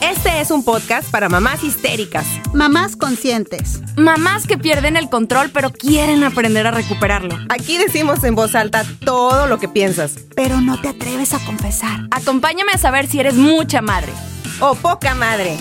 Este 0.00 0.40
es 0.40 0.50
un 0.50 0.64
podcast 0.64 1.10
para 1.10 1.28
mamás 1.28 1.62
histéricas, 1.62 2.26
Mamás 2.54 2.96
conscientes. 2.96 3.80
Mamás 3.96 4.46
que 4.46 4.56
pierden 4.56 4.96
el 4.96 5.10
control 5.10 5.50
pero 5.52 5.70
quieren 5.70 6.24
aprender 6.24 6.66
a 6.66 6.70
recuperarlo. 6.70 7.36
Aquí 7.50 7.76
decimos 7.76 8.24
en 8.24 8.34
voz 8.34 8.54
alta 8.54 8.84
todo 9.04 9.46
lo 9.46 9.58
que 9.58 9.68
piensas. 9.68 10.16
Pero 10.34 10.60
no 10.60 10.80
te 10.80 10.88
atreves 10.88 11.34
a 11.34 11.44
confesar. 11.44 12.00
Acompáñame 12.10 12.72
a 12.72 12.78
saber 12.78 13.06
si 13.08 13.20
eres 13.20 13.34
mucha 13.34 13.82
madre. 13.82 14.12
O 14.60 14.74
poca 14.74 15.14
madre. 15.14 15.58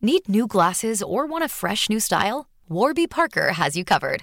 Need 0.00 0.22
new 0.28 0.48
glasses 0.48 1.00
or 1.00 1.26
want 1.26 1.44
a 1.44 1.48
fresh 1.48 1.88
new 1.88 2.00
style? 2.00 2.46
Warby 2.68 3.06
Parker 3.06 3.52
has 3.52 3.76
you 3.76 3.84
covered. 3.84 4.22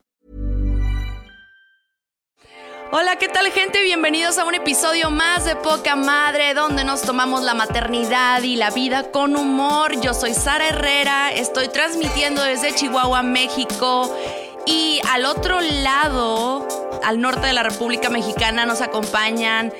Hola, 2.93 3.15
¿qué 3.15 3.29
tal 3.29 3.49
gente? 3.53 3.81
Bienvenidos 3.83 4.37
a 4.37 4.43
un 4.43 4.53
episodio 4.53 5.11
más 5.11 5.45
de 5.45 5.55
Poca 5.55 5.95
Madre, 5.95 6.53
donde 6.53 6.83
nos 6.83 7.01
tomamos 7.01 7.41
la 7.41 7.53
maternidad 7.53 8.43
y 8.43 8.57
la 8.57 8.69
vida 8.69 9.11
con 9.11 9.37
humor. 9.37 10.01
Yo 10.01 10.13
soy 10.13 10.33
Sara 10.33 10.67
Herrera, 10.67 11.31
estoy 11.31 11.69
transmitiendo 11.69 12.43
desde 12.43 12.75
Chihuahua, 12.75 13.23
México. 13.23 14.13
Y 14.65 14.99
al 15.09 15.23
otro 15.23 15.61
lado, 15.61 16.67
al 17.01 17.21
norte 17.21 17.47
de 17.47 17.53
la 17.53 17.63
República 17.63 18.09
Mexicana, 18.09 18.65
nos 18.65 18.81
acompañan 18.81 19.71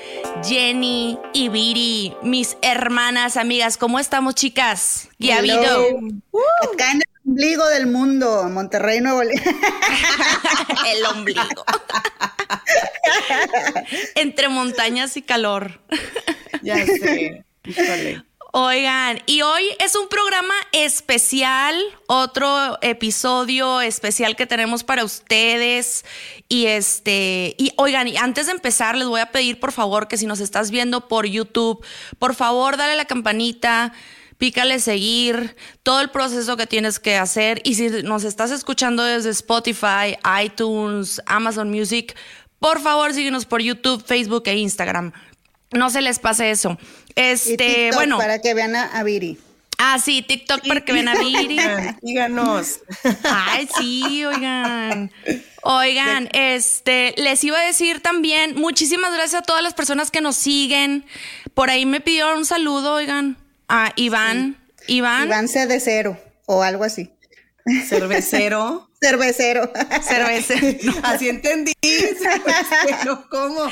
Jenny 0.42 1.18
y 1.34 1.50
Viri, 1.50 2.14
mis 2.22 2.56
hermanas, 2.62 3.36
amigas. 3.36 3.76
¿Cómo 3.76 3.98
estamos, 3.98 4.36
chicas? 4.36 5.10
¿Qué 5.20 5.34
ha 5.34 5.38
habido? 5.40 5.60
Acá 6.72 6.92
en 6.92 7.02
el 7.02 7.04
ombligo 7.26 7.66
del 7.66 7.88
mundo, 7.88 8.48
Monterrey, 8.48 9.02
Nuevo 9.02 9.22
León. 9.22 9.38
El 10.86 11.04
ombligo. 11.04 11.64
Entre 14.14 14.48
montañas 14.48 15.16
y 15.16 15.22
calor. 15.22 15.80
Ya 16.62 16.84
sé. 16.84 17.44
Híjole. 17.64 18.22
Oigan, 18.54 19.18
y 19.24 19.40
hoy 19.40 19.64
es 19.78 19.96
un 19.96 20.08
programa 20.08 20.52
especial, 20.72 21.74
otro 22.06 22.78
episodio 22.82 23.80
especial 23.80 24.36
que 24.36 24.46
tenemos 24.46 24.84
para 24.84 25.04
ustedes. 25.04 26.04
Y 26.50 26.66
este, 26.66 27.54
y 27.56 27.72
oigan, 27.78 28.08
y 28.08 28.18
antes 28.18 28.46
de 28.46 28.52
empezar, 28.52 28.94
les 28.94 29.08
voy 29.08 29.20
a 29.22 29.32
pedir 29.32 29.58
por 29.58 29.72
favor 29.72 30.06
que 30.06 30.18
si 30.18 30.26
nos 30.26 30.38
estás 30.38 30.70
viendo 30.70 31.08
por 31.08 31.24
YouTube, 31.24 31.82
por 32.18 32.34
favor, 32.34 32.76
dale 32.76 32.94
la 32.94 33.06
campanita, 33.06 33.94
pícale 34.36 34.80
seguir, 34.80 35.56
todo 35.82 36.02
el 36.02 36.10
proceso 36.10 36.58
que 36.58 36.66
tienes 36.66 36.98
que 36.98 37.16
hacer. 37.16 37.62
Y 37.64 37.76
si 37.76 37.88
nos 38.02 38.22
estás 38.22 38.50
escuchando 38.50 39.02
desde 39.02 39.30
Spotify, 39.30 40.18
iTunes, 40.44 41.22
Amazon 41.24 41.70
Music, 41.70 42.14
por 42.62 42.80
favor, 42.80 43.12
síguenos 43.12 43.44
por 43.44 43.60
YouTube, 43.60 44.02
Facebook 44.06 44.44
e 44.46 44.56
Instagram. 44.56 45.12
No 45.72 45.90
se 45.90 46.00
les 46.00 46.18
pase 46.18 46.50
eso. 46.50 46.78
Y 47.08 47.20
Este, 47.20 47.56
TikTok 47.56 47.94
bueno. 47.94 48.16
Para 48.18 48.40
que 48.40 48.54
vean 48.54 48.74
a, 48.74 48.84
a 48.84 49.02
Viri. 49.02 49.36
Ah, 49.78 49.98
sí, 49.98 50.22
TikTok 50.22 50.66
para 50.68 50.82
que 50.84 50.92
vean 50.92 51.08
a 51.08 51.14
Viri. 51.16 51.58
Díganos. 52.02 52.80
Ay, 53.24 53.68
sí, 53.76 54.24
oigan. 54.24 55.10
Oigan, 55.62 56.28
este, 56.32 57.14
les 57.16 57.42
iba 57.42 57.58
a 57.58 57.64
decir 57.64 58.00
también, 58.00 58.54
muchísimas 58.54 59.12
gracias 59.12 59.42
a 59.42 59.44
todas 59.44 59.62
las 59.62 59.74
personas 59.74 60.10
que 60.10 60.20
nos 60.20 60.36
siguen. 60.36 61.04
Por 61.54 61.68
ahí 61.70 61.84
me 61.84 62.00
pidieron 62.00 62.38
un 62.38 62.44
saludo, 62.44 62.94
oigan, 62.94 63.36
a 63.68 63.92
Iván. 63.96 64.56
Iván. 64.86 65.26
Iván 65.26 65.48
C 65.48 65.66
de 65.66 65.80
cero 65.80 66.16
o 66.46 66.62
algo 66.62 66.84
así. 66.84 67.10
Cervecero. 67.88 68.88
Cervecero. 69.02 69.70
Cerveza. 70.02 70.54
Así 71.02 71.28
entendí. 71.28 71.72
Cervecero, 71.82 73.26
¿cómo? 73.28 73.64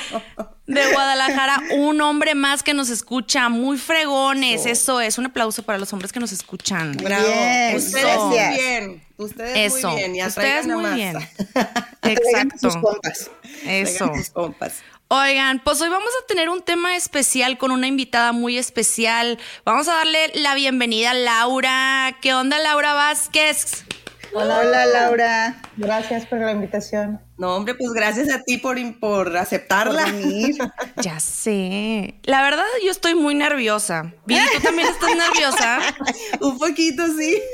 De 0.67 0.93
Guadalajara, 0.93 1.63
un 1.77 2.01
hombre 2.01 2.35
más 2.35 2.63
que 2.63 2.75
nos 2.75 2.91
escucha, 2.91 3.49
muy 3.49 3.79
fregones. 3.79 4.67
Eso 4.67 5.01
es 5.01 5.19
un 5.19 5.27
aplauso 5.27 5.63
para 5.63 5.79
los 5.79 5.93
hombres 5.93 6.13
que 6.13 6.19
nos 6.21 6.33
escuchan. 6.33 6.97
Bravo. 6.97 7.27
Bien, 7.27 7.77
Ustedes 7.77 8.19
muy 8.19 8.39
bien. 8.39 9.05
Ustedes 9.19 9.75
Eso. 9.75 9.89
muy 9.91 9.97
bien. 9.99 10.17
Y 10.17 10.25
Ustedes 10.25 10.67
muy 10.67 10.95
bien. 10.95 11.17
A 11.55 12.09
sus 12.09 12.11
Exacto. 12.11 12.81
compas. 12.81 13.31
Eso. 13.65 14.11
Sus 14.15 14.31
compas. 14.31 14.83
Oigan, 15.09 15.61
pues 15.65 15.81
hoy 15.81 15.89
vamos 15.89 16.11
a 16.23 16.27
tener 16.27 16.49
un 16.49 16.63
tema 16.63 16.95
especial 16.97 17.59
con 17.59 17.73
una 17.73 17.89
invitada 17.89 18.33
muy 18.33 18.57
especial. 18.59 19.39
Vamos 19.65 19.89
a 19.89 19.95
darle 19.95 20.31
la 20.35 20.55
bienvenida 20.55 21.11
a 21.11 21.15
Laura. 21.15 22.17
¿Qué 22.21 22.33
onda, 22.33 22.59
Laura 22.61 22.95
Vázquez? 22.95 23.85
Hola, 24.33 24.87
Laura. 24.87 25.61
Gracias 25.77 26.25
por 26.27 26.39
la 26.39 26.53
invitación. 26.53 27.21
No, 27.37 27.57
hombre, 27.57 27.75
pues 27.75 27.91
gracias 27.93 28.31
a 28.31 28.43
ti 28.43 28.59
por, 28.59 28.77
por 29.01 29.25
Por 29.27 29.37
aceptarla. 29.37 30.05
venir. 30.05 30.57
Ya 31.03 31.19
sé. 31.19 32.15
La 32.25 32.43
verdad, 32.43 32.65
yo 32.85 32.91
estoy 32.91 33.15
muy 33.15 33.35
nerviosa. 33.35 34.13
Viri, 34.27 34.45
¿tú 34.55 34.61
también 34.61 34.89
estás 34.89 35.11
nerviosa? 35.17 35.81
Un 36.41 36.59
poquito, 36.59 37.05
sí. 37.19 37.41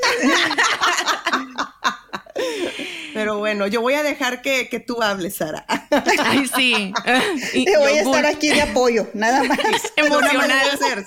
Pero 3.15 3.39
bueno, 3.39 3.67
yo 3.67 3.81
voy 3.81 3.95
a 3.95 4.03
dejar 4.03 4.43
que, 4.43 4.69
que 4.69 4.81
tú 4.81 5.01
hables, 5.03 5.37
Sara. 5.37 5.65
Ay, 6.23 6.47
sí. 6.55 6.93
Te 7.65 7.79
voy 7.79 7.93
a 7.93 8.03
estar 8.03 8.27
aquí 8.27 8.49
de 8.51 8.61
apoyo, 8.63 9.09
nada 9.15 9.43
más. 9.45 9.59
Emocional. 9.97 10.51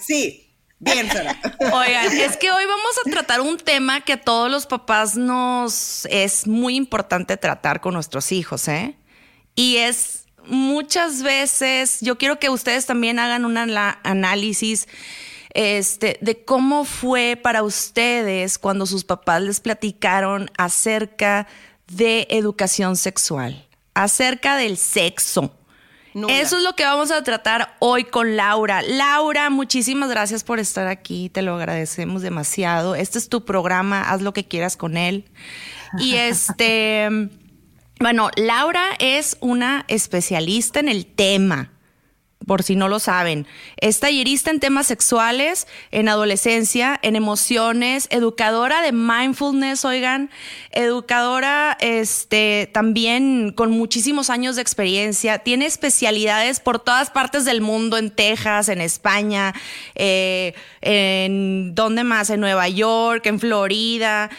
sí. 0.02 0.49
Bien. 0.80 1.10
Oigan, 1.60 2.18
es 2.18 2.38
que 2.38 2.52
hoy 2.52 2.66
vamos 2.66 2.96
a 3.06 3.10
tratar 3.10 3.42
un 3.42 3.58
tema 3.58 4.02
que 4.02 4.14
a 4.14 4.22
todos 4.22 4.50
los 4.50 4.66
papás 4.66 5.16
nos 5.16 6.06
es 6.10 6.48
muy 6.48 6.76
importante 6.76 7.38
tratar 7.38 7.82
con 7.82 7.94
nuestros 7.94 8.32
hijos, 8.32 8.68
¿eh? 8.68 8.96
Y 9.56 9.78
es 9.78 10.26
muchas 10.46 11.22
veces, 11.22 12.00
yo 12.02 12.18
quiero 12.18 12.40
que 12.40 12.50
ustedes 12.50 12.86
también 12.86 13.20
hagan 13.20 13.46
un 13.46 13.58
análisis 13.58 14.88
este, 15.54 16.18
de 16.22 16.44
cómo 16.46 16.86
fue 16.86 17.38
para 17.42 17.64
ustedes 17.64 18.58
cuando 18.58 18.86
sus 18.86 19.04
papás 19.04 19.42
les 19.42 19.60
platicaron 19.60 20.50
acerca 20.58 21.48
de 21.88 22.28
educación 22.30 22.96
sexual, 22.96 23.68
acerca 23.94 24.56
del 24.56 24.78
sexo. 24.78 25.59
Nula. 26.14 26.40
Eso 26.40 26.58
es 26.58 26.64
lo 26.64 26.74
que 26.76 26.84
vamos 26.84 27.12
a 27.12 27.24
tratar 27.24 27.76
hoy 27.80 28.04
con 28.04 28.36
Laura. 28.36 28.82
Laura, 28.82 29.50
muchísimas 29.50 30.10
gracias 30.10 30.44
por 30.44 30.60
estar 30.60 30.88
aquí, 30.88 31.30
te 31.30 31.42
lo 31.42 31.56
agradecemos 31.56 32.22
demasiado. 32.22 32.96
Este 32.96 33.18
es 33.18 33.30
tu 33.30 33.46
programa, 33.46 34.10
haz 34.10 34.22
lo 34.22 34.34
que 34.34 34.48
quieras 34.48 34.78
con 34.78 34.98
él. 34.98 35.26
Y 36.00 36.16
este, 36.16 37.10
bueno, 38.00 38.30
Laura 38.36 38.86
es 39.00 39.38
una 39.40 39.86
especialista 39.88 40.80
en 40.80 40.90
el 40.90 41.06
tema 41.06 41.72
por 42.50 42.64
si 42.64 42.76
no 42.76 42.88
lo 42.88 42.98
saben. 42.98 43.46
Es 43.78 44.00
tallerista 44.00 44.50
en 44.50 44.60
temas 44.60 44.88
sexuales, 44.88 45.68
en 45.92 46.10
adolescencia, 46.10 47.00
en 47.04 47.16
emociones, 47.16 48.08
educadora 48.10 48.82
de 48.82 48.92
mindfulness, 48.92 49.86
oigan, 49.86 50.32
educadora 50.72 51.78
este, 51.80 52.68
también 52.74 53.52
con 53.52 53.70
muchísimos 53.70 54.32
años 54.32 54.56
de 54.56 54.64
experiencia, 54.64 55.38
tiene 55.38 55.68
especialidades 55.68 56.60
por 56.60 56.80
todas 56.80 57.12
partes 57.12 57.46
del 57.46 57.62
mundo, 57.62 58.00
en 58.00 58.10
Texas, 58.10 58.70
en 58.70 58.82
España, 58.82 59.54
eh, 59.94 60.56
en 60.82 61.76
¿dónde 61.76 62.04
más? 62.04 62.32
En 62.32 62.40
Nueva 62.40 62.68
York, 62.68 63.28
en 63.28 63.40
Florida. 63.40 64.32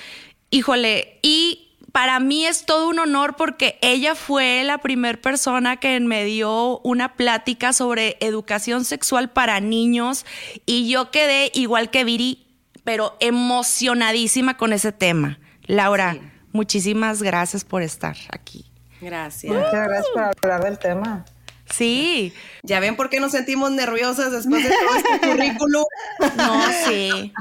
Híjole, 0.50 1.20
y 1.22 1.69
para 1.92 2.20
mí 2.20 2.46
es 2.46 2.66
todo 2.66 2.88
un 2.88 2.98
honor 2.98 3.36
porque 3.36 3.78
ella 3.82 4.14
fue 4.14 4.62
la 4.64 4.78
primera 4.78 5.20
persona 5.20 5.76
que 5.76 5.98
me 6.00 6.24
dio 6.24 6.78
una 6.80 7.14
plática 7.14 7.72
sobre 7.72 8.16
educación 8.20 8.84
sexual 8.84 9.30
para 9.30 9.60
niños 9.60 10.26
y 10.66 10.88
yo 10.90 11.10
quedé 11.10 11.50
igual 11.54 11.90
que 11.90 12.04
Viri, 12.04 12.46
pero 12.84 13.16
emocionadísima 13.20 14.56
con 14.56 14.72
ese 14.72 14.92
tema. 14.92 15.38
Laura, 15.66 16.16
muchísimas 16.52 17.22
gracias 17.22 17.64
por 17.64 17.82
estar 17.82 18.16
aquí. 18.30 18.70
Gracias. 19.00 19.52
Muchas 19.52 19.72
gracias 19.72 20.06
por 20.12 20.50
hablar 20.52 20.64
del 20.64 20.78
tema. 20.78 21.24
Sí. 21.70 22.32
Ya 22.62 22.80
ven 22.80 22.96
por 22.96 23.10
qué 23.10 23.20
nos 23.20 23.32
sentimos 23.32 23.70
nerviosas 23.70 24.32
después 24.32 24.64
de 24.64 24.70
todo 24.70 24.96
este 24.96 25.28
currículum. 25.28 25.84
No, 26.36 26.62
sí. 26.86 27.32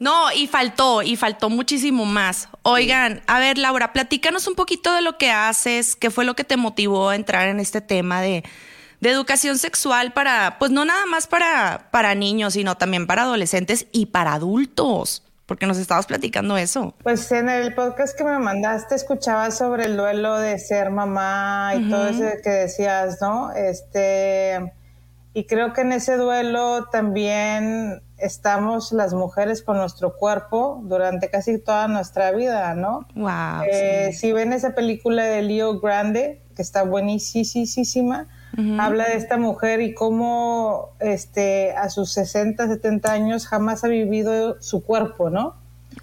No, 0.00 0.32
y 0.32 0.46
faltó, 0.46 1.02
y 1.02 1.16
faltó 1.16 1.50
muchísimo 1.50 2.04
más. 2.04 2.48
Oigan, 2.62 3.22
a 3.26 3.38
ver, 3.38 3.58
Laura, 3.58 3.92
platícanos 3.92 4.46
un 4.46 4.54
poquito 4.54 4.92
de 4.92 5.02
lo 5.02 5.18
que 5.18 5.30
haces, 5.30 5.96
qué 5.96 6.10
fue 6.10 6.24
lo 6.24 6.34
que 6.34 6.44
te 6.44 6.56
motivó 6.56 7.10
a 7.10 7.16
entrar 7.16 7.48
en 7.48 7.60
este 7.60 7.80
tema 7.80 8.20
de, 8.20 8.44
de 9.00 9.10
educación 9.10 9.58
sexual 9.58 10.12
para, 10.12 10.58
pues 10.58 10.70
no 10.70 10.84
nada 10.84 11.06
más 11.06 11.26
para, 11.26 11.88
para 11.90 12.14
niños, 12.14 12.54
sino 12.54 12.76
también 12.76 13.06
para 13.06 13.22
adolescentes 13.22 13.86
y 13.92 14.06
para 14.06 14.34
adultos 14.34 15.23
porque 15.46 15.66
nos 15.66 15.78
estabas 15.78 16.06
platicando 16.06 16.56
eso. 16.56 16.94
Pues 17.02 17.30
en 17.32 17.48
el 17.48 17.74
podcast 17.74 18.16
que 18.16 18.24
me 18.24 18.38
mandaste 18.38 18.94
escuchaba 18.94 19.50
sobre 19.50 19.84
el 19.84 19.96
duelo 19.96 20.38
de 20.38 20.58
ser 20.58 20.90
mamá 20.90 21.72
y 21.76 21.90
todo 21.90 22.08
eso 22.08 22.24
que 22.42 22.50
decías, 22.50 23.18
¿no? 23.20 23.52
Este, 23.52 24.72
y 25.34 25.44
creo 25.46 25.72
que 25.72 25.82
en 25.82 25.92
ese 25.92 26.16
duelo 26.16 26.86
también 26.90 28.02
estamos 28.16 28.92
las 28.92 29.12
mujeres 29.12 29.62
con 29.62 29.76
nuestro 29.76 30.16
cuerpo 30.16 30.80
durante 30.84 31.28
casi 31.28 31.58
toda 31.58 31.88
nuestra 31.88 32.30
vida, 32.30 32.74
¿no? 32.74 33.06
Wow. 33.14 33.64
Eh, 33.70 34.12
Si 34.12 34.32
ven 34.32 34.52
esa 34.52 34.74
película 34.74 35.24
de 35.24 35.42
Leo 35.42 35.80
Grande, 35.80 36.40
que 36.54 36.62
está 36.62 36.84
buenísima, 36.84 38.28
habla 38.78 39.06
de 39.06 39.16
esta 39.16 39.36
mujer 39.36 39.80
y 39.80 39.94
cómo 39.94 40.90
este, 41.00 41.72
a 41.72 41.90
sus 41.90 42.12
60, 42.12 42.68
70 42.68 43.12
años 43.12 43.46
jamás 43.46 43.84
ha 43.84 43.88
vivido 43.88 44.60
su 44.60 44.84
cuerpo, 44.84 45.30
¿no? 45.30 45.54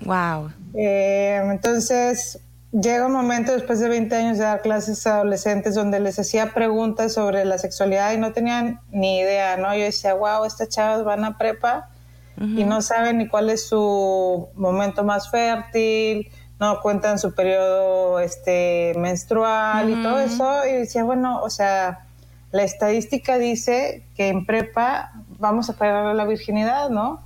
Wow. 0.06 0.52
Eh, 0.74 1.42
entonces, 1.50 2.40
llega 2.72 3.06
un 3.08 3.14
momento 3.14 3.52
después 3.52 3.80
de 3.80 3.90
20 3.90 4.16
años 4.16 4.38
de 4.38 4.46
dar 4.46 4.62
clases 4.62 5.06
a 5.06 5.16
adolescentes 5.16 5.76
donde 5.76 6.00
les 6.00 6.18
hacía 6.20 6.54
preguntas 6.54 7.14
sobre 7.14 7.46
la 7.46 7.58
sexualidad 7.58 8.14
y 8.14 8.18
no 8.18 8.32
tenían 8.32 8.80
ni 8.92 9.20
idea, 9.20 9.58
¿no? 9.58 9.76
Yo 9.76 9.84
decía, 9.84 10.14
wow, 10.14 10.46
estas 10.46 10.70
chavas 10.70 11.04
van 11.04 11.24
a 11.24 11.38
prepa 11.38 11.90
y 12.38 12.64
no 12.64 12.82
saben 12.82 13.20
ni 13.20 13.28
cuál 13.28 13.52
es 13.52 13.68
su 13.68 14.48
momento 14.56 15.04
más 15.04 15.30
fértil, 15.30 16.32
no 16.60 16.82
cuentan 16.82 17.20
su 17.20 17.36
periodo 17.36 18.20
este, 18.20 18.94
menstrual 18.98 19.92
y 19.92 20.02
todo 20.02 20.20
eso. 20.20 20.66
Y 20.66 20.74
decía, 20.74 21.04
bueno, 21.04 21.42
o 21.44 21.52
sea, 21.52 22.08
la 22.52 22.64
estadística 22.64 23.38
dice 23.38 24.04
que 24.16 24.28
en 24.28 24.46
prepa 24.46 25.12
vamos 25.40 25.70
a 25.70 25.74
perder 25.74 26.16
la 26.16 26.26
virginidad, 26.26 26.90
¿no? 26.90 27.22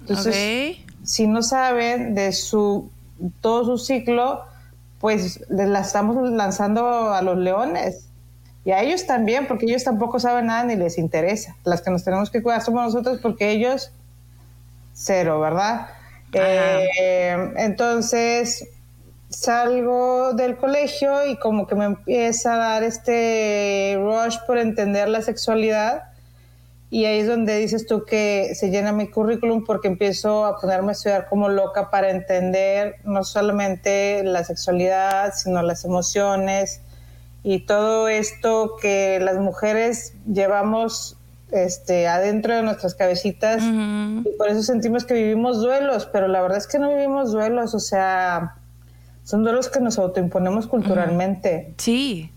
Entonces, 0.00 0.78
si 1.04 1.26
no 1.26 1.42
saben 1.42 2.14
de 2.14 2.32
su 2.32 2.90
todo 3.40 3.64
su 3.64 3.84
ciclo, 3.84 4.44
pues 4.98 5.40
les 5.50 5.68
la 5.68 5.80
estamos 5.80 6.30
lanzando 6.30 7.12
a 7.12 7.22
los 7.22 7.36
leones. 7.38 8.06
Y 8.64 8.72
a 8.72 8.82
ellos 8.82 9.06
también, 9.06 9.46
porque 9.46 9.66
ellos 9.66 9.84
tampoco 9.84 10.20
saben 10.20 10.46
nada 10.46 10.64
ni 10.64 10.76
les 10.76 10.98
interesa. 10.98 11.56
Las 11.64 11.80
que 11.80 11.90
nos 11.90 12.04
tenemos 12.04 12.30
que 12.30 12.42
cuidar 12.42 12.62
somos 12.62 12.84
nosotros 12.84 13.18
porque 13.22 13.50
ellos 13.50 13.90
cero, 14.92 15.40
¿verdad? 15.40 15.88
Eh, 16.32 17.52
entonces 17.56 18.68
salgo 19.30 20.34
del 20.34 20.56
colegio 20.56 21.24
y 21.26 21.38
como 21.38 21.66
que 21.66 21.74
me 21.74 21.86
empieza 21.86 22.54
a 22.54 22.58
dar 22.58 22.82
este 22.82 23.96
rush 23.98 24.36
por 24.46 24.58
entender 24.58 25.08
la 25.08 25.22
sexualidad. 25.22 26.02
Y 26.90 27.04
ahí 27.04 27.20
es 27.20 27.28
donde 27.28 27.56
dices 27.56 27.86
tú 27.86 28.04
que 28.04 28.52
se 28.56 28.70
llena 28.70 28.92
mi 28.92 29.08
currículum 29.08 29.64
porque 29.64 29.86
empiezo 29.86 30.44
a 30.44 30.58
ponerme 30.58 30.88
a 30.88 30.92
estudiar 30.92 31.28
como 31.28 31.48
loca 31.48 31.88
para 31.88 32.10
entender 32.10 32.96
no 33.04 33.22
solamente 33.22 34.24
la 34.24 34.42
sexualidad, 34.42 35.32
sino 35.34 35.62
las 35.62 35.84
emociones 35.84 36.80
y 37.44 37.60
todo 37.60 38.08
esto 38.08 38.76
que 38.82 39.20
las 39.20 39.38
mujeres 39.38 40.14
llevamos 40.30 41.16
este, 41.52 42.08
adentro 42.08 42.56
de 42.56 42.62
nuestras 42.62 42.96
cabecitas. 42.96 43.62
Y 43.62 44.36
por 44.36 44.48
eso 44.48 44.64
sentimos 44.64 45.04
que 45.04 45.14
vivimos 45.14 45.62
duelos, 45.62 46.08
pero 46.12 46.26
la 46.26 46.42
verdad 46.42 46.58
es 46.58 46.66
que 46.66 46.80
no 46.80 46.90
vivimos 46.90 47.30
duelos, 47.30 47.74
o 47.74 47.80
sea, 47.80 48.56
son 49.30 49.42
duelos 49.44 49.68
que 49.68 49.80
nos 49.80 49.98
autoimponemos 49.98 50.66
culturalmente. 50.66 51.74
Sí. 51.78 52.30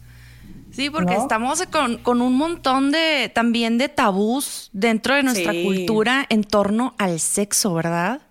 Sí, 0.72 0.90
porque 0.90 1.14
¿No? 1.16 1.22
estamos 1.22 1.62
con, 1.72 1.98
con 1.98 2.22
un 2.22 2.34
montón 2.36 2.92
de 2.92 3.32
también 3.34 3.78
de 3.78 3.90
tabús 3.90 4.70
dentro 4.74 5.14
de 5.16 5.24
nuestra 5.24 5.52
Sí. 5.54 5.64
cultura 5.64 6.26
en 6.30 6.44
torno 6.44 6.96
al 6.98 7.20
sexo, 7.20 7.74
¿verdad? 7.76 8.22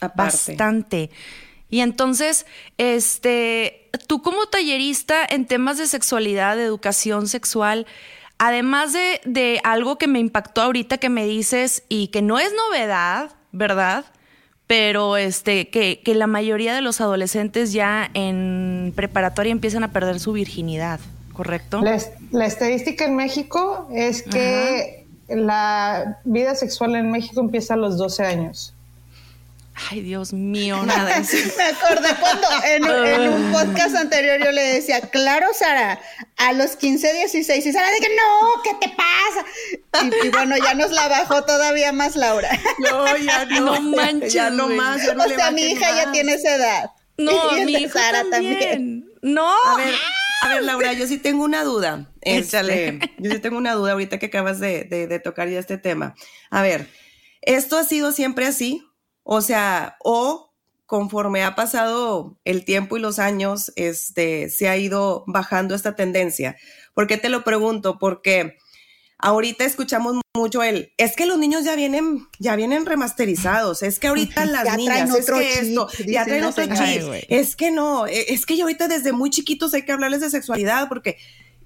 Aparte. 0.00 0.36
Bastante. 0.52 1.10
Y 1.70 1.80
entonces, 1.80 2.46
este, 2.78 3.90
tú 4.06 4.22
como 4.22 4.46
tallerista 4.46 5.24
en 5.28 5.46
temas 5.46 5.76
de 5.78 5.86
sexualidad, 5.86 6.56
de 6.56 6.62
educación 6.64 7.26
sexual, 7.26 7.84
además 8.38 8.92
de, 8.92 9.20
de 9.24 9.60
algo 9.64 9.98
que 9.98 10.06
me 10.06 10.20
impactó 10.20 10.62
ahorita 10.62 10.98
que 10.98 11.08
me 11.08 11.26
dices 11.26 11.82
y 11.88 12.08
que 12.08 12.22
no 12.22 12.38
es 12.38 12.52
novedad, 12.54 13.32
¿verdad? 13.52 14.04
Pero 14.68 15.16
este, 15.16 15.70
que, 15.70 16.00
que 16.04 16.14
la 16.14 16.28
mayoría 16.28 16.74
de 16.74 16.82
los 16.82 17.00
adolescentes 17.00 17.72
ya 17.72 18.08
en 18.14 18.92
preparatoria 18.94 19.50
empiezan 19.50 19.82
a 19.82 19.92
perder 19.92 20.20
su 20.20 20.32
virginidad, 20.32 21.00
¿correcto? 21.32 21.80
La, 21.82 21.98
la 22.30 22.46
estadística 22.46 23.04
en 23.04 23.16
México 23.16 23.88
es 23.92 24.22
que 24.22 25.06
la 25.28 26.20
vida 26.24 26.54
sexual 26.54 26.94
en 26.94 27.10
México 27.10 27.40
empieza 27.40 27.74
a 27.74 27.76
los 27.76 27.98
12 27.98 28.24
años. 28.24 28.74
Ay, 29.90 30.00
Dios 30.00 30.32
mío, 30.32 30.82
nada. 30.84 31.22
Me 31.56 31.62
acordé 31.64 32.08
cuando 32.20 32.48
en, 32.66 32.84
un- 32.84 33.06
en 33.06 33.28
un 33.32 33.52
podcast 33.52 33.94
anterior 33.94 34.38
yo 34.44 34.50
le 34.50 34.62
decía, 34.62 35.00
claro, 35.02 35.46
Sara, 35.52 36.00
a 36.36 36.52
los 36.52 36.74
15, 36.76 37.12
16, 37.12 37.64
y 37.66 37.72
Sara 37.72 37.88
dije, 37.92 38.08
no, 38.16 38.62
¿qué 38.62 38.70
te 38.88 38.94
pasa? 38.94 40.08
Y, 40.22 40.26
y 40.26 40.30
bueno, 40.30 40.56
ya 40.56 40.74
nos 40.74 40.90
la 40.90 41.06
bajó 41.08 41.44
todavía 41.44 41.92
más 41.92 42.16
Laura. 42.16 42.50
No, 42.78 43.16
ya 43.18 43.44
no. 43.60 43.60
No 43.60 43.80
manches, 43.96 44.32
Ya 44.32 44.50
no 44.50 44.68
más. 44.68 45.04
ya 45.04 45.14
no 45.14 45.24
o 45.24 45.28
sea, 45.28 45.50
mi 45.52 45.62
hija 45.62 45.90
ya 45.94 46.10
tiene 46.12 46.34
esa 46.34 46.56
edad. 46.56 46.90
No, 47.16 47.56
Y 47.58 47.64
mi 47.64 47.88
Sara 47.88 48.24
también. 48.30 49.08
No. 49.22 49.48
A 49.64 49.76
ver, 49.76 49.94
a 50.42 50.48
ver, 50.48 50.62
Laura, 50.64 50.92
yo 50.92 51.06
sí 51.06 51.18
tengo 51.18 51.44
una 51.44 51.64
duda. 51.64 52.10
Échale. 52.20 52.88
Este, 52.88 53.12
yo 53.18 53.30
sí 53.32 53.38
tengo 53.40 53.58
una 53.58 53.72
duda 53.74 53.92
ahorita 53.92 54.18
que 54.18 54.26
acabas 54.26 54.60
de, 54.60 54.84
de- 54.84 55.06
de 55.08 55.18
tocar 55.18 55.48
ya 55.48 55.58
este 55.58 55.78
tema. 55.78 56.14
A 56.50 56.62
ver, 56.62 56.88
¿esto 57.42 57.76
ha 57.78 57.84
sido 57.84 58.12
siempre 58.12 58.46
así? 58.46 58.84
O 59.30 59.42
sea, 59.42 59.98
o 60.02 60.54
conforme 60.86 61.44
ha 61.44 61.54
pasado 61.54 62.38
el 62.46 62.64
tiempo 62.64 62.96
y 62.96 63.00
los 63.00 63.18
años, 63.18 63.70
este, 63.76 64.48
se 64.48 64.70
ha 64.70 64.78
ido 64.78 65.22
bajando 65.26 65.74
esta 65.74 65.94
tendencia. 65.94 66.56
¿Por 66.94 67.06
qué 67.06 67.18
te 67.18 67.28
lo 67.28 67.44
pregunto? 67.44 67.98
Porque 67.98 68.56
ahorita 69.18 69.66
escuchamos 69.66 70.16
mucho 70.34 70.62
el, 70.62 70.94
es 70.96 71.14
que 71.14 71.26
los 71.26 71.36
niños 71.36 71.62
ya 71.62 71.76
vienen, 71.76 72.26
ya 72.38 72.56
vienen 72.56 72.86
remasterizados, 72.86 73.82
es 73.82 73.98
que 73.98 74.06
ahorita 74.06 74.46
las 74.46 74.64
Ya 74.64 74.76
niñas, 74.78 74.94
traen 74.94 75.08
es 75.08 75.22
otro 75.22 75.38
que 75.40 75.50
chip, 75.50 75.62
esto, 75.62 75.88
ya 76.06 76.24
traen 76.24 76.44
otro 76.44 76.64
chip, 76.64 76.78
Ay, 76.80 77.26
es 77.28 77.54
que 77.54 77.70
no, 77.70 78.06
e- 78.06 78.32
es 78.32 78.46
que 78.46 78.56
yo 78.56 78.64
ahorita 78.64 78.88
desde 78.88 79.12
muy 79.12 79.28
chiquitos 79.28 79.74
hay 79.74 79.82
que 79.82 79.92
hablarles 79.92 80.22
de 80.22 80.30
sexualidad 80.30 80.88
porque, 80.88 81.18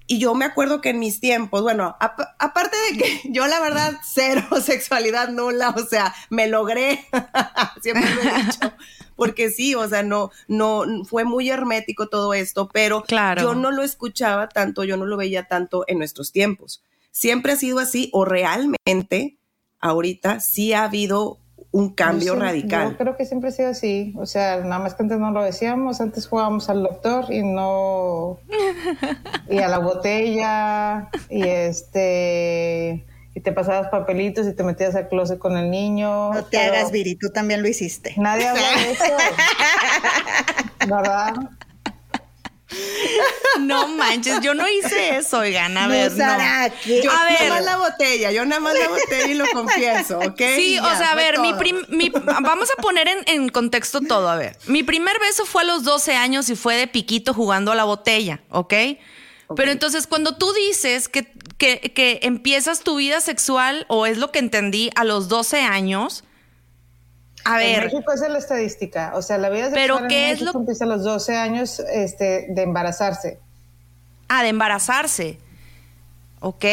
y 0.07 0.19
yo 0.19 0.33
me 0.35 0.45
acuerdo 0.45 0.81
que 0.81 0.89
en 0.89 0.99
mis 0.99 1.19
tiempos, 1.19 1.61
bueno, 1.61 1.95
ap- 1.99 2.19
aparte 2.39 2.75
de 2.91 2.97
que 2.97 3.21
yo 3.31 3.47
la 3.47 3.59
verdad 3.59 3.93
cero 4.03 4.43
sexualidad 4.63 5.29
nula, 5.29 5.69
o 5.69 5.85
sea, 5.85 6.13
me 6.29 6.47
logré, 6.47 7.05
siempre 7.81 8.09
lo 8.15 8.21
he 8.21 8.43
dicho, 8.43 8.73
porque 9.15 9.49
sí, 9.49 9.75
o 9.75 9.87
sea, 9.87 10.03
no, 10.03 10.31
no, 10.47 10.83
fue 11.05 11.23
muy 11.23 11.49
hermético 11.49 12.07
todo 12.09 12.33
esto, 12.33 12.69
pero 12.73 13.03
Claro. 13.03 13.41
yo 13.41 13.55
no 13.55 13.71
lo 13.71 13.83
escuchaba 13.83 14.49
tanto, 14.49 14.83
yo 14.83 14.97
no 14.97 15.05
lo 15.05 15.17
veía 15.17 15.47
tanto 15.47 15.85
en 15.87 15.99
nuestros 15.99 16.31
tiempos. 16.31 16.81
Siempre 17.11 17.53
ha 17.53 17.55
sido 17.55 17.79
así 17.79 18.09
o 18.11 18.25
realmente 18.25 19.37
ahorita 19.79 20.39
sí 20.39 20.73
ha 20.73 20.85
habido 20.85 21.37
un 21.73 21.89
cambio 21.89 22.27
Yo 22.27 22.33
sí- 22.35 22.39
radical. 22.39 22.91
Yo 22.91 22.97
creo 22.97 23.17
que 23.17 23.25
siempre 23.25 23.49
ha 23.49 23.51
sido 23.51 23.69
así. 23.69 24.13
O 24.17 24.27
sea, 24.27 24.57
nada 24.57 24.77
más 24.79 24.93
que 24.93 25.01
antes 25.03 25.17
no 25.19 25.31
lo 25.31 25.43
decíamos. 25.43 25.99
Antes 26.01 26.27
jugábamos 26.27 26.69
al 26.69 26.83
doctor 26.83 27.25
y 27.33 27.41
no. 27.43 28.37
y 29.49 29.57
a 29.57 29.67
la 29.67 29.79
botella. 29.79 31.09
Y 31.29 31.41
este. 31.47 33.03
Y 33.35 33.39
te 33.41 33.51
pasabas 33.51 33.89
papelitos 33.89 34.45
y 34.47 34.53
te 34.53 34.63
metías 34.63 34.93
al 34.93 35.09
closet 35.09 35.39
con 35.39 35.57
el 35.57 35.71
niño. 35.71 36.31
No 36.33 36.45
te 36.45 36.59
hagas, 36.59 36.91
Viri, 36.91 37.15
tú 37.15 37.29
también 37.31 37.63
lo 37.63 37.67
hiciste. 37.67 38.13
Nadie 38.17 38.47
habla 38.47 38.61
de 38.61 38.91
eso. 38.91 39.03
¿Verdad? 40.87 41.33
No 43.59 43.87
manches, 43.87 44.41
yo 44.41 44.53
no 44.53 44.67
hice 44.67 45.17
eso, 45.17 45.39
oigan, 45.39 45.77
a 45.77 45.87
ver. 45.87 46.11
Yo 46.15 46.23
a 46.23 46.37
ver. 46.37 46.69
nada 46.85 47.49
más 47.49 47.63
la 47.63 47.77
botella, 47.77 48.31
yo 48.31 48.45
nada 48.45 48.59
más 48.59 48.73
la 48.77 48.89
botella 48.89 49.27
y 49.27 49.33
lo 49.35 49.45
confieso, 49.51 50.19
¿ok? 50.19 50.41
Sí, 50.55 50.79
o 50.79 50.97
sea, 50.97 51.11
a 51.11 51.15
ver, 51.15 51.39
mi, 51.39 51.53
mi 51.89 52.09
vamos 52.09 52.69
a 52.75 52.81
poner 52.81 53.07
en, 53.07 53.19
en, 53.27 53.49
contexto 53.49 54.01
todo, 54.01 54.27
a 54.29 54.35
ver. 54.35 54.57
Mi 54.67 54.83
primer 54.83 55.19
beso 55.19 55.45
fue 55.45 55.61
a 55.61 55.65
los 55.65 55.83
12 55.83 56.15
años 56.15 56.49
y 56.49 56.55
fue 56.55 56.75
de 56.75 56.87
piquito 56.87 57.33
jugando 57.33 57.71
a 57.71 57.75
la 57.75 57.83
botella, 57.83 58.41
¿ok? 58.49 58.73
Pero 59.55 59.71
entonces 59.71 60.07
cuando 60.07 60.35
tú 60.35 60.51
dices 60.53 61.07
que, 61.07 61.31
que, 61.57 61.79
que 61.93 62.19
empiezas 62.23 62.81
tu 62.81 62.95
vida 62.95 63.21
sexual, 63.21 63.85
o 63.87 64.05
es 64.05 64.17
lo 64.17 64.31
que 64.31 64.39
entendí, 64.39 64.89
a 64.95 65.03
los 65.03 65.27
12 65.27 65.61
años, 65.61 66.23
a 67.45 67.57
ver. 67.57 67.83
En 67.83 67.83
México 67.85 68.11
esa 68.11 68.25
es 68.27 68.31
la 68.31 68.37
estadística. 68.39 69.11
O 69.15 69.21
sea, 69.21 69.37
la 69.37 69.49
vida 69.49 69.69
sexual 69.69 69.81
¿pero 69.81 70.07
qué 70.07 70.31
es 70.31 70.41
lo... 70.41 70.51
empieza 70.51 70.85
a 70.85 70.87
los 70.87 71.03
12 71.03 71.35
años 71.35 71.79
este, 71.91 72.47
de 72.49 72.61
embarazarse. 72.61 73.39
Ah, 74.29 74.43
de 74.43 74.49
embarazarse. 74.49 75.37
Ok, 76.45 76.65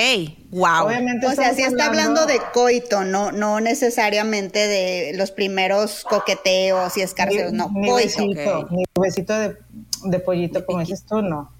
wow. 0.50 0.86
Obviamente 0.86 1.28
o 1.28 1.30
sea, 1.30 1.54
sí 1.54 1.62
está 1.62 1.86
hablando 1.86 2.26
de 2.26 2.40
coito, 2.52 3.04
no, 3.04 3.30
no 3.30 3.60
necesariamente 3.60 4.66
de 4.66 5.12
los 5.14 5.30
primeros 5.30 6.02
coqueteos 6.02 6.96
y 6.96 7.02
escarceos, 7.02 7.52
no, 7.52 7.70
ni 7.72 7.88
coito. 7.88 8.26
Besito, 8.26 8.68
Ni 8.72 8.84
besito 9.00 9.38
de, 9.38 9.56
de 10.06 10.18
pollito, 10.18 10.66
como 10.66 10.80
dices 10.80 11.04
tú, 11.04 11.22
no. 11.22 11.52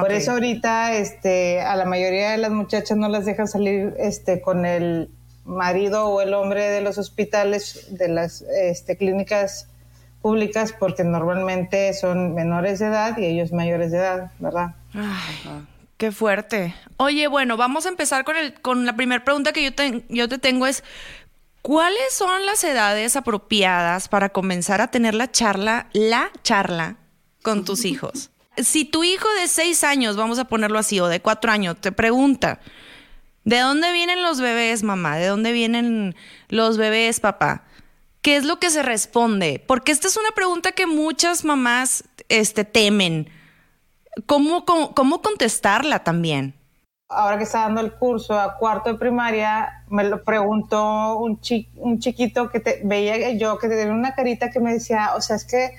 Por 0.00 0.10
eso 0.10 0.32
ahorita 0.32 0.94
este, 0.94 1.60
a 1.60 1.76
la 1.76 1.84
mayoría 1.84 2.30
de 2.30 2.38
las 2.38 2.50
muchachas 2.50 2.96
no 2.96 3.08
las 3.08 3.24
dejan 3.24 3.46
salir 3.46 3.94
este, 3.98 4.40
con 4.40 4.64
el 4.64 5.10
marido 5.44 6.06
o 6.06 6.20
el 6.20 6.34
hombre 6.34 6.70
de 6.70 6.80
los 6.80 6.98
hospitales, 6.98 7.86
de 7.90 8.08
las 8.08 8.42
este, 8.42 8.96
clínicas 8.96 9.68
públicas, 10.22 10.74
porque 10.78 11.04
normalmente 11.04 11.92
son 11.92 12.34
menores 12.34 12.78
de 12.78 12.86
edad 12.86 13.18
y 13.18 13.26
ellos 13.26 13.52
mayores 13.52 13.90
de 13.90 13.98
edad, 13.98 14.32
¿verdad? 14.38 14.74
Ay, 14.94 15.66
qué 15.98 16.12
fuerte. 16.12 16.74
Oye, 16.96 17.28
bueno, 17.28 17.56
vamos 17.56 17.84
a 17.84 17.90
empezar 17.90 18.24
con, 18.24 18.36
el, 18.36 18.54
con 18.60 18.86
la 18.86 18.96
primera 18.96 19.22
pregunta 19.22 19.52
que 19.52 19.62
yo 19.62 19.74
te, 19.74 20.04
yo 20.08 20.28
te 20.28 20.38
tengo 20.38 20.66
es, 20.66 20.82
¿cuáles 21.60 22.12
son 22.12 22.46
las 22.46 22.64
edades 22.64 23.16
apropiadas 23.16 24.08
para 24.08 24.30
comenzar 24.30 24.80
a 24.80 24.88
tener 24.88 25.14
la 25.14 25.30
charla, 25.30 25.88
la 25.92 26.30
charla 26.42 26.96
con 27.42 27.64
tus 27.64 27.84
hijos? 27.84 28.30
Si 28.56 28.84
tu 28.84 29.02
hijo 29.02 29.26
de 29.40 29.48
seis 29.48 29.82
años, 29.82 30.14
vamos 30.14 30.38
a 30.38 30.44
ponerlo 30.44 30.78
así, 30.78 31.00
o 31.00 31.08
de 31.08 31.18
cuatro 31.18 31.50
años, 31.50 31.76
te 31.80 31.90
pregunta, 31.90 32.60
¿De 33.44 33.58
dónde 33.58 33.92
vienen 33.92 34.22
los 34.22 34.40
bebés, 34.40 34.82
mamá? 34.82 35.16
¿De 35.16 35.26
dónde 35.26 35.52
vienen 35.52 36.16
los 36.48 36.78
bebés, 36.78 37.20
papá? 37.20 37.64
¿Qué 38.22 38.36
es 38.36 38.44
lo 38.44 38.58
que 38.58 38.70
se 38.70 38.82
responde? 38.82 39.62
Porque 39.66 39.92
esta 39.92 40.08
es 40.08 40.16
una 40.16 40.30
pregunta 40.30 40.72
que 40.72 40.86
muchas 40.86 41.44
mamás 41.44 42.04
este, 42.30 42.64
temen. 42.64 43.28
¿Cómo, 44.24 44.64
contestarla 44.64 46.04
también? 46.04 46.54
Ahora 47.10 47.36
que 47.36 47.44
está 47.44 47.60
dando 47.60 47.82
el 47.82 47.92
curso 47.92 48.38
a 48.40 48.56
cuarto 48.56 48.90
de 48.90 48.98
primaria, 48.98 49.84
me 49.90 50.04
lo 50.04 50.24
preguntó 50.24 51.18
un, 51.18 51.38
un 51.76 51.98
chiquito 51.98 52.48
que 52.48 52.60
te, 52.60 52.80
veía 52.82 53.32
yo, 53.32 53.58
que 53.58 53.68
tenía 53.68 53.92
una 53.92 54.14
carita 54.14 54.50
que 54.50 54.58
me 54.58 54.72
decía, 54.72 55.10
o 55.14 55.20
sea, 55.20 55.36
es 55.36 55.44
que 55.44 55.72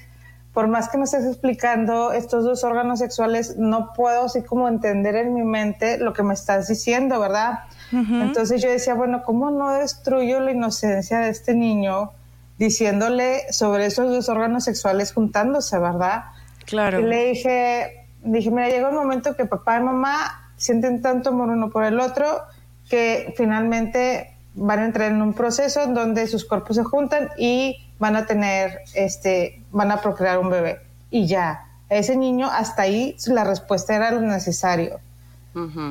por 0.55 0.69
más 0.69 0.87
que 0.87 0.97
me 0.97 1.03
estés 1.03 1.25
explicando 1.25 2.13
estos 2.13 2.45
dos 2.45 2.63
órganos 2.63 2.99
sexuales, 2.99 3.57
no 3.57 3.91
puedo 3.91 4.23
así 4.23 4.41
como 4.41 4.69
entender 4.69 5.17
en 5.17 5.33
mi 5.33 5.43
mente 5.43 5.97
lo 5.97 6.13
que 6.13 6.23
me 6.23 6.33
estás 6.33 6.69
diciendo, 6.69 7.19
¿verdad? 7.19 7.65
Entonces 7.91 8.61
yo 8.61 8.69
decía, 8.69 8.93
bueno, 8.93 9.21
¿cómo 9.23 9.51
no 9.51 9.73
destruyo 9.73 10.39
la 10.39 10.51
inocencia 10.51 11.19
de 11.19 11.29
este 11.29 11.53
niño 11.53 12.13
diciéndole 12.57 13.51
sobre 13.51 13.85
esos 13.85 14.09
dos 14.09 14.29
órganos 14.29 14.63
sexuales 14.63 15.11
juntándose, 15.11 15.77
¿verdad? 15.77 16.23
Claro. 16.65 17.01
Y 17.01 17.03
le 17.03 17.25
dije, 17.25 18.07
dije, 18.23 18.49
mira, 18.49 18.69
llega 18.69 18.87
un 18.87 18.95
momento 18.95 19.35
que 19.35 19.43
papá 19.43 19.77
y 19.77 19.83
mamá 19.83 20.53
sienten 20.55 21.01
tanto 21.01 21.31
amor 21.31 21.49
uno 21.49 21.69
por 21.69 21.83
el 21.83 21.99
otro 21.99 22.43
que 22.89 23.33
finalmente 23.35 24.37
van 24.53 24.79
a 24.79 24.85
entrar 24.85 25.11
en 25.11 25.21
un 25.21 25.33
proceso 25.33 25.83
en 25.83 25.93
donde 25.93 26.27
sus 26.27 26.45
cuerpos 26.45 26.77
se 26.77 26.85
juntan 26.85 27.27
y 27.37 27.84
van 27.99 28.15
a 28.15 28.25
tener, 28.25 28.81
este, 28.93 29.63
van 29.71 29.91
a 29.91 30.01
procrear 30.01 30.39
un 30.39 30.49
bebé. 30.49 30.81
Y 31.09 31.27
ya, 31.27 31.65
ese 31.89 32.15
niño 32.15 32.49
hasta 32.51 32.83
ahí 32.83 33.15
la 33.27 33.43
respuesta 33.43 33.95
era 33.95 34.11
lo 34.11 34.21
necesario. 34.21 34.99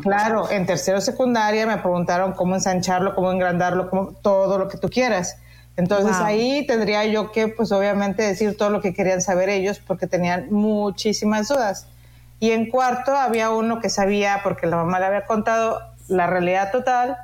Claro, 0.02 0.50
en 0.50 0.66
tercero 0.66 1.00
secundaria 1.00 1.66
me 1.66 1.78
preguntaron 1.78 2.32
cómo 2.32 2.54
ensancharlo, 2.54 3.14
cómo 3.14 3.32
engrandarlo, 3.32 3.88
cómo, 3.88 4.12
todo 4.12 4.58
lo 4.58 4.68
que 4.68 4.76
tú 4.76 4.90
quieras. 4.90 5.38
Entonces 5.76 6.16
ahí 6.16 6.66
tendría 6.66 7.06
yo 7.06 7.32
que, 7.32 7.49
pues 7.49 7.73
obviamente, 7.73 8.23
decir 8.23 8.58
todo 8.58 8.68
lo 8.68 8.82
que 8.82 8.92
querían 8.92 9.23
saber 9.23 9.49
ellos 9.49 9.80
porque 9.80 10.06
tenían 10.06 10.49
muchísimas 10.50 11.49
dudas. 11.49 11.87
Y 12.40 12.50
en 12.50 12.68
cuarto 12.68 13.16
había 13.16 13.50
uno 13.50 13.80
que 13.80 13.88
sabía, 13.88 14.40
porque 14.42 14.66
la 14.66 14.76
mamá 14.76 15.00
le 15.00 15.06
había 15.06 15.25
contado 15.25 15.80
la 16.08 16.26
realidad 16.26 16.70
total, 16.70 17.16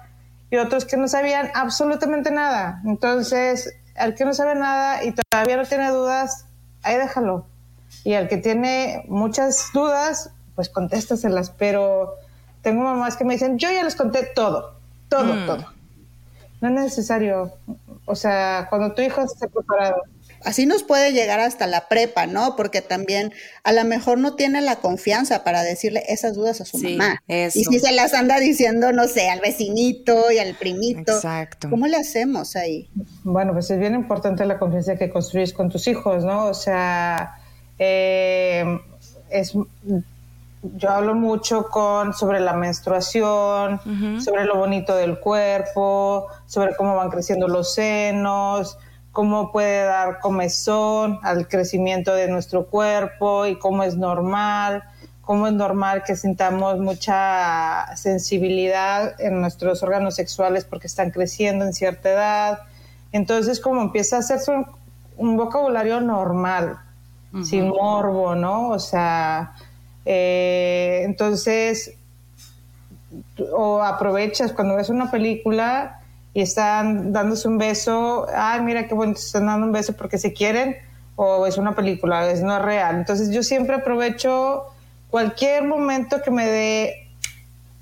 y 0.51 0.57
otros 0.57 0.87
que 0.87 0.97
no 0.97 1.09
sabían 1.09 1.51
absolutamente 1.55 2.31
nada. 2.31 2.81
Entonces, 2.87 3.75
al 4.01 4.15
que 4.15 4.25
no 4.25 4.35
sabe 4.35 4.55
nada 4.55 5.05
y 5.05 5.13
todavía 5.13 5.57
no 5.57 5.65
tiene 5.65 5.91
dudas, 5.91 6.47
ahí 6.83 6.97
déjalo. 6.97 7.47
Y 8.05 8.15
al 8.15 8.29
que 8.29 8.39
tiene 8.39 9.05
muchas 9.09 9.71
dudas, 9.75 10.31
pues 10.55 10.69
contéstaselas. 10.69 11.51
Pero 11.51 12.15
tengo 12.63 12.83
mamás 12.83 13.17
que 13.17 13.25
me 13.25 13.35
dicen, 13.35 13.59
yo 13.59 13.71
ya 13.71 13.85
les 13.85 13.95
conté 13.95 14.25
todo, 14.35 14.75
todo, 15.09 15.35
mm. 15.35 15.47
todo. 15.47 15.67
No 16.61 16.69
es 16.69 16.75
necesario. 16.75 17.53
O 18.07 18.15
sea, 18.15 18.67
cuando 18.71 18.93
tu 18.93 19.03
hijo 19.03 19.23
esté 19.23 19.49
preparado 19.49 20.03
así 20.45 20.67
nos 20.67 20.83
puede 20.83 21.13
llegar 21.13 21.41
hasta 21.41 21.67
la 21.67 21.89
prepa, 21.89 22.27
¿no? 22.27 22.57
Porque 22.57 22.83
también 22.83 23.33
a 23.65 23.73
lo 23.73 23.85
mejor 23.85 24.19
no 24.19 24.35
tiene 24.35 24.61
la 24.61 24.77
confianza 24.77 25.45
para 25.45 25.63
decirle 25.63 26.05
esas 26.09 26.35
dudas 26.35 26.61
a 26.61 26.65
su 26.65 26.79
mamá. 26.79 27.23
Y 27.29 27.51
si 27.51 27.79
se 27.79 27.93
las 27.93 28.15
anda 28.15 28.39
diciendo, 28.39 28.93
no 28.93 29.07
sé, 29.07 29.31
al 29.31 29.41
vecinito 29.41 30.31
y 30.31 30.39
al 30.39 30.55
primito. 30.55 31.13
Exacto. 31.13 31.71
¿Cómo 31.71 31.87
le 31.87 31.97
hacemos 31.97 32.57
ahí? 32.57 32.89
Bueno, 33.25 33.53
pues 33.53 33.71
es 33.71 33.79
bien 33.79 33.95
importante 33.95 34.45
la 34.47 34.59
confianza 34.59 34.97
que 34.97 35.11
construyes 35.11 35.53
con 35.53 35.69
tus 35.69 35.87
hijos, 35.89 36.25
¿no? 36.25 36.47
O 36.47 36.55
sea, 36.55 37.37
eh, 37.79 38.65
es 39.31 39.55
yo 40.63 40.91
hablo 40.91 41.15
mucho 41.15 41.69
con 41.69 42.13
sobre 42.13 42.41
la 42.41 42.53
menstruación, 42.53 43.81
sobre 44.21 44.45
lo 44.45 44.57
bonito 44.57 44.95
del 44.95 45.19
cuerpo, 45.19 46.27
sobre 46.47 46.77
cómo 46.77 46.95
van 46.97 47.11
creciendo 47.11 47.49
los 47.49 47.75
senos, 47.75 48.79
cómo 49.13 49.51
puede 49.53 49.85
dar 49.85 50.21
comezón 50.21 51.19
al 51.23 51.49
crecimiento 51.49 52.15
de 52.15 52.29
nuestro 52.29 52.67
cuerpo 52.67 53.47
y 53.47 53.59
cómo 53.59 53.83
es 53.83 53.97
normal, 53.97 54.85
cómo 55.23 55.47
es 55.47 55.53
normal 55.53 56.03
que 56.05 56.17
sintamos 56.17 56.79
mucha 56.79 57.97
sensibilidad 57.97 59.21
en 59.21 59.41
nuestros 59.41 59.83
órganos 59.83 60.15
sexuales 60.15 60.65
porque 60.65 60.87
están 60.87 61.11
creciendo 61.11 61.65
en 61.65 61.73
cierta 61.73 62.11
edad. 62.11 62.59
Entonces, 63.13 63.61
como 63.61 63.83
empieza 63.83 64.17
a 64.17 64.19
hacerse 64.21 64.53
un, 65.17 65.37
vocabulario 65.37 66.01
normal, 66.01 66.79
sin 67.45 67.69
morbo, 67.69 68.35
¿no? 68.35 68.71
O 68.71 68.79
sea, 68.79 69.55
eh, 70.05 71.03
entonces, 71.05 71.95
o 73.53 73.83
aprovechas 73.83 74.53
cuando 74.53 74.77
ves 74.77 74.89
una 74.89 75.11
película 75.11 76.00
y 76.33 76.43
están 76.43 77.13
dándose 77.13 77.49
un 77.49 77.59
beso, 77.59 78.27
ay, 78.35 78.61
mira 78.61 78.87
qué 78.87 78.95
bueno, 78.95 79.15
están 79.15 79.47
dando 79.47 79.67
un 79.67 79.73
beso 79.73 79.95
porque 79.95 80.19
se 80.19 80.33
quieren, 80.33 80.77
o 81.17 81.47
es 81.47 81.59
una 81.59 81.75
película, 81.75 82.31
es 82.31 82.43
no 82.43 82.57
es 82.57 82.63
real. 82.63 82.97
Entonces 82.97 83.31
yo 83.31 83.43
siempre 83.43 83.77
aprovecho 83.77 84.65
cualquier 85.11 85.65
momento 85.65 86.23
que 86.23 86.31
me 86.31 86.47
dé 86.47 87.09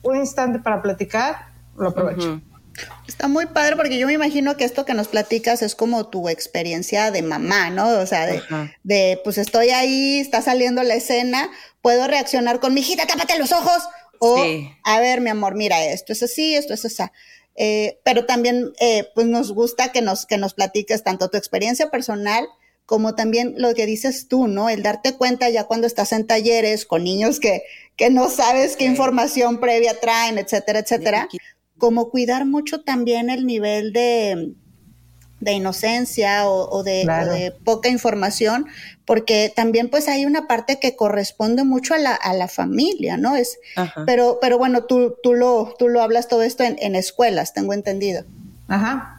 un 0.02 0.17
instante 0.17 0.59
para 0.59 0.81
platicar, 0.81 1.47
lo 1.76 1.88
aprovecho. 1.88 2.40
Está 3.07 3.26
muy 3.26 3.47
padre 3.47 3.75
porque 3.76 3.99
yo 3.99 4.07
me 4.07 4.12
imagino 4.12 4.57
que 4.57 4.64
esto 4.64 4.85
que 4.85 4.95
nos 4.95 5.09
platicas 5.09 5.62
es 5.62 5.75
como 5.75 6.07
tu 6.07 6.28
experiencia 6.28 7.11
de 7.11 7.23
mamá, 7.23 7.71
¿no? 7.71 7.88
O 7.88 8.07
sea, 8.07 8.26
de, 8.26 8.43
de 8.85 9.21
pues 9.25 9.38
estoy 9.38 9.71
ahí, 9.71 10.21
está 10.21 10.43
saliendo 10.43 10.83
la 10.83 10.95
escena, 10.95 11.49
puedo 11.83 12.07
reaccionar 12.07 12.61
con 12.61 12.75
mi 12.75 12.81
hijita, 12.81 13.07
tápate 13.07 13.38
los 13.38 13.52
ojos. 13.52 13.83
O, 14.21 14.45
a 14.85 15.00
ver, 15.00 15.21
mi 15.21 15.31
amor, 15.31 15.55
mira, 15.55 15.85
esto 15.85 16.12
es 16.12 16.23
así, 16.23 16.55
esto 16.55 16.75
es 16.75 16.85
así. 16.85 17.05
Eh, 17.61 17.99
pero 18.05 18.25
también 18.25 18.73
eh, 18.79 19.09
pues 19.17 19.27
nos 19.27 19.53
gusta 19.53 19.91
que 19.91 20.00
nos, 20.00 20.27
que 20.27 20.38
nos 20.38 20.55
platiques 20.55 21.03
tanto 21.03 21.29
tu 21.29 21.37
experiencia 21.37 21.91
personal 21.91 22.47
como 22.87 23.17
también 23.17 23.55
lo 23.59 23.75
que 23.75 23.85
dices 23.85 24.29
tú, 24.29 24.47
¿no? 24.47 24.71
El 24.71 24.85
darte 24.85 25.17
cuenta 25.17 25.50
ya 25.50 25.65
cuando 25.65 25.88
estás 25.88 26.12
en 26.12 26.27
talleres 26.27 26.87
con 26.87 27.03
niños 27.03 27.41
que, 27.41 27.62
que 27.97 28.11
no 28.11 28.31
sabes 28.31 28.77
qué 28.77 28.85
información 28.85 29.59
previa 29.59 29.99
traen, 29.99 30.38
etcétera, 30.38 30.79
etcétera, 30.79 31.29
como 31.77 32.11
cuidar 32.11 32.47
mucho 32.47 32.83
también 32.83 33.29
el 33.29 33.45
nivel 33.45 33.93
de, 33.93 34.55
de 35.40 35.52
inocencia 35.52 36.49
o, 36.49 36.83
de, 36.83 37.54
poca 37.64 37.88
información, 37.88 38.66
porque 39.04 39.52
también 39.54 39.88
pues 39.88 40.09
hay 40.09 40.26
una 40.26 40.47
parte 40.47 40.78
que 40.80 40.97
corresponde 40.97 41.64
mucho 41.64 41.95
a 41.95 41.99
la, 41.99 42.14
a 42.14 42.35
la 42.35 42.49
familia, 42.49 43.16
¿no? 43.16 43.37
Es, 43.37 43.59
pero, 44.04 44.38
pero 44.40 44.59
bueno, 44.59 44.85
tú, 44.85 45.14
tú, 45.23 45.35
lo, 45.35 45.75
tú 45.78 45.88
lo 45.88 46.02
hablas 46.02 46.28
todo 46.28 46.42
esto 46.42 46.64
en, 46.64 46.76
en 46.80 46.97
escuelas, 46.97 47.54
tengo 47.54 47.73
entendido. 47.73 48.25
Ajá. 48.66 49.14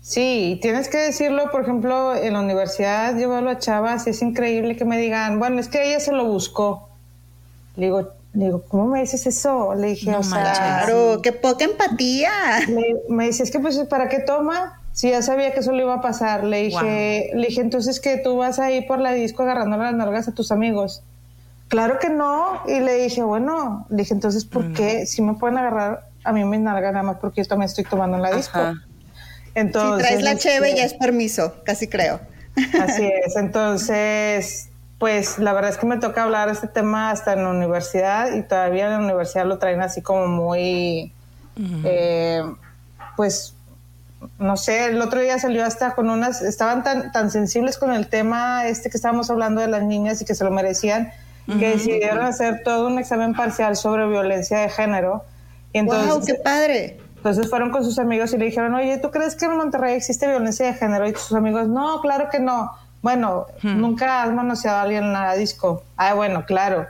Sí, 0.00 0.58
tienes 0.62 0.88
que 0.88 0.96
decirlo, 0.96 1.50
por 1.50 1.62
ejemplo, 1.62 2.16
en 2.16 2.32
la 2.32 2.40
universidad 2.40 3.18
yo 3.18 3.28
veo 3.28 3.46
a 3.46 3.58
chavas 3.58 4.06
y 4.06 4.10
es 4.10 4.22
increíble 4.22 4.74
que 4.76 4.86
me 4.86 4.96
digan, 4.96 5.38
bueno, 5.38 5.60
es 5.60 5.68
que 5.68 5.86
ella 5.86 6.00
se 6.00 6.12
lo 6.12 6.24
buscó. 6.24 6.88
Le 7.76 7.86
digo, 7.86 8.12
le 8.32 8.46
digo, 8.46 8.62
¿cómo 8.68 8.86
me 8.86 9.00
dices 9.00 9.26
eso? 9.26 9.74
Le 9.74 9.88
dije, 9.88 10.14
o 10.14 10.22
sea, 10.22 10.52
claro, 10.54 11.20
qué 11.22 11.32
poca 11.32 11.64
empatía. 11.64 12.30
me 13.08 13.26
dice, 13.26 13.42
es 13.42 13.50
que 13.50 13.60
pues, 13.60 13.76
¿para 13.80 14.08
qué 14.08 14.20
toma? 14.20 14.77
Si 14.98 15.10
ya 15.10 15.22
sabía 15.22 15.52
que 15.52 15.60
eso 15.60 15.70
le 15.70 15.84
iba 15.84 15.94
a 15.94 16.00
pasar. 16.00 16.42
Le 16.42 16.64
dije, 16.64 17.30
le 17.32 17.46
dije, 17.46 17.60
entonces 17.60 18.00
que 18.00 18.16
tú 18.16 18.36
vas 18.36 18.58
a 18.58 18.72
ir 18.72 18.84
por 18.88 18.98
la 18.98 19.12
disco 19.12 19.44
agarrando 19.44 19.76
las 19.76 19.94
nalgas 19.94 20.26
a 20.26 20.32
tus 20.32 20.50
amigos. 20.50 21.04
Claro 21.68 22.00
que 22.00 22.08
no. 22.10 22.62
Y 22.66 22.80
le 22.80 22.94
dije, 22.96 23.22
bueno, 23.22 23.86
le 23.90 23.98
dije, 23.98 24.12
entonces, 24.12 24.44
¿por 24.44 24.64
mm. 24.64 24.74
qué? 24.74 25.06
Si 25.06 25.22
me 25.22 25.34
pueden 25.34 25.56
agarrar 25.56 26.08
a 26.24 26.32
mí 26.32 26.42
mis 26.42 26.58
nalgas 26.58 26.92
nada 26.92 27.04
más 27.04 27.18
porque 27.20 27.44
yo 27.44 27.48
también 27.48 27.68
estoy 27.68 27.84
tomando 27.84 28.16
en 28.16 28.24
la 28.24 28.32
disco. 28.32 28.58
Entonces, 29.54 30.04
si 30.04 30.08
traes 30.08 30.22
la 30.24 30.36
cheve 30.36 30.74
ya 30.74 30.82
es 30.82 30.94
permiso, 30.94 31.54
casi 31.64 31.86
creo. 31.86 32.18
Así 32.82 33.08
es. 33.24 33.36
Entonces, 33.36 34.68
pues 34.98 35.38
la 35.38 35.52
verdad 35.52 35.70
es 35.70 35.76
que 35.76 35.86
me 35.86 35.98
toca 35.98 36.24
hablar 36.24 36.48
de 36.48 36.54
este 36.54 36.66
tema 36.66 37.12
hasta 37.12 37.34
en 37.34 37.44
la 37.44 37.50
universidad 37.50 38.34
y 38.34 38.42
todavía 38.42 38.86
en 38.86 38.94
la 38.94 38.98
universidad 38.98 39.46
lo 39.46 39.58
traen 39.58 39.80
así 39.80 40.02
como 40.02 40.26
muy, 40.26 41.12
eh, 41.84 42.42
pues 43.16 43.54
no 44.38 44.56
sé, 44.56 44.86
el 44.86 45.00
otro 45.00 45.20
día 45.20 45.38
salió 45.38 45.64
hasta 45.64 45.94
con 45.94 46.10
unas, 46.10 46.42
estaban 46.42 46.82
tan, 46.82 47.12
tan 47.12 47.30
sensibles 47.30 47.78
con 47.78 47.92
el 47.92 48.08
tema 48.08 48.66
este 48.66 48.90
que 48.90 48.96
estábamos 48.96 49.30
hablando 49.30 49.60
de 49.60 49.68
las 49.68 49.82
niñas 49.82 50.20
y 50.20 50.24
que 50.24 50.34
se 50.34 50.44
lo 50.44 50.50
merecían, 50.50 51.12
que 51.46 51.70
decidieron 51.70 52.20
hacer 52.26 52.62
todo 52.62 52.88
un 52.88 52.98
examen 52.98 53.32
parcial 53.34 53.74
sobre 53.74 54.06
violencia 54.06 54.58
de 54.58 54.68
género. 54.68 55.24
Y 55.72 55.78
entonces, 55.78 56.10
¡Wow, 56.10 56.24
qué 56.26 56.34
padre! 56.34 57.00
Entonces 57.16 57.48
fueron 57.48 57.70
con 57.70 57.84
sus 57.84 57.98
amigos 57.98 58.32
y 58.34 58.38
le 58.38 58.44
dijeron, 58.44 58.74
oye, 58.74 58.98
¿tú 58.98 59.10
crees 59.10 59.34
que 59.34 59.46
en 59.46 59.56
Monterrey 59.56 59.94
existe 59.94 60.28
violencia 60.28 60.66
de 60.66 60.74
género? 60.74 61.08
Y 61.08 61.14
sus 61.14 61.32
amigos, 61.32 61.66
no, 61.68 62.00
claro 62.00 62.28
que 62.30 62.38
no. 62.38 62.70
Bueno, 63.00 63.46
nunca 63.62 64.22
has 64.22 64.32
manoseado 64.32 64.78
a 64.78 64.82
alguien 64.82 65.04
en 65.04 65.12
la 65.12 65.34
disco. 65.34 65.82
Ah, 65.96 66.14
bueno, 66.14 66.44
claro. 66.44 66.86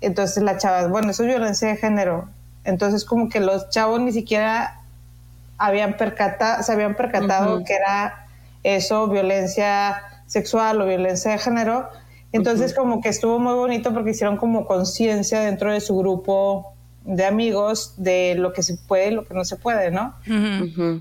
Entonces 0.00 0.42
la 0.42 0.58
chava, 0.58 0.86
bueno, 0.86 1.10
eso 1.10 1.24
es 1.24 1.28
violencia 1.28 1.68
de 1.68 1.76
género. 1.76 2.28
Entonces 2.64 3.04
como 3.04 3.28
que 3.28 3.40
los 3.40 3.68
chavos 3.70 4.00
ni 4.00 4.12
siquiera 4.12 4.80
habían 5.58 5.96
percatado, 5.96 6.62
se 6.62 6.72
habían 6.72 6.94
percatado 6.94 7.64
que 7.64 7.74
era 7.74 8.26
eso, 8.62 9.08
violencia 9.08 10.02
sexual 10.26 10.80
o 10.80 10.86
violencia 10.86 11.32
de 11.32 11.38
género. 11.38 11.88
Entonces 12.32 12.74
como 12.74 13.00
que 13.00 13.08
estuvo 13.08 13.38
muy 13.38 13.54
bonito 13.54 13.94
porque 13.94 14.10
hicieron 14.10 14.36
como 14.36 14.66
conciencia 14.66 15.40
dentro 15.40 15.72
de 15.72 15.80
su 15.80 15.96
grupo 15.96 16.75
de 17.06 17.24
amigos 17.24 17.94
de 17.96 18.34
lo 18.34 18.52
que 18.52 18.64
se 18.64 18.76
puede 18.76 19.08
y 19.08 19.10
lo 19.12 19.24
que 19.24 19.32
no 19.32 19.44
se 19.44 19.56
puede, 19.56 19.92
¿no? 19.92 20.16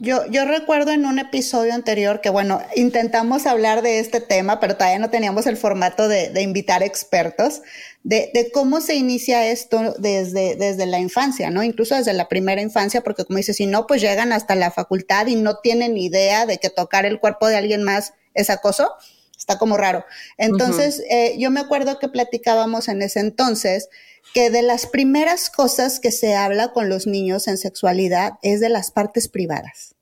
Yo, 0.01 0.25
yo 0.27 0.45
recuerdo 0.45 0.91
en 0.91 1.05
un 1.05 1.17
episodio 1.17 1.73
anterior 1.73 2.21
que, 2.21 2.29
bueno, 2.29 2.61
intentamos 2.75 3.47
hablar 3.47 3.81
de 3.81 3.99
este 3.99 4.21
tema, 4.21 4.59
pero 4.59 4.75
todavía 4.75 4.99
no 4.99 5.09
teníamos 5.09 5.47
el 5.47 5.57
formato 5.57 6.07
de, 6.07 6.29
de 6.29 6.43
invitar 6.43 6.83
expertos, 6.83 7.63
de, 8.03 8.29
de, 8.35 8.51
cómo 8.51 8.81
se 8.81 8.93
inicia 8.95 9.47
esto 9.47 9.95
desde, 9.97 10.55
desde 10.55 10.85
la 10.85 10.99
infancia, 10.99 11.49
¿no? 11.49 11.63
Incluso 11.63 11.95
desde 11.95 12.13
la 12.13 12.29
primera 12.29 12.61
infancia, 12.61 13.01
porque 13.01 13.25
como 13.25 13.37
dices, 13.37 13.57
si 13.57 13.65
no, 13.65 13.87
pues 13.87 13.99
llegan 13.99 14.31
hasta 14.31 14.53
la 14.53 14.69
facultad 14.69 15.25
y 15.25 15.35
no 15.35 15.57
tienen 15.57 15.97
idea 15.97 16.45
de 16.45 16.59
que 16.59 16.69
tocar 16.69 17.07
el 17.07 17.19
cuerpo 17.19 17.47
de 17.47 17.57
alguien 17.57 17.81
más 17.81 18.13
es 18.35 18.51
acoso 18.51 18.91
está 19.37 19.57
como 19.57 19.77
raro. 19.77 20.05
Entonces, 20.37 21.03
eh, 21.09 21.35
yo 21.37 21.51
me 21.51 21.59
acuerdo 21.59 21.99
que 21.99 22.07
platicábamos 22.09 22.87
en 22.87 23.01
ese 23.01 23.19
entonces 23.19 23.89
que 24.35 24.49
de 24.49 24.63
las 24.63 24.85
primeras 24.85 25.49
cosas 25.49 26.01
que 26.01 26.11
se 26.11 26.35
habla 26.35 26.73
con 26.73 26.89
los 26.89 27.07
niños 27.07 27.47
en 27.47 27.57
sexualidad 27.57 28.33
es 28.41 28.59
de 28.59 28.67
las 28.67 28.91
partes 28.91 29.29
privadas 29.29 29.95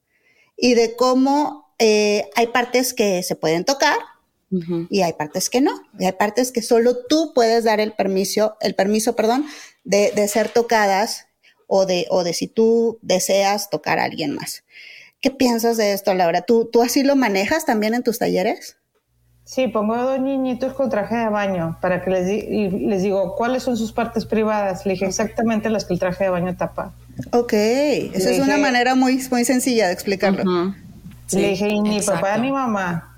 y 0.57 0.73
de 0.73 0.95
cómo 0.95 1.71
eh, 1.77 2.27
hay 2.35 2.47
partes 2.47 2.95
que 2.95 3.21
se 3.21 3.35
pueden 3.35 3.63
tocar 3.63 3.95
y 4.89 5.01
hay 5.01 5.13
partes 5.13 5.49
que 5.51 5.61
no. 5.61 5.83
Y 5.99 6.05
hay 6.05 6.13
partes 6.13 6.51
que 6.51 6.63
solo 6.63 7.05
tú 7.05 7.31
puedes 7.35 7.63
dar 7.63 7.79
el 7.79 7.93
permiso, 7.93 8.55
el 8.59 8.73
permiso, 8.73 9.15
perdón, 9.15 9.45
de, 9.83 10.11
de 10.15 10.27
ser 10.27 10.49
tocadas 10.49 11.27
o 11.67 11.85
de, 11.85 12.07
o 12.09 12.23
de 12.23 12.33
si 12.33 12.47
tú 12.47 12.97
deseas 13.03 13.69
tocar 13.69 13.99
a 13.99 14.05
alguien 14.05 14.33
más. 14.33 14.63
¿Qué 15.21 15.29
piensas 15.29 15.77
de 15.77 15.93
esto, 15.93 16.13
Laura? 16.15 16.41
¿Tú, 16.41 16.69
¿Tú 16.71 16.81
así 16.81 17.03
lo 17.03 17.15
manejas 17.15 17.65
también 17.65 17.93
en 17.93 18.03
tus 18.03 18.17
talleres? 18.17 18.77
Sí, 19.45 19.67
pongo 19.67 19.97
dos 19.97 20.19
niñitos 20.19 20.73
con 20.73 20.89
traje 20.89 21.15
de 21.15 21.29
baño 21.29 21.77
para 21.81 22.01
que 22.01 22.09
les, 22.09 22.29
y 22.29 22.69
les 22.69 23.03
digo 23.03 23.35
cuáles 23.35 23.63
son 23.63 23.75
sus 23.75 23.91
partes 23.91 24.25
privadas. 24.25 24.85
Le 24.85 24.93
dije 24.93 25.05
exactamente 25.05 25.69
las 25.69 25.85
que 25.85 25.93
el 25.93 25.99
traje 25.99 26.23
de 26.23 26.29
baño 26.29 26.55
tapa. 26.55 26.93
Ok, 27.31 27.53
esa 27.53 28.31
es 28.31 28.39
una 28.39 28.57
manera 28.57 28.95
muy, 28.95 29.21
muy 29.29 29.43
sencilla 29.43 29.87
de 29.87 29.93
explicarlo. 29.93 30.73
le 31.31 31.49
dije, 31.49 31.67
y 31.67 31.81
ni 31.81 31.99
papá 32.01 32.37
ni 32.37 32.51
mamá, 32.51 33.15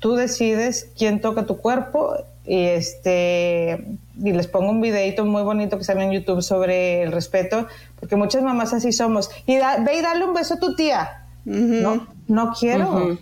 tú 0.00 0.16
decides 0.16 0.88
quién 0.98 1.20
toca 1.20 1.46
tu 1.46 1.58
cuerpo 1.58 2.16
y 2.44 2.64
este 2.64 3.84
y 4.22 4.32
les 4.32 4.46
pongo 4.46 4.70
un 4.70 4.80
videito 4.80 5.24
muy 5.24 5.42
bonito 5.42 5.78
que 5.78 5.84
sale 5.84 6.02
en 6.02 6.12
YouTube 6.12 6.42
sobre 6.42 7.02
el 7.02 7.12
respeto, 7.12 7.66
porque 8.00 8.16
muchas 8.16 8.42
mamás 8.42 8.72
así 8.72 8.92
somos. 8.92 9.30
Y 9.46 9.56
ve 9.56 9.98
y 9.98 10.02
dale 10.02 10.24
un 10.24 10.34
beso 10.34 10.54
a 10.54 10.58
tu 10.58 10.74
tía. 10.74 11.22
No, 11.44 12.06
no 12.26 12.52
quiero. 12.58 13.18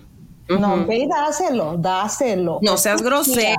No, 0.48 0.86
ve 0.86 0.98
y 0.98 1.08
dáselo, 1.08 1.76
dáselo. 1.78 2.58
No 2.62 2.76
seas 2.76 3.02
grosero. 3.02 3.56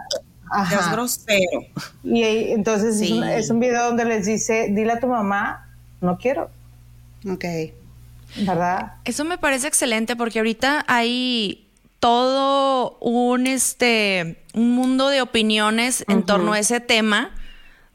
Seas 0.70 0.92
grosero. 0.92 1.62
Y 2.04 2.24
entonces 2.52 3.02
es, 3.02 3.50
un, 3.50 3.60
video 3.60 3.86
donde 3.86 4.06
les 4.06 4.26
dice, 4.26 4.68
dile 4.70 4.94
a 4.94 5.00
tu 5.00 5.08
mamá, 5.08 5.68
no 6.02 6.18
quiero. 6.18 6.50
Ok. 7.30 7.46
¿Verdad? 8.38 8.94
Eso 9.06 9.24
me 9.24 9.38
parece 9.38 9.68
excelente 9.68 10.16
porque 10.16 10.40
ahorita 10.40 10.86
hay 10.88 11.68
todo 12.00 12.98
un 13.00 13.48
este 13.48 14.44
un 14.54 14.72
mundo 14.72 15.10
de 15.10 15.22
opiniones 15.22 16.06
en 16.08 16.24
torno 16.24 16.54
a 16.54 16.60
ese 16.60 16.80
tema 16.80 17.32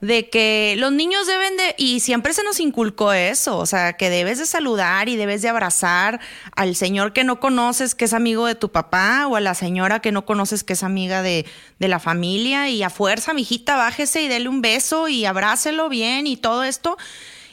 de 0.01 0.31
que 0.31 0.75
los 0.79 0.93
niños 0.93 1.27
deben 1.27 1.57
de, 1.57 1.75
y 1.77 2.01
siempre 2.01 2.33
se 2.33 2.43
nos 2.43 2.59
inculcó 2.59 3.13
eso, 3.13 3.59
o 3.59 3.67
sea, 3.67 3.95
que 3.95 4.09
debes 4.09 4.39
de 4.39 4.47
saludar 4.47 5.09
y 5.09 5.17
debes 5.17 5.43
de 5.43 5.49
abrazar 5.49 6.21
al 6.57 6.75
señor 6.75 7.13
que 7.13 7.25
no 7.25 7.39
conoces, 7.39 7.95
que 7.95 8.07
es 8.07 8.15
amigo 8.15 8.47
de 8.47 8.55
tu 8.55 8.71
papá, 8.71 9.27
o 9.27 9.37
a 9.37 9.41
la 9.41 9.55
señora 9.55 10.01
que 10.01 10.13
no 10.13 10.25
conoces, 10.25 10.65
que 10.65 10.73
es 10.73 10.83
amiga 10.83 11.23
de, 11.23 11.45
de 11.79 11.89
la 11.89 12.01
familia, 12.01 12.71
y 12.71 12.83
a 12.83 12.91
fuerza, 12.91 13.35
mijita, 13.35 13.77
bájese 13.77 14.23
y 14.23 14.29
dele 14.29 14.49
un 14.49 14.63
beso 14.63 15.09
y 15.09 15.27
abrácelo 15.27 15.89
bien 15.89 16.27
y 16.27 16.37
todo 16.37 16.65
esto. 16.65 16.97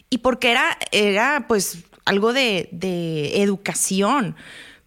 Y 0.10 0.20
porque 0.20 0.52
era, 0.52 0.78
era 0.92 1.46
pues 1.48 1.80
algo 2.06 2.32
de, 2.32 2.70
de 2.72 3.42
educación. 3.42 4.38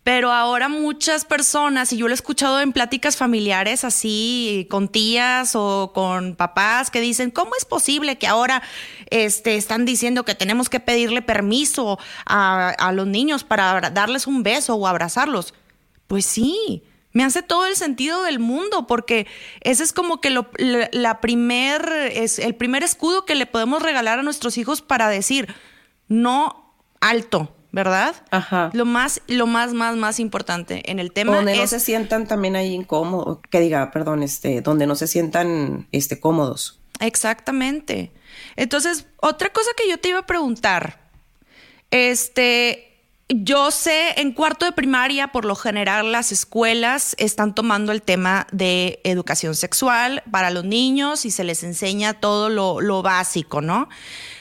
Pero 0.02 0.32
ahora 0.32 0.68
muchas 0.68 1.26
personas, 1.26 1.92
y 1.92 1.98
yo 1.98 2.08
lo 2.08 2.12
he 2.12 2.14
escuchado 2.14 2.60
en 2.60 2.72
pláticas 2.72 3.16
familiares 3.18 3.84
así, 3.84 4.66
con 4.70 4.88
tías 4.88 5.52
o 5.54 5.92
con 5.94 6.36
papás, 6.36 6.90
que 6.90 7.02
dicen, 7.02 7.30
¿cómo 7.30 7.52
es 7.58 7.66
posible 7.66 8.16
que 8.16 8.26
ahora 8.26 8.62
este, 9.10 9.56
están 9.56 9.84
diciendo 9.84 10.24
que 10.24 10.34
tenemos 10.34 10.70
que 10.70 10.80
pedirle 10.80 11.20
permiso 11.20 11.98
a, 12.24 12.70
a 12.70 12.92
los 12.92 13.06
niños 13.06 13.44
para 13.44 13.90
darles 13.90 14.26
un 14.26 14.42
beso 14.42 14.74
o 14.74 14.86
abrazarlos? 14.86 15.52
Pues 16.06 16.24
sí, 16.24 16.82
me 17.12 17.24
hace 17.24 17.42
todo 17.42 17.66
el 17.66 17.76
sentido 17.76 18.22
del 18.22 18.38
mundo, 18.38 18.86
porque 18.86 19.26
ese 19.60 19.82
es 19.82 19.92
como 19.92 20.20
que 20.20 20.30
lo, 20.30 20.50
la 20.92 21.20
primer, 21.20 21.90
es 22.14 22.38
el 22.38 22.54
primer 22.54 22.84
escudo 22.84 23.24
que 23.24 23.34
le 23.34 23.46
podemos 23.46 23.82
regalar 23.82 24.18
a 24.18 24.22
nuestros 24.22 24.56
hijos 24.58 24.80
para 24.80 25.08
decir, 25.08 25.54
no 26.08 26.74
alto, 27.00 27.54
¿verdad? 27.72 28.14
Ajá. 28.30 28.70
Lo 28.72 28.84
más, 28.84 29.22
lo 29.26 29.46
más, 29.46 29.72
más, 29.72 29.96
más 29.96 30.20
importante 30.20 30.90
en 30.90 30.98
el 30.98 31.12
tema 31.12 31.36
donde 31.36 31.56
no 31.56 31.66
se 31.66 31.80
sientan 31.80 32.26
también 32.26 32.56
ahí 32.56 32.74
incómodos, 32.74 33.38
que 33.50 33.60
diga, 33.60 33.90
perdón, 33.90 34.22
este, 34.22 34.60
donde 34.60 34.86
no 34.86 34.94
se 34.96 35.06
sientan, 35.06 35.86
este, 35.92 36.20
cómodos. 36.20 36.80
Exactamente. 37.00 38.12
Entonces, 38.56 39.06
otra 39.18 39.50
cosa 39.50 39.70
que 39.76 39.88
yo 39.88 39.98
te 39.98 40.10
iba 40.10 40.18
a 40.18 40.26
preguntar, 40.26 41.00
este, 41.90 42.90
yo 43.28 43.70
sé, 43.70 44.20
en 44.20 44.32
cuarto 44.32 44.66
de 44.66 44.72
primaria, 44.72 45.28
por 45.28 45.44
lo 45.44 45.54
general, 45.54 46.10
las 46.12 46.32
escuelas 46.32 47.14
están 47.18 47.54
tomando 47.54 47.92
el 47.92 48.02
tema 48.02 48.46
de 48.50 49.00
educación 49.04 49.54
sexual 49.54 50.22
para 50.30 50.50
los 50.50 50.64
niños 50.64 51.24
y 51.24 51.30
se 51.30 51.44
les 51.44 51.62
enseña 51.62 52.14
todo 52.14 52.48
lo, 52.48 52.80
lo 52.80 53.02
básico, 53.02 53.60
¿no? 53.60 53.88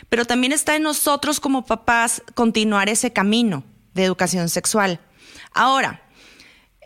Pero 0.09 0.25
también 0.25 0.51
está 0.51 0.75
en 0.75 0.83
nosotros 0.83 1.39
como 1.39 1.65
papás 1.65 2.21
continuar 2.33 2.89
ese 2.89 3.13
camino 3.13 3.63
de 3.93 4.03
educación 4.03 4.49
sexual. 4.49 4.99
Ahora, 5.53 6.01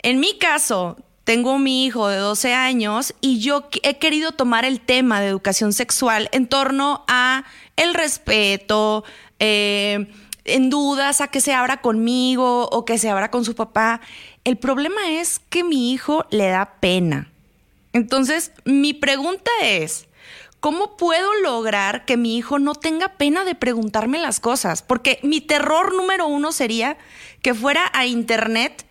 en 0.01 0.19
mi 0.19 0.37
caso, 0.37 0.97
tengo 1.23 1.57
mi 1.57 1.85
hijo 1.85 2.09
de 2.09 2.17
12 2.17 2.53
años 2.53 3.15
y 3.21 3.39
yo 3.39 3.69
he 3.81 3.97
querido 3.97 4.33
tomar 4.33 4.65
el 4.65 4.81
tema 4.81 5.21
de 5.21 5.27
educación 5.27 5.71
sexual 5.71 6.29
en 6.33 6.47
torno 6.47 7.05
a 7.07 7.45
el 7.77 7.93
respeto, 7.93 9.05
eh, 9.39 10.11
en 10.45 10.69
dudas 10.69 11.21
a 11.21 11.29
que 11.29 11.39
se 11.39 11.53
abra 11.53 11.77
conmigo 11.77 12.67
o 12.69 12.83
que 12.83 12.97
se 12.97 13.09
abra 13.09 13.31
con 13.31 13.45
su 13.45 13.55
papá. 13.55 14.01
El 14.43 14.57
problema 14.57 15.09
es 15.11 15.39
que 15.49 15.63
mi 15.63 15.93
hijo 15.93 16.25
le 16.29 16.47
da 16.47 16.75
pena. 16.81 17.31
Entonces, 17.93 18.51
mi 18.65 18.93
pregunta 18.93 19.51
es, 19.61 20.07
¿cómo 20.63 20.95
puedo 20.95 21.33
lograr 21.41 22.05
que 22.05 22.15
mi 22.15 22.37
hijo 22.37 22.57
no 22.57 22.73
tenga 22.73 23.09
pena 23.09 23.43
de 23.43 23.53
preguntarme 23.53 24.17
las 24.17 24.39
cosas? 24.39 24.81
Porque 24.81 25.19
mi 25.21 25.41
terror 25.41 25.93
número 25.93 26.25
uno 26.25 26.53
sería 26.53 26.97
que 27.41 27.53
fuera 27.53 27.91
a 27.93 28.05
internet 28.05 28.87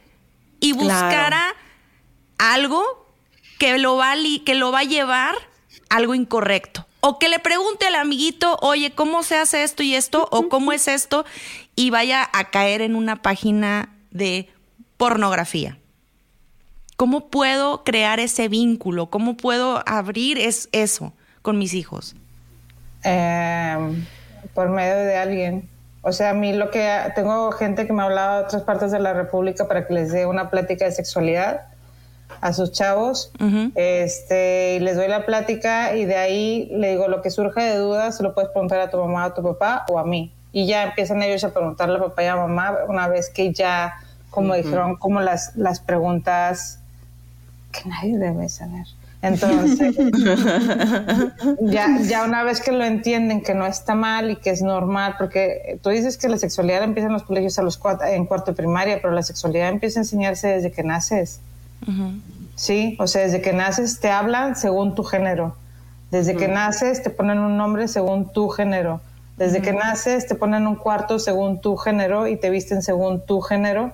y 0.61 0.75
buscara 0.75 1.55
algo 2.37 2.85
que 3.59 3.79
lo, 3.79 3.97
va, 3.97 4.13
que 4.45 4.55
lo 4.55 4.71
va 4.71 4.81
a 4.81 4.85
llevar 4.85 5.35
algo 5.89 6.15
incorrecto. 6.15 6.87
O 7.01 7.19
que 7.19 7.31
le 7.31 7.39
pregunte 7.39 7.87
al 7.87 7.95
amiguito, 7.95 8.59
oye, 8.61 8.91
¿cómo 8.95 9.23
se 9.23 9.39
hace 9.39 9.63
esto 9.63 9.83
y 9.83 9.95
esto? 9.95 10.29
¿O 10.31 10.51
cómo 10.51 10.73
es 10.73 10.89
esto? 10.89 11.25
Y 11.75 11.89
vaya 11.89 12.29
a 12.35 12.51
caer 12.51 12.83
en 12.83 12.97
una 12.97 13.23
página 13.23 13.97
de 14.11 14.51
pornografía. 14.99 15.79
¿Cómo 16.99 17.31
puedo 17.31 17.83
crear 17.83 18.21
ese 18.21 18.49
vínculo? 18.49 19.09
¿Cómo 19.09 19.39
puedo 19.39 19.83
abrir 19.87 20.37
es, 20.37 20.69
eso 20.73 21.15
con 21.43 21.59
mis 21.59 21.75
hijos? 21.75 22.17
Em, 23.03 24.07
por 24.55 24.69
medio 24.71 24.97
de 24.97 25.17
alguien. 25.17 25.69
O 26.03 26.13
sea, 26.13 26.31
a 26.31 26.35
mí 26.35 26.53
lo 26.53 26.71
que 26.71 26.99
tengo 27.15 27.53
gente 27.53 27.87
que 27.87 27.93
me 27.93 28.03
ha 28.03 28.07
hablado 28.07 28.39
de 28.39 28.45
otras 28.45 28.63
partes 28.63 28.91
de 28.91 28.99
la 28.99 29.13
República 29.13 29.69
para 29.69 29.87
que 29.87 29.95
les 29.95 30.11
dé 30.11 30.27
una 30.27 30.51
plática 30.51 30.85
de 30.85 30.93
sexualidad 30.93 31.67
a 32.41 32.53
sus 32.53 32.73
chavos, 32.73 33.31
este, 33.77 34.77
y 34.77 34.81
les 34.81 34.97
doy 34.97 35.07
la 35.07 35.27
plática 35.27 35.95
y 35.95 36.07
de 36.07 36.17
ahí 36.17 36.69
le 36.73 36.91
digo 36.91 37.07
lo 37.07 37.23
que 37.23 37.31
surge 37.31 37.61
de 37.61 37.77
dudas, 37.77 38.17
se 38.17 38.25
lo 38.25 38.35
puedes 38.35 38.51
preguntar 38.51 38.81
a 38.81 38.91
tu 38.91 38.97
mamá, 38.97 39.25
a 39.25 39.35
tu 39.35 39.43
papá 39.43 39.85
o 39.89 39.99
a 39.99 40.05
mí. 40.05 40.33
Y 40.51 40.67
ya 40.67 40.83
empiezan 40.83 41.23
ellos 41.23 41.45
a 41.45 41.53
preguntarle 41.53 41.99
a 41.99 42.01
papá 42.01 42.25
y 42.25 42.27
a 42.27 42.35
mamá 42.35 42.79
una 42.89 43.07
vez 43.07 43.31
que 43.31 43.53
ya, 43.53 43.95
como 44.31 44.55
dijeron, 44.55 44.97
como 44.97 45.21
las, 45.21 45.55
las 45.55 45.79
preguntas 45.79 46.81
que 47.71 47.89
nadie 47.89 48.19
debe 48.19 48.49
saber. 48.49 48.87
Entonces, 49.23 49.97
ya, 51.61 52.01
ya 52.03 52.25
una 52.25 52.43
vez 52.43 52.61
que 52.61 52.73
lo 52.73 52.85
entienden, 52.85 53.41
que 53.41 53.55
no 53.55 53.67
está 53.67 53.95
mal 53.95 54.33
y 54.33 54.37
que 54.37 54.51
es 54.51 54.63
normal, 54.63 55.15
porque 55.17 55.79
tú 55.81 55.91
dices 55.91 56.19
que 56.19 56.29
la 56.29 56.39
sexualidad 56.39 56.83
empieza 56.83 57.07
en 57.07 57.13
los 57.13 57.23
colegios 57.23 57.57
a 57.61 57.63
los 57.63 57.79
cuatro, 57.79 58.09
en 58.09 58.27
cuarto 58.27 58.53
primaria, 58.53 58.99
pero 59.01 59.15
la 59.15 59.23
sexualidad 59.23 59.69
empieza 59.69 60.01
a 60.01 60.03
enseñarse 60.03 60.49
desde 60.49 60.73
que 60.73 60.83
naces. 60.83 61.39
Sí, 62.57 62.97
o 62.99 63.07
sea, 63.07 63.23
desde 63.23 63.41
que 63.41 63.53
naces 63.53 64.01
te 64.01 64.11
hablan 64.11 64.57
según 64.57 64.97
tu 64.97 65.05
género. 65.05 65.55
Desde 66.11 66.37
que 66.37 66.49
naces 66.49 67.03
te 67.03 67.11
ponen 67.11 67.39
un 67.39 67.57
nombre 67.57 67.87
según 67.89 68.33
tu 68.33 68.49
género. 68.49 69.01
Desde 69.37 69.63
que 69.63 69.73
naces 69.73 70.27
te 70.27 70.35
ponen 70.35 70.67
un 70.67 70.75
cuarto 70.75 71.19
según 71.19 71.61
tu 71.61 71.77
género 71.77 72.27
y 72.27 72.37
te 72.37 72.51
visten 72.51 72.83
según 72.83 73.25
tu 73.25 73.41
género. 73.41 73.93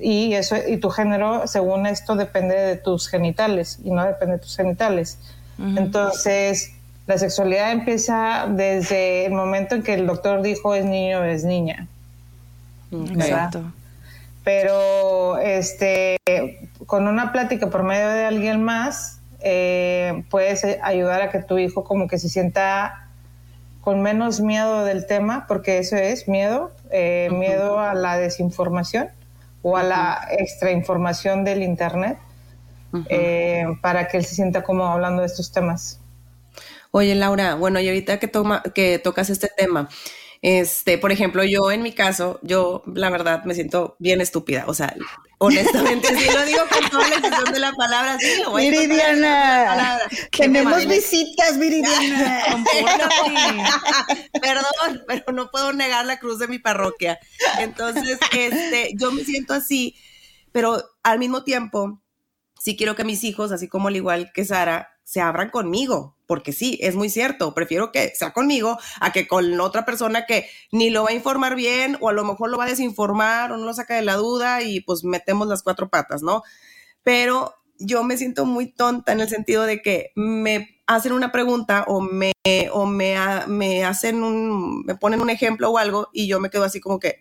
Y, 0.00 0.34
eso, 0.34 0.56
y 0.66 0.76
tu 0.76 0.90
género, 0.90 1.46
según 1.46 1.86
esto, 1.86 2.14
depende 2.14 2.54
de 2.54 2.76
tus 2.76 3.08
genitales 3.08 3.78
y 3.84 3.90
no 3.90 4.04
depende 4.04 4.36
de 4.36 4.42
tus 4.42 4.56
genitales. 4.56 5.18
Entonces, 5.58 6.72
la 7.08 7.18
sexualidad 7.18 7.72
empieza 7.72 8.46
desde 8.48 9.26
el 9.26 9.32
momento 9.32 9.74
en 9.74 9.82
que 9.82 9.94
el 9.94 10.06
doctor 10.06 10.40
dijo 10.42 10.74
es 10.74 10.84
niño 10.84 11.20
o 11.20 11.24
es 11.24 11.42
niña. 11.42 11.88
Exacto. 12.92 13.62
Pero 14.44 15.38
este, 15.38 16.16
con 16.86 17.08
una 17.08 17.32
plática 17.32 17.70
por 17.70 17.82
medio 17.82 18.08
de 18.08 18.24
alguien 18.24 18.62
más, 18.62 19.18
eh, 19.40 20.22
puedes 20.30 20.64
ayudar 20.82 21.22
a 21.22 21.30
que 21.30 21.40
tu 21.40 21.58
hijo 21.58 21.82
como 21.82 22.06
que 22.06 22.18
se 22.18 22.28
sienta 22.28 23.08
con 23.80 24.00
menos 24.00 24.40
miedo 24.40 24.84
del 24.84 25.06
tema, 25.06 25.46
porque 25.48 25.78
eso 25.78 25.96
es 25.96 26.28
miedo, 26.28 26.70
eh, 26.90 27.30
miedo 27.32 27.80
a 27.80 27.94
la 27.94 28.16
desinformación 28.16 29.08
o 29.68 29.76
a 29.76 29.82
la 29.82 30.28
extrainformación 30.30 31.44
del 31.44 31.62
Internet, 31.62 32.18
eh, 33.10 33.64
para 33.82 34.08
que 34.08 34.16
él 34.16 34.24
se 34.24 34.34
sienta 34.34 34.62
como 34.62 34.86
hablando 34.86 35.20
de 35.20 35.26
estos 35.26 35.52
temas. 35.52 36.00
Oye, 36.90 37.14
Laura, 37.14 37.54
bueno, 37.54 37.78
y 37.80 37.88
ahorita 37.88 38.18
que, 38.18 38.28
toma, 38.28 38.62
que 38.74 38.98
tocas 38.98 39.28
este 39.28 39.50
tema, 39.54 39.90
este, 40.40 40.98
por 40.98 41.10
ejemplo, 41.10 41.42
yo 41.44 41.70
en 41.72 41.82
mi 41.82 41.92
caso, 41.92 42.38
yo 42.42 42.82
la 42.94 43.10
verdad 43.10 43.44
me 43.44 43.54
siento 43.54 43.96
bien 43.98 44.20
estúpida. 44.20 44.64
O 44.68 44.74
sea, 44.74 44.94
honestamente, 45.38 46.08
sí 46.16 46.26
lo 46.32 46.44
digo 46.44 46.62
con 46.70 46.88
toda 46.90 47.08
la 47.08 47.52
de 47.52 47.58
la 47.58 47.72
palabra. 47.72 48.18
Sí, 48.20 48.42
lo 48.42 48.50
voy 48.50 48.70
Viridiana, 48.70 49.98
tenemos 50.30 50.86
visitas, 50.86 51.58
Viridiana. 51.58 52.64
Perdón, 54.40 55.02
pero 55.06 55.32
no 55.32 55.50
puedo 55.50 55.72
negar 55.72 56.06
la 56.06 56.18
cruz 56.18 56.38
de 56.38 56.48
mi 56.48 56.58
parroquia. 56.58 57.18
Entonces, 57.58 58.18
este, 58.32 58.92
yo 58.94 59.10
me 59.10 59.24
siento 59.24 59.54
así, 59.54 59.96
pero 60.52 60.84
al 61.02 61.18
mismo 61.18 61.42
tiempo, 61.42 62.00
sí 62.60 62.76
quiero 62.76 62.94
que 62.94 63.04
mis 63.04 63.24
hijos, 63.24 63.50
así 63.50 63.66
como 63.66 63.88
al 63.88 63.96
igual 63.96 64.30
que 64.32 64.44
Sara, 64.44 64.90
se 65.02 65.20
abran 65.20 65.50
conmigo, 65.50 66.17
porque 66.28 66.52
sí, 66.52 66.78
es 66.82 66.94
muy 66.94 67.08
cierto, 67.08 67.54
prefiero 67.54 67.90
que 67.90 68.12
sea 68.14 68.32
conmigo 68.32 68.78
a 69.00 69.12
que 69.12 69.26
con 69.26 69.58
otra 69.60 69.86
persona 69.86 70.26
que 70.26 70.46
ni 70.70 70.90
lo 70.90 71.02
va 71.04 71.10
a 71.10 71.14
informar 71.14 71.56
bien 71.56 71.96
o 72.00 72.10
a 72.10 72.12
lo 72.12 72.22
mejor 72.22 72.50
lo 72.50 72.58
va 72.58 72.64
a 72.64 72.68
desinformar 72.68 73.50
o 73.50 73.56
no 73.56 73.64
lo 73.64 73.72
saca 73.72 73.96
de 73.96 74.02
la 74.02 74.14
duda 74.14 74.62
y 74.62 74.80
pues 74.80 75.04
metemos 75.04 75.48
las 75.48 75.62
cuatro 75.62 75.88
patas, 75.88 76.22
¿no? 76.22 76.42
Pero 77.02 77.54
yo 77.78 78.04
me 78.04 78.18
siento 78.18 78.44
muy 78.44 78.66
tonta 78.70 79.12
en 79.12 79.20
el 79.20 79.28
sentido 79.30 79.64
de 79.64 79.80
que 79.80 80.12
me 80.16 80.82
hacen 80.86 81.12
una 81.12 81.32
pregunta 81.32 81.84
o 81.88 82.02
me 82.02 82.32
o 82.72 82.84
me, 82.84 83.16
me 83.46 83.84
hacen 83.84 84.22
un 84.22 84.82
me 84.84 84.96
ponen 84.96 85.22
un 85.22 85.30
ejemplo 85.30 85.70
o 85.70 85.78
algo 85.78 86.10
y 86.12 86.28
yo 86.28 86.40
me 86.40 86.50
quedo 86.50 86.64
así 86.64 86.78
como 86.78 87.00
que 87.00 87.20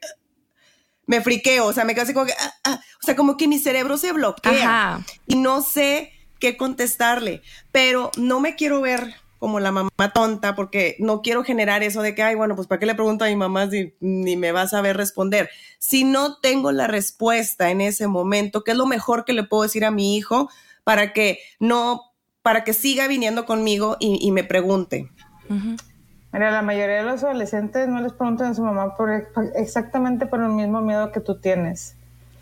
me 1.05 1.21
friqueo, 1.21 1.65
o 1.65 1.71
sea, 1.71 1.85
me 1.85 1.93
quedo 1.93 2.03
así 2.03 2.13
como 2.13 2.25
que, 2.25 2.33
ah, 2.33 2.53
ah, 2.65 2.81
o 3.01 3.05
sea, 3.05 3.15
como 3.15 3.37
que 3.37 3.47
mi 3.47 3.57
cerebro 3.57 3.97
se 3.97 4.11
bloquea 4.11 4.99
y 5.25 5.37
no 5.37 5.61
sé 5.61 6.11
qué 6.39 6.57
contestarle, 6.57 7.41
pero 7.71 8.11
no 8.17 8.39
me 8.39 8.55
quiero 8.55 8.81
ver 8.81 9.15
como 9.39 9.59
la 9.59 9.71
mamá 9.71 9.89
tonta 10.13 10.55
porque 10.55 10.95
no 10.99 11.21
quiero 11.21 11.43
generar 11.43 11.83
eso 11.83 12.01
de 12.01 12.15
que, 12.15 12.23
ay, 12.23 12.35
bueno, 12.35 12.55
pues 12.55 12.67
¿para 12.67 12.79
qué 12.79 12.85
le 12.85 12.95
pregunto 12.95 13.23
a 13.23 13.27
mi 13.27 13.35
mamá 13.35 13.69
si 13.69 13.93
ni 13.99 14.35
me 14.35 14.51
va 14.51 14.63
a 14.63 14.67
saber 14.67 14.97
responder? 14.97 15.49
Si 15.77 16.03
no 16.03 16.37
tengo 16.37 16.71
la 16.71 16.87
respuesta 16.87 17.69
en 17.69 17.81
ese 17.81 18.07
momento, 18.07 18.63
¿qué 18.63 18.71
es 18.71 18.77
lo 18.77 18.87
mejor 18.87 19.25
que 19.25 19.33
le 19.33 19.43
puedo 19.43 19.63
decir 19.63 19.85
a 19.85 19.91
mi 19.91 20.17
hijo 20.17 20.49
para 20.83 21.13
que 21.13 21.39
no, 21.59 22.01
para 22.41 22.63
que 22.63 22.73
siga 22.73 23.07
viniendo 23.07 23.45
conmigo 23.45 23.97
y, 23.99 24.31
me 24.31 24.43
pregunte? 24.43 25.09
Mira, 26.33 26.51
la 26.51 26.61
mayoría 26.61 26.97
de 26.97 27.03
los 27.03 27.23
adolescentes 27.23 27.87
no 27.87 28.01
les 28.01 28.13
preguntan 28.13 28.51
a 28.51 28.53
su 28.53 28.63
mamá 28.63 28.95
por 28.95 29.11
exactamente 29.55 30.25
por 30.25 30.41
el 30.41 30.49
mismo 30.49 30.81
miedo 30.81 31.11
que 31.11 31.19
tú 31.19 31.39
tienes. 31.39 31.95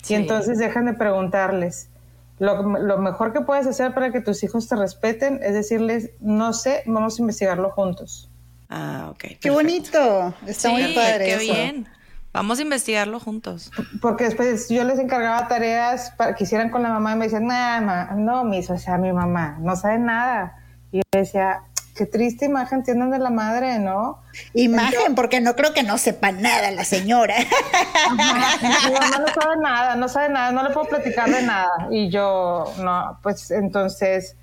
Y 0.08 0.14
entonces 0.14 0.60
dejan 0.60 0.86
de 0.86 0.94
preguntarles. 0.94 1.90
Lo, 2.38 2.64
mejor 2.98 3.32
que 3.32 3.42
puedes 3.42 3.66
hacer 3.66 3.94
para 3.94 4.12
que 4.12 4.20
tus 4.20 4.44
hijos 4.44 4.68
te 4.68 4.76
respeten 4.76 5.40
es 5.42 5.54
decirles, 5.54 6.12
no 6.20 6.52
sé, 6.52 6.84
vamos 6.86 7.18
a 7.18 7.22
investigarlo 7.22 7.72
juntos. 7.72 8.30
Ah, 8.70 9.08
ok. 9.12 9.40
Qué 9.40 9.50
bonito. 9.50 10.34
Está 10.46 10.70
muy 10.70 10.94
padre. 10.94 11.26
Qué 11.26 11.38
bien. 11.38 11.88
Vamos 12.34 12.60
a 12.60 12.64
investigarlo 12.64 13.22
juntos. 13.22 13.72
Porque 14.02 14.26
después 14.26 14.68
yo 14.68 14.84
les 14.84 15.00
encargaba 15.00 15.48
tareas 15.48 16.12
para 16.18 16.36
que 16.36 16.44
hicieran 16.44 16.70
con 16.70 16.84
la 16.84 16.90
mamá 16.90 17.14
y 17.14 17.16
me 17.16 17.26
decían, 17.30 17.48
no, 17.48 18.16
no, 18.18 18.44
mis, 18.44 18.70
o 18.70 18.78
sea, 18.78 18.98
mi 18.98 19.14
mamá 19.14 19.58
no 19.62 19.78
sabe 19.78 20.00
nada. 20.00 20.62
Y 20.92 20.98
yo 20.98 21.04
decía, 21.14 21.62
qué 21.96 22.06
triste 22.06 22.46
imagen 22.46 22.84
tienen 22.84 23.10
de 23.10 23.20
la 23.20 23.30
madre, 23.30 23.80
¿no? 23.80 24.20
Imagen, 24.54 25.16
porque 25.16 25.40
no 25.40 25.56
creo 25.56 25.74
que 25.74 25.82
no 25.82 25.98
sepa 25.98 26.32
nada 26.32 26.70
la 26.72 26.84
señora. 26.84 27.36
Mi 28.12 28.18
mamá 28.18 29.20
no 29.20 29.28
sabe 29.42 29.58
nada, 29.62 29.96
no 29.96 30.10
sabe 30.10 30.30
nada, 30.30 30.52
no 30.52 30.62
le 30.62 30.72
puedo 30.72 30.88
platicar 30.90 31.30
de 31.30 31.42
nada. 31.42 31.88
Y 31.90 32.10
yo, 32.10 32.66
no, 32.84 33.18
pues 33.24 33.50
entonces, 33.50 34.36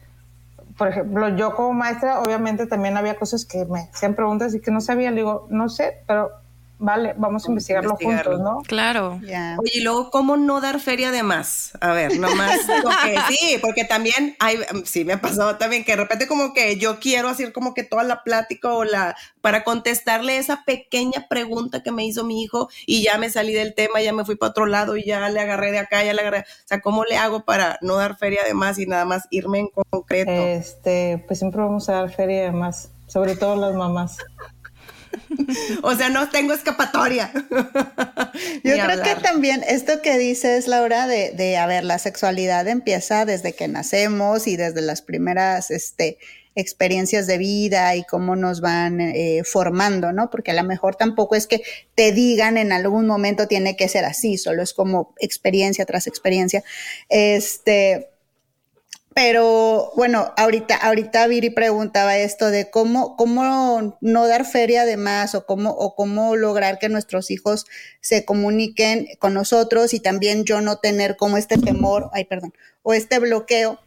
por 0.79 0.89
ejemplo, 0.89 1.29
yo 1.37 1.55
como 1.55 1.75
maestra, 1.75 2.21
obviamente 2.21 2.67
también 2.67 2.97
había 2.97 3.17
cosas 3.17 3.45
que 3.45 3.67
me 3.67 3.91
hacían 3.93 4.15
preguntas 4.15 4.55
y 4.55 4.61
que 4.61 4.71
no 4.71 4.81
sabía. 4.81 5.11
Le 5.11 5.19
digo, 5.19 5.47
no 5.51 5.69
sé, 5.69 6.03
pero 6.07 6.42
vale, 6.83 7.15
vamos 7.17 7.47
a 7.47 7.49
investigarlo, 7.49 7.97
juntos, 7.97 8.41
¿no? 8.41 8.59
Claro. 8.67 9.21
Oye, 9.23 9.71
y 9.73 9.81
luego, 9.83 10.11
¿cómo 10.11 10.37
no 10.37 10.61
dar 10.61 10.81
feria 10.81 11.13
de 11.13 11.23
más? 11.23 11.73
A 11.81 11.93
ver, 11.93 12.19
nomás 12.19 12.59
sí, 13.29 13.59
porque 13.63 13.85
también 13.85 14.37
hay, 14.41 14.59
sí, 14.85 15.05
me 15.05 15.13
ha 15.13 15.21
pasado 15.21 15.57
también 15.57 15.85
que 15.85 15.93
de 15.93 16.03
repente 16.03 16.27
como 16.27 16.53
que 16.53 16.77
yo 16.79 16.99
quiero 16.99 17.29
hacer 17.29 17.53
como 17.53 17.73
que 17.73 17.85
toda 17.85 18.03
la 18.03 18.25
plática 18.25 18.73
o 18.73 18.83
la, 18.83 19.17
para 19.41 19.63
contestarle 19.63 20.39
esa 20.39 20.65
pequeña 20.65 21.29
pregunta 21.29 21.85
que 21.85 21.93
me 21.93 22.05
hizo 22.05 22.25
mi 22.25 22.43
hijo 22.43 22.69
y 22.85 23.05
ya 23.05 23.17
me 23.17 23.31
salí 23.31 23.53
del 23.53 23.75
tema, 23.75 24.01
ya 24.03 24.13
me 24.13 24.25
fui 24.25 24.35
para 24.35 24.51
otro 24.51 24.67
lado 24.67 24.97
y 24.97 25.05
ya 25.05 25.29
le 25.29 25.41
agarré 25.41 25.71
de 25.71 25.79
acá, 25.79 26.03
ya 26.03 26.13
le 26.13 26.21
agarré, 26.21 26.41
o 26.41 26.67
sea, 26.67 26.81
¿cómo 26.81 27.05
le 27.05 27.17
hago 27.17 27.45
para 27.45 27.79
no 27.81 27.95
dar 27.95 28.19
feria 28.19 28.43
de 28.45 28.55
más 28.55 28.79
y 28.81 28.87
nada 28.87 29.05
más 29.05 29.29
irme 29.31 29.61
en 29.61 29.69
concreto? 29.69 30.33
Este, 30.33 31.23
pues 31.29 31.39
siempre 31.39 31.63
vamos 31.63 31.89
a 31.89 31.93
dar 31.93 32.11
feria 32.11 32.43
de 32.43 32.53
más, 32.53 32.91
sobre 33.07 33.37
todo 33.37 33.55
las 33.55 33.75
mamás. 33.77 34.17
o 35.83 35.95
sea, 35.95 36.09
no 36.09 36.29
tengo 36.29 36.53
escapatoria. 36.53 37.33
Yo 38.65 38.75
creo 38.75 39.03
que 39.03 39.15
también 39.23 39.63
esto 39.67 40.03
que 40.03 40.19
dices, 40.19 40.69
Laura, 40.69 41.07
de, 41.07 41.33
de, 41.33 41.57
a 41.57 41.67
ver, 41.67 41.85
la 41.85 41.99
sexualidad 41.99 42.67
empieza 42.69 43.25
desde 43.25 43.53
que 43.53 43.69
nacemos 43.69 44.47
y 44.47 44.57
desde 44.57 44.81
las 44.83 45.03
primeras, 45.03 45.71
este, 45.71 46.19
experiencias 46.55 47.27
de 47.27 47.39
vida 47.39 47.97
y 47.97 48.05
cómo 48.05 48.37
nos 48.37 48.61
van 48.61 49.01
eh, 49.01 49.43
formando, 49.45 50.13
¿no? 50.13 50.31
Porque 50.31 50.51
a 50.51 50.55
lo 50.55 50.65
mejor 50.65 50.97
tampoco 50.97 51.35
es 51.35 51.47
que 51.47 51.63
te 51.95 52.13
digan 52.13 52.59
en 52.59 52.73
algún 52.73 53.07
momento 53.07 53.49
tiene 53.49 53.77
que 53.77 53.89
ser 53.89 54.05
así, 54.05 54.37
solo 54.37 54.63
es 54.63 54.75
como 54.75 55.15
experiencia 55.19 55.87
tras 55.87 56.07
experiencia. 56.07 56.63
Este, 57.09 58.12
pero 59.15 59.93
bueno, 59.97 60.33
ahorita, 60.37 60.77
ahorita 60.77 61.27
Viri 61.27 61.51
preguntaba 61.51 62.17
esto 62.17 62.51
de 62.51 62.71
cómo, 62.71 63.17
cómo 63.17 63.99
no 64.01 64.27
dar 64.27 64.45
feria 64.45 64.85
de 64.85 64.97
más 64.97 65.35
o 65.35 65.45
cómo, 65.45 65.71
o 65.71 65.95
cómo 65.95 66.37
lograr 66.37 66.79
que 66.79 66.89
nuestros 66.89 67.31
hijos 67.31 67.67
se 68.01 68.25
comuniquen 68.25 69.09
con 69.19 69.35
nosotros 69.35 69.93
y 69.95 70.01
también 70.01 70.45
yo 70.45 70.61
no 70.61 70.77
tener 70.77 71.17
como 71.17 71.37
este 71.37 71.59
temor, 71.59 72.11
ay, 72.13 72.25
perdón, 72.25 72.53
o 72.83 72.95
este 72.95 73.19
bloqueo. 73.19 73.79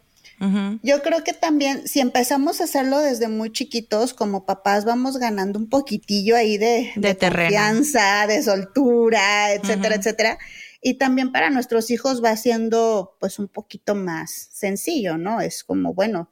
Yo 0.83 1.01
creo 1.01 1.23
que 1.23 1.31
también 1.31 1.87
si 1.87 2.01
empezamos 2.01 2.59
a 2.59 2.65
hacerlo 2.65 2.99
desde 2.99 3.29
muy 3.29 3.53
chiquitos, 3.53 4.13
como 4.13 4.45
papás, 4.45 4.83
vamos 4.83 5.17
ganando 5.17 5.57
un 5.57 5.69
poquitillo 5.69 6.35
ahí 6.35 6.57
de, 6.57 6.91
de, 6.97 7.17
confianza, 7.17 8.27
de 8.27 8.43
soltura, 8.43 9.53
etcétera, 9.53 9.95
etcétera 9.95 10.37
y 10.87 10.99
también 10.99 11.31
para 11.31 11.49
nuestros 11.49 11.89
hijos 11.89 12.23
va 12.23 12.37
siendo 12.37 13.17
pues 13.19 13.39
un 13.39 13.47
poquito 13.47 13.95
más 13.95 14.49
sencillo, 14.51 15.17
¿no? 15.17 15.41
Es 15.41 15.63
como, 15.63 15.95
bueno, 15.95 16.29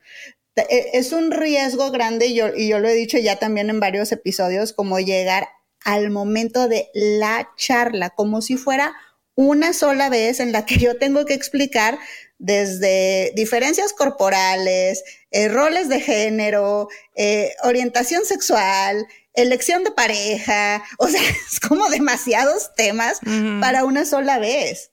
e, 0.55 0.91
es 0.93 1.11
un 1.11 1.31
riesgo 1.31 1.89
grande 1.89 2.27
y 2.27 2.35
yo, 2.35 2.49
lo 2.79 2.87
he 2.87 2.93
dicho 2.93 3.17
ya 3.17 3.37
también 3.37 3.71
en 3.71 3.79
varios 3.79 4.11
episodios, 4.11 4.71
como 4.71 4.99
llegar 4.99 5.47
al 5.83 6.11
momento 6.11 6.67
de 6.67 6.91
la 6.93 7.49
charla, 7.57 8.11
como 8.11 8.43
si 8.43 8.55
fuera 8.55 8.93
una 9.33 9.73
sola 9.73 10.09
vez 10.09 10.39
en 10.39 10.51
la 10.51 10.67
que 10.67 10.77
yo 10.77 10.99
tengo 10.99 11.25
que 11.25 11.33
explicar 11.33 11.97
desde 12.37 13.33
diferencias 13.35 13.91
corporales, 13.91 15.03
eh, 15.31 15.47
roles 15.47 15.89
de 15.89 15.99
género, 15.99 16.89
eh, 17.15 17.55
orientación 17.63 18.23
sexual, 18.23 19.07
elección 19.34 19.84
de 19.84 19.91
pareja, 19.91 20.84
o 20.98 21.08
sea, 21.08 21.22
es 21.22 21.60
como 21.60 21.89
demasiados 21.89 22.74
temas 22.76 23.19
para 23.60 23.86
una 23.86 24.06
sola 24.06 24.39
vez. 24.39 24.91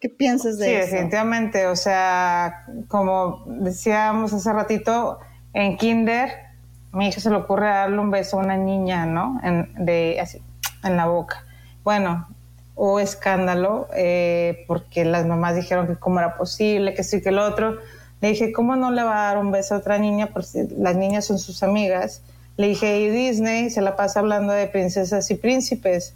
¿Qué 0.00 0.08
piensas 0.08 0.58
de 0.58 0.80
eso? 0.80 0.86
Sí, 0.86 0.92
definitivamente, 0.92 1.66
o 1.68 1.76
sea, 1.76 2.66
como 2.88 3.44
decíamos 3.46 4.32
hace 4.32 4.52
ratito, 4.52 5.20
en 5.54 5.76
kinder, 5.76 6.32
mi 6.92 7.08
hija 7.08 7.20
se 7.20 7.30
le 7.30 7.36
ocurre 7.36 7.66
darle 7.66 7.98
un 8.00 8.10
beso 8.10 8.38
a 8.38 8.40
una 8.42 8.56
niña, 8.56 9.06
¿no? 9.06 9.40
En, 9.44 9.72
de, 9.84 10.18
así, 10.20 10.42
en 10.82 10.96
la 10.96 11.06
boca. 11.06 11.44
Bueno, 11.84 12.26
hubo 12.74 12.98
escándalo 12.98 13.88
eh, 13.94 14.64
porque 14.66 15.04
las 15.04 15.24
mamás 15.24 15.54
dijeron 15.54 15.86
que 15.86 15.96
cómo 15.96 16.18
era 16.18 16.36
posible, 16.36 16.94
que 16.94 17.04
sí, 17.04 17.22
que 17.22 17.28
el 17.28 17.38
otro. 17.38 17.78
Le 18.20 18.28
dije, 18.28 18.52
¿cómo 18.52 18.76
no 18.76 18.90
le 18.90 19.02
va 19.02 19.24
a 19.24 19.28
dar 19.28 19.38
un 19.38 19.52
beso 19.52 19.74
a 19.74 19.78
otra 19.78 19.98
niña? 19.98 20.30
Porque 20.32 20.66
las 20.76 20.96
niñas 20.96 21.24
son 21.24 21.38
sus 21.38 21.62
amigas 21.62 22.22
le 22.56 22.68
dije, 22.68 23.00
y 23.00 23.08
Disney 23.08 23.70
se 23.70 23.80
la 23.80 23.96
pasa 23.96 24.20
hablando 24.20 24.52
de 24.52 24.66
princesas 24.66 25.30
y 25.30 25.34
príncipes. 25.34 26.12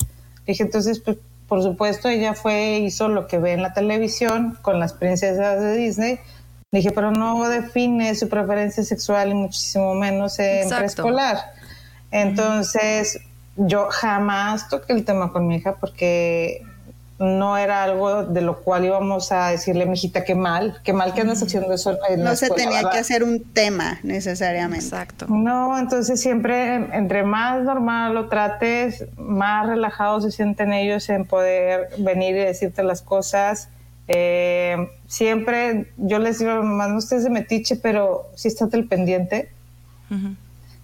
Le 0.46 0.52
dije, 0.52 0.62
entonces, 0.62 1.00
pues, 1.00 1.16
por 1.48 1.62
supuesto, 1.62 2.08
ella 2.08 2.34
fue, 2.34 2.78
hizo 2.78 3.08
lo 3.08 3.26
que 3.26 3.38
ve 3.38 3.52
en 3.52 3.62
la 3.62 3.72
televisión 3.72 4.58
con 4.62 4.80
las 4.80 4.92
princesas 4.92 5.60
de 5.60 5.76
Disney. 5.76 6.18
Le 6.72 6.80
dije, 6.80 6.90
pero 6.90 7.12
no 7.12 7.48
define 7.48 8.14
su 8.14 8.28
preferencia 8.28 8.82
sexual 8.82 9.30
y 9.30 9.34
muchísimo 9.34 9.94
menos 9.94 10.38
en 10.38 10.68
preescolar. 10.68 11.38
Entonces, 12.10 13.20
yo 13.56 13.88
jamás 13.90 14.68
toqué 14.68 14.92
el 14.92 15.04
tema 15.04 15.32
con 15.32 15.46
mi 15.46 15.56
hija 15.56 15.76
porque 15.76 16.62
no 17.18 17.56
era 17.56 17.82
algo 17.82 18.24
de 18.24 18.42
lo 18.42 18.60
cual 18.60 18.84
íbamos 18.84 19.32
a 19.32 19.48
decirle, 19.48 19.86
mijita, 19.86 20.24
qué 20.24 20.34
mal, 20.34 20.80
qué 20.84 20.92
mal 20.92 21.14
que 21.14 21.22
andas 21.22 21.42
haciendo 21.42 21.72
eso. 21.72 21.96
no 22.18 22.36
se 22.36 22.50
tenía 22.50 22.90
que 22.90 22.98
hacer 22.98 23.24
un 23.24 23.42
tema 23.42 23.98
necesariamente. 24.02 24.84
Exacto. 24.84 25.26
No, 25.28 25.78
entonces 25.78 26.20
siempre, 26.20 26.74
entre 26.74 27.22
más 27.22 27.62
normal 27.62 28.14
lo 28.14 28.28
trates, 28.28 29.06
más 29.16 29.66
relajados 29.66 30.24
se 30.24 30.30
sienten 30.30 30.74
ellos 30.74 31.08
en 31.08 31.24
poder 31.24 31.88
venir 31.98 32.36
y 32.36 32.40
decirte 32.40 32.82
las 32.82 33.00
cosas. 33.00 33.70
Eh, 34.08 34.76
siempre 35.06 35.90
yo 35.96 36.18
les 36.18 36.38
digo, 36.38 36.54
mamá, 36.56 36.88
no 36.88 36.98
estés 36.98 37.24
de 37.24 37.30
metiche, 37.30 37.76
pero 37.76 38.28
sí 38.34 38.48
estate 38.48 38.76
el 38.76 38.86
pendiente. 38.88 39.50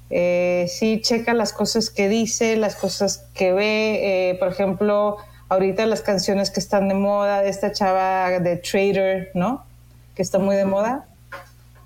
Eh, 0.08 0.66
sí 0.68 1.00
checa 1.02 1.32
las 1.34 1.52
cosas 1.52 1.90
que 1.90 2.08
dice, 2.08 2.56
las 2.56 2.74
cosas 2.74 3.26
que 3.34 3.52
ve. 3.52 4.30
Eh, 4.30 4.34
por 4.38 4.48
ejemplo, 4.48 5.18
ahorita 5.52 5.86
las 5.86 6.02
canciones 6.02 6.50
que 6.50 6.60
están 6.60 6.88
de 6.88 6.94
moda, 6.94 7.42
de 7.42 7.50
esta 7.50 7.72
chava 7.72 8.40
de 8.40 8.56
Trader, 8.56 9.30
¿no? 9.34 9.64
Que 10.14 10.22
está 10.22 10.38
muy 10.38 10.56
de 10.56 10.64
moda. 10.64 11.06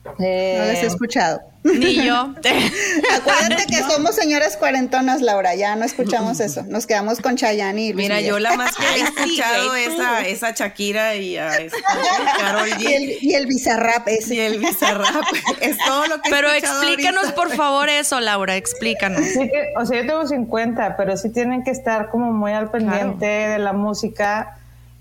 no 0.04 0.12
las 0.12 0.20
he 0.20 0.82
eh, 0.82 0.86
escuchado. 0.86 1.40
Ni 1.74 2.04
yo. 2.04 2.34
Acuérdate 3.16 3.66
que 3.66 3.82
somos 3.82 4.14
señoras 4.14 4.56
cuarentonas, 4.56 5.20
Laura, 5.20 5.54
ya 5.54 5.76
no 5.76 5.84
escuchamos 5.84 6.40
eso. 6.40 6.64
Nos 6.68 6.86
quedamos 6.86 7.20
con 7.20 7.36
Chayanne 7.36 7.86
y 7.86 7.94
Mira, 7.94 8.20
yo 8.20 8.38
la 8.38 8.56
más 8.56 8.74
que 8.76 8.84
he 8.84 9.00
escuchado 9.02 9.74
esa, 9.74 10.26
esa 10.26 10.50
Shakira 10.52 11.16
y 11.16 11.36
a 11.36 11.50
Carol 12.38 12.70
G. 12.70 12.80
Y 12.80 12.94
el, 12.94 13.18
y 13.20 13.34
el 13.34 13.46
Bizarrap 13.46 14.06
ese. 14.08 14.34
Y 14.34 14.40
el 14.40 14.58
Bizarrap. 14.58 15.24
es 15.60 15.76
todo 15.78 16.06
lo 16.06 16.22
que 16.22 16.30
Pero 16.30 16.50
explícanos, 16.52 17.32
por 17.32 17.50
favor, 17.50 17.88
eso, 17.88 18.20
Laura, 18.20 18.56
explícanos. 18.56 19.22
o 19.76 19.86
sea, 19.86 20.02
yo 20.02 20.06
tengo 20.06 20.26
50, 20.26 20.96
pero 20.96 21.16
sí 21.16 21.30
tienen 21.30 21.64
que 21.64 21.70
estar 21.70 22.08
como 22.10 22.32
muy 22.32 22.52
al 22.52 22.70
pendiente 22.70 23.26
de 23.26 23.58
la 23.58 23.72
música 23.72 24.58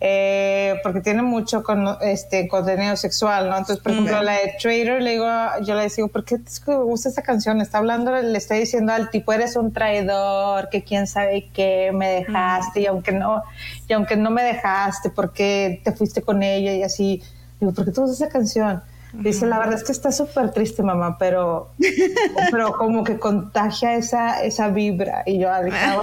eh, 0.08 0.80
porque 0.84 1.02
tiene 1.02 1.24
mucho 1.24 1.64
con, 1.64 1.98
este 2.00 2.48
contenido 2.48 2.96
sexual, 2.96 3.50
¿no? 3.50 3.58
Entonces, 3.58 3.82
por 3.82 3.92
ejemplo, 3.92 4.22
la 4.22 4.34
de 4.34 4.54
Trader, 4.62 5.02
le 5.02 5.14
digo, 5.14 5.26
yo 5.64 5.74
le 5.74 5.88
digo, 5.88 6.10
¿por 6.10 6.24
qué 6.24 6.38
te 6.38 6.76
gusta 6.76 7.10
esa 7.10 7.24
canción? 7.24 7.60
Está 7.60 7.80
hablando, 7.80 8.12
le 8.12 8.38
está 8.38 8.54
diciendo 8.54 8.94
al 8.94 9.10
tipo, 9.10 9.34
eres 9.34 9.56
un 9.56 9.74
traidor, 9.74 10.70
que 10.70 10.84
quién 10.84 11.08
sabe 11.08 11.50
qué, 11.52 11.90
me 11.92 12.08
dejaste, 12.08 12.82
y 12.82 12.86
aunque 12.86 13.14
no, 13.14 13.42
y 13.88 13.94
aunque 13.94 14.16
no 14.16 14.30
me 14.30 14.44
dejaste, 14.44 15.10
porque 15.10 15.82
te 15.84 15.92
fuiste 15.92 16.22
con 16.22 16.44
ella? 16.44 16.76
Y 16.76 16.84
así, 16.84 17.24
digo, 17.60 17.74
¿por 17.74 17.86
qué 17.86 17.92
tú 17.92 18.04
usas 18.04 18.18
esa 18.18 18.30
canción? 18.30 18.84
Dice, 19.20 19.46
la 19.46 19.60
verdad 19.60 19.76
es 19.76 19.84
que 19.84 19.92
está 19.92 20.12
súper 20.12 20.52
triste, 20.52 20.84
mamá, 20.84 21.18
pero, 21.18 21.72
pero 22.52 22.74
como 22.74 23.04
que 23.04 23.18
contagia 23.18 23.96
esa, 23.96 24.44
esa 24.44 24.70
vibra. 24.70 25.24
Y 25.26 25.40
yo, 25.40 25.50
ah, 25.52 25.62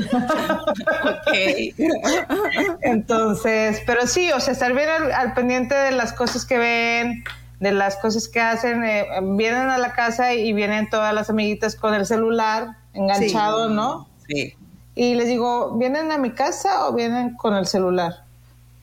Entonces, 2.83 3.83
pero 3.87 4.07
sí, 4.07 4.31
o 4.33 4.40
sea, 4.40 4.53
estar 4.53 4.72
bien 4.72 4.88
al, 5.14 5.35
pendiente 5.35 5.75
de 5.75 5.92
las 5.92 6.12
cosas 6.12 6.44
que 6.44 6.59
ven, 6.59 7.25
de 7.61 7.72
las 7.72 7.96
cosas 7.96 8.29
que 8.29 8.40
hacen. 8.40 8.85
Eh, 8.85 9.07
vienen 9.22 9.68
a 9.68 9.79
la 9.79 9.92
casa 9.92 10.35
y 10.35 10.53
vienen 10.53 10.88
todas 10.90 11.14
las 11.14 11.31
amiguitas 11.31 11.77
con 11.77 11.94
el 11.94 12.07
celular 12.07 12.77
enganchado, 12.94 13.68
¿no? 13.68 14.09
Sí. 14.29 14.55
Y 14.94 15.14
les 15.14 15.27
digo, 15.27 15.77
¿vienen 15.77 16.12
a 16.12 16.18
mi 16.18 16.33
casa 16.33 16.87
o 16.87 16.92
vienen 16.92 17.35
con 17.37 17.55
el 17.55 17.66
celular? 17.66 18.25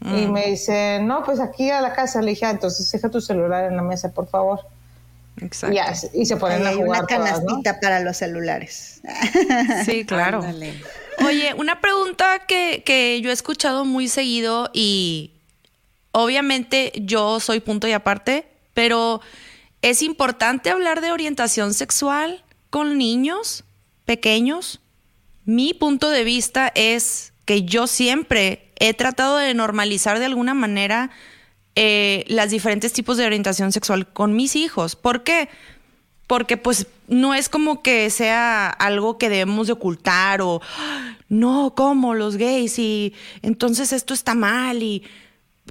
Y 0.01 0.27
mm. 0.27 0.31
me 0.31 0.47
dice, 0.47 0.99
no, 1.01 1.23
pues 1.23 1.39
aquí 1.39 1.69
a 1.69 1.81
la 1.81 1.93
casa. 1.93 2.21
Le 2.21 2.31
dije, 2.31 2.45
ah, 2.45 2.51
entonces 2.51 2.89
deja 2.91 3.09
tu 3.09 3.19
celular 3.19 3.65
en 3.65 3.75
la 3.75 3.81
mesa, 3.81 4.11
por 4.11 4.27
favor. 4.27 4.61
Exacto. 5.41 5.77
Y, 6.13 6.25
se 6.25 6.37
ponen 6.37 6.65
a 6.65 6.73
jugar. 6.73 6.99
Una 6.99 7.05
canastita 7.05 7.79
para 7.79 7.99
los 8.01 8.17
celulares. 8.17 9.01
Sí, 9.85 10.05
claro. 10.05 10.43
Oye, 11.25 11.53
una 11.57 11.81
pregunta 11.81 12.45
que, 12.47 12.83
que 12.85 13.21
yo 13.21 13.29
he 13.29 13.33
escuchado 13.33 13.85
muy 13.85 14.07
seguido 14.07 14.69
y 14.73 15.33
obviamente 16.11 16.91
yo 16.95 17.39
soy 17.39 17.59
punto 17.59 17.87
y 17.87 17.91
aparte, 17.91 18.47
pero 18.73 19.21
¿es 19.81 20.01
importante 20.01 20.69
hablar 20.69 21.01
de 21.01 21.11
orientación 21.11 21.73
sexual 21.73 22.43
con 22.69 22.97
niños 22.97 23.63
pequeños? 24.05 24.79
Mi 25.45 25.73
punto 25.73 26.09
de 26.09 26.23
vista 26.23 26.71
es 26.75 27.33
que 27.45 27.63
yo 27.63 27.87
siempre 27.87 28.68
he 28.79 28.93
tratado 28.93 29.37
de 29.37 29.53
normalizar 29.53 30.19
de 30.19 30.25
alguna 30.25 30.53
manera 30.53 31.11
eh, 31.75 32.25
las 32.27 32.49
diferentes 32.49 32.93
tipos 32.93 33.17
de 33.17 33.25
orientación 33.25 33.71
sexual 33.71 34.07
con 34.11 34.35
mis 34.35 34.55
hijos. 34.55 34.95
¿Por 34.95 35.23
qué? 35.23 35.49
Porque 36.27 36.57
pues 36.57 36.87
no 37.07 37.33
es 37.33 37.49
como 37.49 37.81
que 37.81 38.09
sea 38.09 38.69
algo 38.69 39.17
que 39.17 39.29
debemos 39.29 39.67
de 39.67 39.73
ocultar 39.73 40.41
o 40.41 40.61
no, 41.27 41.73
como 41.75 42.15
los 42.15 42.37
gays 42.37 42.79
y 42.79 43.13
entonces 43.41 43.93
esto 43.93 44.13
está 44.13 44.35
mal 44.35 44.83
y 44.83 45.03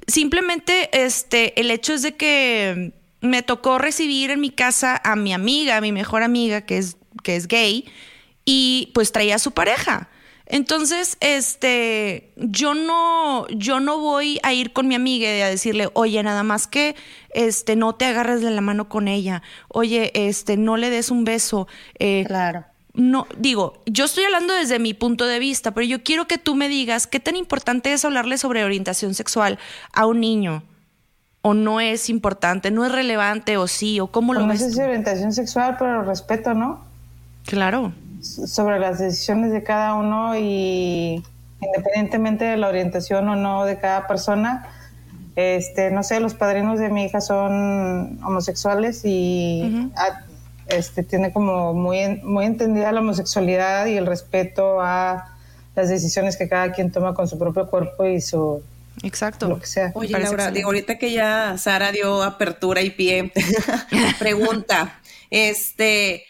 simplemente 0.07 0.89
este 0.91 1.59
el 1.59 1.71
hecho 1.71 1.93
es 1.93 2.01
de 2.01 2.15
que 2.15 2.93
me 3.21 3.43
tocó 3.43 3.77
recibir 3.77 4.31
en 4.31 4.39
mi 4.39 4.49
casa 4.49 4.99
a 5.03 5.15
mi 5.15 5.33
amiga, 5.33 5.77
a 5.77 5.81
mi 5.81 5.91
mejor 5.91 6.23
amiga 6.23 6.61
que 6.61 6.77
es 6.77 6.97
que 7.23 7.35
es 7.35 7.47
gay 7.47 7.85
y 8.45 8.91
pues 8.93 9.11
traía 9.11 9.35
a 9.35 9.39
su 9.39 9.51
pareja. 9.51 10.09
Entonces, 10.49 11.15
este, 11.19 12.33
yo 12.35 12.73
no, 12.73 13.47
yo 13.49 13.79
no 13.79 13.99
voy 13.99 14.39
a 14.43 14.51
ir 14.51 14.73
con 14.73 14.87
mi 14.87 14.95
amiga 14.95 15.27
y 15.35 15.41
a 15.41 15.47
decirle, 15.47 15.89
oye, 15.93 16.21
nada 16.23 16.41
más 16.43 16.65
que, 16.67 16.95
este, 17.35 17.75
no 17.75 17.93
te 17.95 18.05
agarres 18.05 18.41
de 18.41 18.49
la 18.49 18.61
mano 18.61 18.89
con 18.89 19.07
ella, 19.07 19.43
oye, 19.67 20.11
este, 20.15 20.57
no 20.57 20.75
le 20.75 20.89
des 20.89 21.11
un 21.11 21.23
beso. 21.23 21.67
Eh, 21.99 22.23
claro. 22.25 22.65
No, 22.95 23.27
digo, 23.37 23.83
yo 23.85 24.05
estoy 24.05 24.23
hablando 24.25 24.53
desde 24.55 24.79
mi 24.79 24.95
punto 24.95 25.25
de 25.27 25.37
vista, 25.39 25.71
pero 25.71 25.85
yo 25.85 26.03
quiero 26.03 26.27
que 26.27 26.39
tú 26.39 26.55
me 26.55 26.67
digas 26.67 27.05
qué 27.05 27.19
tan 27.19 27.35
importante 27.35 27.93
es 27.93 28.03
hablarle 28.03 28.37
sobre 28.39 28.63
orientación 28.65 29.13
sexual 29.13 29.59
a 29.93 30.05
un 30.07 30.19
niño. 30.19 30.63
o 31.41 31.53
no 31.53 31.79
es 31.79 32.09
importante, 32.09 32.69
no 32.71 32.85
es 32.85 32.91
relevante 32.91 33.55
o 33.57 33.67
sí, 33.67 33.99
o 34.01 34.07
cómo 34.07 34.33
lo 34.33 34.41
no 34.41 34.47
ves. 34.47 34.59
sé 34.59 34.71
si 34.71 34.81
orientación 34.81 35.31
sexual, 35.31 35.77
pero 35.79 36.03
respeto, 36.03 36.53
¿no? 36.53 36.85
Claro. 37.45 37.93
Sobre 38.21 38.79
las 38.79 38.99
decisiones 38.99 39.51
de 39.51 39.63
cada 39.63 39.93
uno 39.95 40.35
y 40.37 41.23
independientemente 41.61 42.45
de 42.45 42.57
la 42.57 42.67
orientación 42.67 43.27
o 43.29 43.35
no 43.35 43.65
de 43.65 43.77
cada 43.79 44.07
persona, 44.07 44.67
este, 45.35 45.89
no 45.91 46.03
sé, 46.03 46.19
los 46.19 46.33
padrinos 46.33 46.79
de 46.79 46.89
mi 46.89 47.05
hija 47.05 47.21
son 47.21 48.19
homosexuales 48.23 49.01
y 49.05 49.89
a- 49.95 50.25
este, 50.67 51.03
tiene 51.03 51.31
como 51.33 51.73
muy, 51.73 51.99
en- 51.99 52.21
muy 52.25 52.45
entendida 52.45 52.91
la 52.91 52.99
homosexualidad 52.99 53.85
y 53.87 53.95
el 53.97 54.05
respeto 54.05 54.81
a 54.81 55.35
las 55.75 55.89
decisiones 55.89 56.35
que 56.37 56.47
cada 56.49 56.71
quien 56.73 56.91
toma 56.91 57.13
con 57.13 57.27
su 57.27 57.39
propio 57.39 57.67
cuerpo 57.67 58.05
y 58.05 58.19
su 58.21 58.61
Exacto. 59.01 59.47
lo 59.47 59.59
que 59.59 59.65
sea. 59.67 59.91
Oye, 59.95 60.17
Laura, 60.19 60.51
digo, 60.51 60.67
ahorita 60.67 60.97
que 60.97 61.11
ya 61.13 61.57
Sara 61.57 61.91
dio 61.93 62.21
apertura 62.21 62.81
y 62.81 62.89
pie, 62.89 63.31
pregunta, 64.19 64.99
este, 65.29 66.23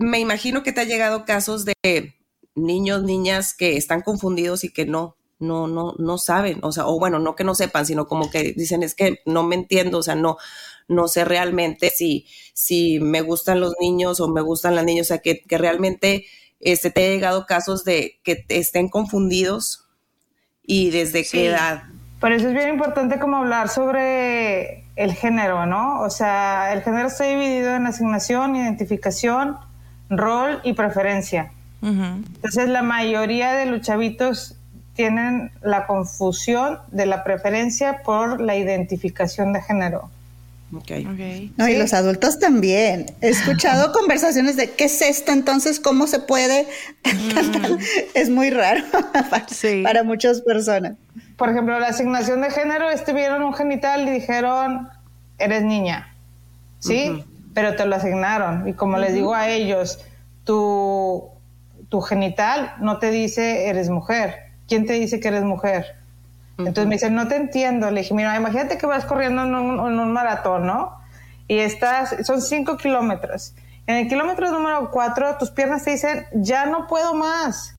me 0.00 0.18
imagino 0.18 0.62
que 0.62 0.72
te 0.72 0.80
ha 0.80 0.84
llegado 0.84 1.24
casos 1.24 1.64
de 1.64 2.14
niños, 2.54 3.02
niñas 3.02 3.54
que 3.54 3.76
están 3.76 4.00
confundidos 4.00 4.64
y 4.64 4.72
que 4.72 4.86
no, 4.86 5.16
no, 5.38 5.68
no, 5.68 5.94
no 5.98 6.18
saben, 6.18 6.58
o 6.62 6.72
sea, 6.72 6.86
o 6.86 6.98
bueno, 6.98 7.18
no 7.18 7.36
que 7.36 7.44
no 7.44 7.54
sepan, 7.54 7.86
sino 7.86 8.06
como 8.06 8.30
que 8.30 8.54
dicen 8.54 8.82
es 8.82 8.94
que 8.94 9.20
no 9.26 9.42
me 9.42 9.54
entiendo, 9.54 9.98
o 9.98 10.02
sea, 10.02 10.14
no, 10.14 10.38
no 10.88 11.06
sé 11.06 11.24
realmente 11.24 11.90
si, 11.90 12.26
si 12.54 12.98
me 12.98 13.20
gustan 13.20 13.60
los 13.60 13.74
niños 13.78 14.20
o 14.20 14.28
me 14.28 14.40
gustan 14.40 14.74
las 14.74 14.84
niñas, 14.84 15.06
o 15.06 15.08
sea, 15.08 15.18
que, 15.18 15.42
que 15.42 15.58
realmente 15.58 16.24
este, 16.60 16.90
te 16.90 17.06
ha 17.06 17.10
llegado 17.10 17.46
casos 17.46 17.84
de 17.84 18.20
que 18.22 18.36
te 18.36 18.58
estén 18.58 18.88
confundidos 18.88 19.86
y 20.62 20.90
desde 20.90 21.24
Sí. 21.24 21.38
qué 21.38 21.46
edad. 21.48 21.84
Por 22.20 22.32
eso 22.32 22.48
es 22.48 22.54
bien 22.54 22.68
importante 22.70 23.18
como 23.18 23.36
hablar 23.36 23.68
sobre 23.70 24.84
el 24.96 25.12
género, 25.14 25.64
¿no? 25.66 26.00
O 26.02 26.10
sea, 26.10 26.72
el 26.72 26.82
género 26.82 27.08
está 27.08 27.24
dividido 27.24 27.74
en 27.74 27.86
asignación, 27.86 28.56
identificación, 28.56 29.56
rol 30.10 30.60
y 30.64 30.72
preferencia. 30.74 31.52
Entonces, 31.82 32.68
la 32.68 32.82
mayoría 32.82 33.52
de 33.54 33.64
los 33.64 33.80
chavitos 33.80 34.54
tienen 34.94 35.50
la 35.62 35.86
confusión 35.86 36.78
de 36.90 37.06
la 37.06 37.24
preferencia 37.24 38.02
por 38.02 38.38
la 38.40 38.54
identificación 38.56 39.54
de 39.54 39.62
género. 39.62 40.10
Ok. 40.76 40.90
Ok. 41.10 41.50
No, 41.56 41.68
y 41.68 41.72
Sí. 41.72 41.78
los 41.78 41.94
adultos 41.94 42.38
también. 42.38 43.06
He 43.22 43.28
escuchado 43.30 43.92
conversaciones 43.92 44.56
de 44.56 44.70
qué 44.72 44.84
es 44.84 45.00
esto, 45.00 45.32
entonces 45.32 45.80
cómo 45.80 46.06
se 46.06 46.18
puede. 46.20 46.66
Tal. 47.02 47.78
Es 48.14 48.28
muy 48.28 48.50
raro 48.50 48.82
para, 49.30 49.48
Sí. 49.48 49.82
para 49.82 50.02
muchas 50.04 50.42
personas. 50.42 50.94
Por 51.38 51.48
ejemplo, 51.48 51.78
la 51.80 51.88
asignación 51.88 52.42
de 52.42 52.50
género, 52.50 52.90
este 52.90 53.14
vieron 53.14 53.42
un 53.42 53.54
genital 53.54 54.06
y 54.06 54.10
dijeron, 54.10 54.88
eres 55.38 55.62
niña, 55.62 56.14
¿sí? 56.78 57.24
Pero 57.54 57.76
te 57.76 57.84
lo 57.86 57.96
asignaron. 57.96 58.68
Y 58.68 58.74
como 58.74 58.98
les 58.98 59.14
digo 59.14 59.34
a 59.34 59.48
ellos, 59.48 60.04
tu, 60.44 61.30
tu 61.88 62.00
genital 62.00 62.74
no 62.80 62.98
te 62.98 63.10
dice 63.10 63.68
eres 63.68 63.90
mujer. 63.90 64.50
¿Quién 64.68 64.86
te 64.86 64.94
dice 64.94 65.20
que 65.20 65.28
eres 65.28 65.44
mujer? 65.44 65.96
Entonces 66.58 66.86
me 66.86 66.94
dicen, 66.96 67.14
no 67.14 67.26
te 67.26 67.36
entiendo. 67.36 67.90
Le 67.90 68.02
dije, 68.02 68.14
mira, 68.14 68.36
imagínate 68.36 68.78
que 68.78 68.86
vas 68.86 69.04
corriendo 69.04 69.42
en 69.42 69.54
un, 69.54 69.92
en 69.92 69.98
un 69.98 70.12
maratón, 70.12 70.66
¿no? 70.66 70.98
Y 71.48 71.58
estás, 71.58 72.14
son 72.24 72.40
cinco 72.40 72.76
kilómetros. 72.76 73.54
En 73.86 73.96
el 73.96 74.08
kilómetro 74.08 74.50
número 74.52 74.90
cuatro, 74.90 75.36
tus 75.38 75.50
piernas 75.50 75.84
te 75.84 75.92
dicen, 75.92 76.26
ya 76.32 76.66
no 76.66 76.86
puedo 76.86 77.14
más. 77.14 77.74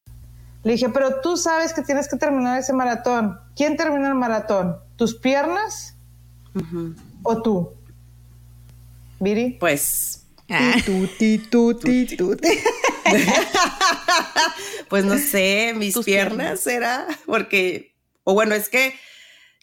Le 0.64 0.74
dije, 0.74 0.90
pero 0.90 1.22
tú 1.22 1.38
sabes 1.38 1.74
que 1.74 1.82
tienes 1.82 2.10
que 2.10 2.18
terminar 2.18 2.60
ese 2.60 2.74
maratón. 2.74 3.40
¿Quién 3.56 3.78
termina 3.78 4.10
el 4.10 4.16
maratón? 4.16 4.78
¿Tus 4.96 5.16
piernas 5.16 5.96
o 7.24 7.42
tú? 7.42 7.74
Viri. 9.22 9.58
Pues, 9.60 10.22
Ah. 10.52 10.76
Tuti, 10.86 11.38
tuti, 11.38 12.18
tuti. 12.18 12.50
pues 14.90 15.06
no 15.06 15.18
sé, 15.18 15.74
mis 15.78 15.94
Tus 15.94 16.06
piernas 16.06 16.60
será, 16.60 17.08
porque, 17.26 17.96
o 18.26 18.34
bueno, 18.34 18.54
es 18.54 18.68
que 18.68 18.94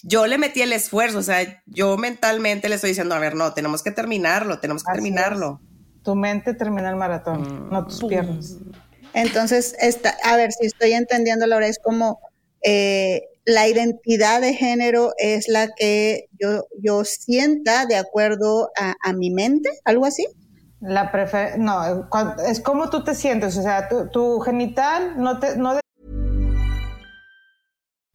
yo 0.02 0.26
le 0.26 0.38
metí 0.38 0.62
el 0.62 0.72
esfuerzo, 0.72 1.18
o 1.18 1.22
sea, 1.22 1.62
yo 1.66 1.98
mentalmente 1.98 2.70
le 2.70 2.76
estoy 2.76 2.90
diciendo, 2.90 3.14
a 3.14 3.18
ver, 3.18 3.34
no, 3.34 3.52
tenemos 3.52 3.82
que 3.82 3.90
terminarlo, 3.90 4.60
tenemos 4.60 4.82
que 4.82 4.92
Así 4.92 4.96
terminarlo. 4.96 5.60
Tu 6.02 6.14
mente 6.14 6.54
termina 6.54 6.88
el 6.88 6.96
maratón, 6.96 7.68
no 7.68 7.86
tus 7.86 8.02
piernas. 8.04 8.56
Entonces, 9.12 9.76
esta, 9.80 10.16
a 10.24 10.36
ver 10.36 10.52
si 10.52 10.66
estoy 10.66 10.92
entendiendo, 10.92 11.46
Laura, 11.46 11.66
es 11.66 11.78
como 11.78 12.18
eh, 12.62 13.24
la 13.48 13.66
identidad 13.66 14.42
de 14.42 14.52
género 14.52 15.14
es 15.16 15.48
la 15.48 15.68
que 15.74 16.28
yo, 16.38 16.64
yo 16.82 17.02
sienta 17.04 17.86
de 17.86 17.96
acuerdo 17.96 18.68
a, 18.78 18.94
a 19.02 19.12
mi 19.14 19.30
mente, 19.30 19.70
algo 19.86 20.04
así. 20.04 20.26
La 20.80 21.10
prefer 21.10 21.58
no, 21.58 22.06
es 22.46 22.60
como 22.60 22.90
tú 22.90 23.02
te 23.02 23.14
sientes, 23.14 23.56
o 23.56 23.62
sea, 23.62 23.88
tu, 23.88 24.08
tu 24.10 24.38
genital 24.40 25.14
no 25.16 25.38
te, 25.40 25.56
no 25.56 25.80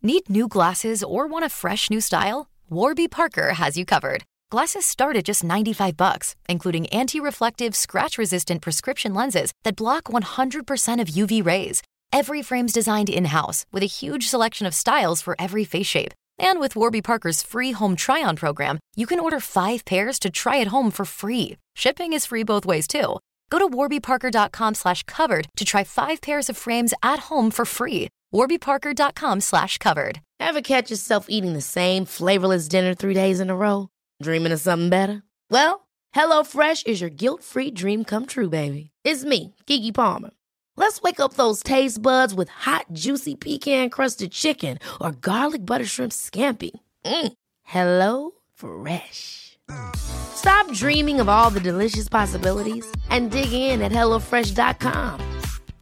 Need 0.04 0.30
new 0.30 0.48
glasses 0.48 1.04
or 1.04 1.28
want 1.28 1.46
a 1.46 1.50
fresh 1.50 1.90
new 1.90 2.02
style? 2.02 2.48
Warby 2.70 3.08
Parker 3.08 3.54
has 3.54 3.76
you 3.76 3.86
covered. 3.86 4.24
Glasses 4.52 4.86
start 4.86 5.16
at 5.16 5.26
just 5.26 5.44
95 5.44 5.98
bucks, 5.98 6.36
including 6.48 6.86
anti-reflective, 6.88 7.76
scratch-resistant 7.76 8.62
prescription 8.62 9.16
lenses 9.16 9.52
that 9.64 9.76
block 9.76 10.04
100% 10.04 11.02
of 11.02 11.08
UV 11.08 11.44
rays. 11.44 11.82
Every 12.14 12.44
frame's 12.44 12.72
designed 12.74 13.10
in-house 13.10 13.66
with 13.72 13.82
a 13.82 13.88
huge 13.88 14.28
selection 14.28 14.68
of 14.68 14.76
styles 14.76 15.20
for 15.20 15.36
every 15.40 15.64
face 15.64 15.88
shape. 15.88 16.14
And 16.38 16.60
with 16.60 16.76
Warby 16.76 17.02
Parker's 17.02 17.42
free 17.42 17.72
home 17.72 17.96
try-on 17.96 18.36
program, 18.36 18.78
you 18.96 19.08
can 19.08 19.20
order 19.20 19.40
5 19.40 19.84
pairs 19.84 20.20
to 20.20 20.30
try 20.30 20.62
at 20.62 20.68
home 20.68 20.92
for 20.92 21.06
free. 21.06 21.58
Shipping 21.76 22.14
is 22.14 22.28
free 22.28 22.44
both 22.44 22.68
ways 22.68 22.86
too. 22.86 23.18
Go 23.50 23.58
to 23.58 23.68
warbyparker.com 23.68 24.76
slash 24.76 25.02
covered 25.04 25.48
to 25.56 25.66
try 25.66 25.84
5 25.84 26.22
pairs 26.22 26.50
of 26.50 26.56
frames 26.56 26.94
at 27.02 27.20
home 27.32 27.50
for 27.50 27.66
free. 27.66 28.10
warbyparker.com 28.32 29.42
slash 29.42 29.80
covered. 29.80 30.22
Ever 30.40 30.62
catch 30.62 30.92
yourself 30.92 31.26
eating 31.30 31.54
the 31.54 31.62
same 31.62 32.06
flavorless 32.06 32.68
dinner 32.68 32.94
three 32.94 33.16
days 33.16 33.40
in 33.40 33.50
a 33.50 33.56
row? 33.56 33.90
Dreaming 34.22 34.52
of 34.52 34.62
something 34.62 34.90
better? 34.90 35.24
Well, 35.50 35.88
HelloFresh 36.14 36.86
is 36.86 37.02
your 37.02 37.10
guilt-free 37.10 37.72
dream 37.72 38.04
come 38.04 38.28
true, 38.28 38.50
baby. 38.50 38.92
It's 39.04 39.24
me, 39.26 39.56
Kiki 39.66 39.92
Palmer. 39.92 40.30
Let's 40.78 41.02
wake 41.02 41.20
up 41.20 41.34
those 41.34 41.64
taste 41.64 42.02
buds 42.02 42.34
with 42.34 42.50
hot, 42.50 42.86
juicy 42.92 43.36
pecan-crusted 43.36 44.32
chicken 44.32 44.78
or 45.02 45.12
garlic 45.12 45.66
butter 45.66 45.86
shrimp 45.86 46.12
scampi. 46.12 46.72
Mm. 47.06 47.34
Hello 47.64 48.32
Fresh. 48.54 49.58
Stop 49.96 50.72
dreaming 50.74 51.20
of 51.20 51.30
all 51.30 51.50
the 51.50 51.60
delicious 51.60 52.10
possibilities 52.10 52.86
and 53.10 53.32
dig 53.32 53.54
in 53.54 53.82
at 53.82 53.92
HelloFresh.com. 53.92 55.20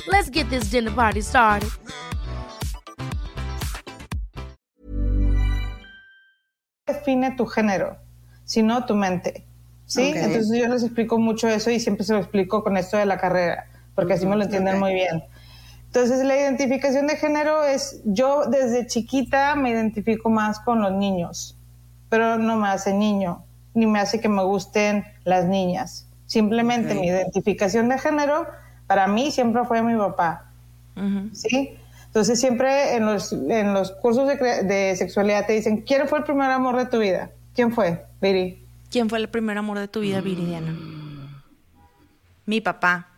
Let's 0.08 0.30
get 0.30 0.50
this 0.50 0.66
dinner 0.66 0.92
party 0.92 1.22
started. 1.22 1.70
define 7.02 7.36
tu 7.36 7.46
género, 7.46 7.98
sino 8.44 8.86
tu 8.86 8.96
mente. 8.96 9.48
¿Sí? 9.86 10.12
Ok. 10.12 10.16
Entonces 10.16 10.60
yo 10.60 10.68
les 10.68 10.84
explico 10.84 11.18
mucho 11.18 11.48
eso 11.48 11.70
y 11.70 11.80
siempre 11.80 12.06
se 12.06 12.14
lo 12.14 12.20
explico 12.20 12.64
con 12.64 12.78
esto 12.78 12.98
de 12.98 13.06
la 13.06 13.18
carrera, 13.18 13.68
porque 13.96 14.14
así 14.14 14.26
me 14.26 14.36
lo 14.36 14.44
entienden 14.44 14.80
muy 14.80 14.94
bien. 14.94 15.24
Entonces 15.88 16.24
la 16.26 16.38
identificación 16.38 17.08
de 17.08 17.18
género 17.18 17.64
es, 17.66 18.02
yo 18.06 18.46
desde 18.46 18.88
chiquita 18.88 19.56
me 19.56 19.72
identifico 19.72 20.30
más 20.30 20.60
con 20.60 20.82
los 20.82 20.94
niños, 20.94 21.58
pero 22.10 22.38
no 22.38 22.56
me 22.56 22.70
hace 22.70 22.94
niño, 22.94 23.44
ni 23.74 23.86
me 23.86 24.00
hace 24.00 24.22
que 24.22 24.30
me 24.30 24.44
gusten 24.44 25.04
las 25.26 25.46
niñas. 25.46 26.08
Simplemente 26.28 26.96
mi 26.96 27.08
identificación 27.08 27.90
de 27.90 28.00
género 28.00 28.48
para 28.88 29.08
mí 29.08 29.32
siempre 29.32 29.66
fue 29.66 29.82
mi 29.82 29.98
papá. 29.98 30.52
¿sí? 31.34 31.78
Entonces 32.06 32.40
siempre 32.40 32.96
en 32.96 33.06
los, 33.06 33.34
en 33.34 33.74
los 33.74 33.92
cursos 33.92 34.28
de, 34.28 34.36
de 34.64 34.96
sexualidad 34.96 35.46
te 35.46 35.54
dicen, 35.54 35.82
¿quién 35.82 36.08
fue 36.08 36.20
el 36.20 36.24
primer 36.24 36.52
amor 36.52 36.78
de 36.78 36.86
tu 36.86 37.00
vida? 37.00 37.32
¿Quién 37.54 37.74
fue? 37.74 38.06
Viri. 38.22 38.66
¿Quién 38.90 39.10
fue 39.10 39.20
el 39.20 39.30
primer 39.30 39.58
amor 39.58 39.80
de 39.80 39.88
tu 39.88 40.02
vida, 40.02 40.22
Viridiana? 40.22 40.74
Mi 42.46 42.60
papá. 42.60 43.11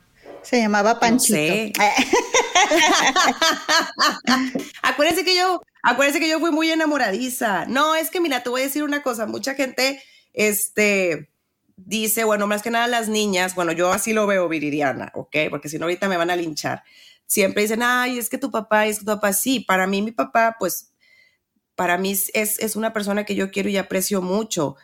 Se 0.43 0.59
llamaba 0.59 0.99
Panchito. 0.99 1.37
sé. 1.37 1.73
Acuérdense 4.81 5.23
que 5.23 5.35
yo, 5.35 5.61
acuérdense 5.81 6.19
que 6.19 6.29
yo 6.29 6.39
fui 6.39 6.51
muy 6.51 6.71
enamoradiza. 6.71 7.65
No, 7.65 7.95
es 7.95 8.09
que 8.09 8.21
mira, 8.21 8.43
te 8.43 8.49
voy 8.49 8.61
a 8.61 8.65
decir 8.65 8.83
una 8.83 9.03
cosa, 9.03 9.25
mucha 9.25 9.55
gente, 9.55 10.01
este, 10.33 11.29
dice, 11.75 12.23
bueno, 12.23 12.47
más 12.47 12.61
que 12.61 12.71
nada 12.71 12.87
las 12.87 13.09
niñas, 13.09 13.55
bueno, 13.55 13.71
yo 13.71 13.91
así 13.91 14.13
lo 14.13 14.27
veo, 14.27 14.47
Viridiana, 14.49 15.11
¿ok? 15.15 15.35
Porque 15.49 15.69
si 15.69 15.77
no 15.77 15.85
ahorita 15.85 16.07
me 16.07 16.17
van 16.17 16.29
a 16.29 16.35
linchar. 16.35 16.83
Siempre 17.25 17.63
dicen, 17.63 17.81
ay, 17.83 18.19
es 18.19 18.29
que 18.29 18.37
tu 18.37 18.51
papá, 18.51 18.85
es 18.85 18.99
que 18.99 19.05
tu 19.05 19.11
papá, 19.11 19.33
sí, 19.33 19.61
para 19.61 19.87
mí 19.87 20.01
mi 20.01 20.11
papá, 20.11 20.55
pues, 20.59 20.91
para 21.75 21.97
mí 21.97 22.11
es, 22.11 22.29
es 22.33 22.75
una 22.75 22.93
persona 22.93 23.25
que 23.25 23.35
yo 23.35 23.49
quiero 23.49 23.69
y 23.69 23.77
aprecio 23.77 24.21
mucho, 24.21 24.75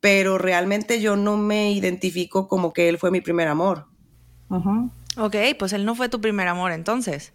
pero 0.00 0.38
realmente 0.38 1.00
yo 1.00 1.16
no 1.16 1.36
me 1.36 1.72
identifico 1.72 2.48
como 2.48 2.72
que 2.72 2.88
él 2.88 2.98
fue 2.98 3.10
mi 3.10 3.20
primer 3.20 3.48
amor, 3.48 3.88
Ujú. 4.48 4.90
Ok, 5.16 5.36
pues 5.58 5.72
él 5.72 5.84
no 5.84 5.94
fue 5.94 6.08
tu 6.08 6.20
primer 6.20 6.48
amor 6.48 6.72
entonces. 6.72 7.32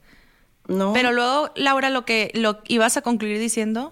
¿no? 0.67 0.93
Pero 0.93 1.11
luego, 1.11 1.49
Laura, 1.55 1.89
lo 1.89 2.05
que 2.05 2.31
lo 2.33 2.59
ibas 2.67 2.97
a 2.97 3.01
concluir 3.01 3.39
diciendo. 3.39 3.91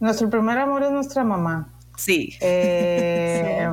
Nuestro 0.00 0.30
primer 0.30 0.58
amor 0.58 0.82
es 0.82 0.90
nuestra 0.90 1.24
mamá. 1.24 1.68
Sí. 1.96 2.36
Eh, 2.40 3.68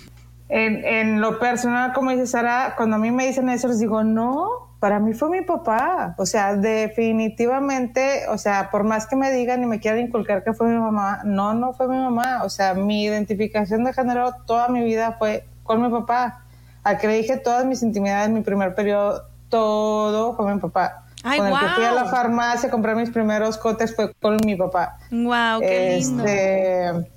en, 0.48 0.84
en 0.84 1.20
lo 1.20 1.38
personal, 1.38 1.92
como 1.92 2.10
dice 2.10 2.26
Sara, 2.26 2.74
cuando 2.76 2.96
a 2.96 2.98
mí 2.98 3.10
me 3.10 3.26
dicen 3.26 3.48
eso, 3.48 3.68
les 3.68 3.78
digo, 3.78 4.04
no, 4.04 4.68
para 4.80 5.00
mí 5.00 5.12
fue 5.12 5.28
mi 5.28 5.42
papá. 5.42 6.14
O 6.18 6.26
sea, 6.26 6.54
definitivamente, 6.54 8.28
o 8.28 8.38
sea, 8.38 8.70
por 8.70 8.84
más 8.84 9.06
que 9.06 9.16
me 9.16 9.32
digan 9.32 9.62
y 9.62 9.66
me 9.66 9.80
quieran 9.80 10.00
inculcar 10.00 10.44
que 10.44 10.52
fue 10.52 10.68
mi 10.68 10.78
mamá, 10.78 11.20
no, 11.24 11.54
no 11.54 11.72
fue 11.72 11.88
mi 11.88 11.96
mamá. 11.96 12.44
O 12.44 12.48
sea, 12.48 12.74
mi 12.74 13.04
identificación 13.04 13.84
de 13.84 13.92
género 13.92 14.34
toda 14.46 14.68
mi 14.68 14.84
vida 14.84 15.16
fue 15.18 15.46
con 15.64 15.82
mi 15.82 15.90
papá. 15.90 16.44
Al 16.88 16.96
que 16.96 17.06
le 17.06 17.18
dije 17.18 17.36
todas 17.36 17.66
mis 17.66 17.82
intimidades 17.82 18.28
en 18.28 18.32
mi 18.32 18.40
primer 18.40 18.74
periodo, 18.74 19.24
todo 19.50 20.34
fue 20.34 20.54
mi 20.54 20.58
papá. 20.58 21.04
Ay, 21.22 21.38
con 21.38 21.48
el 21.48 21.58
que 21.58 21.66
fui 21.74 21.84
a 21.84 21.92
la 21.92 22.06
farmacia 22.06 22.70
a 22.70 22.72
comprar 22.72 22.96
mis 22.96 23.10
primeros 23.10 23.58
cotes 23.58 23.94
fue 23.94 24.14
con 24.14 24.38
mi 24.42 24.56
papá. 24.56 24.96
Wow, 25.10 25.60
qué 25.60 25.98
lindo. 25.98 26.24
Este, 26.24 27.10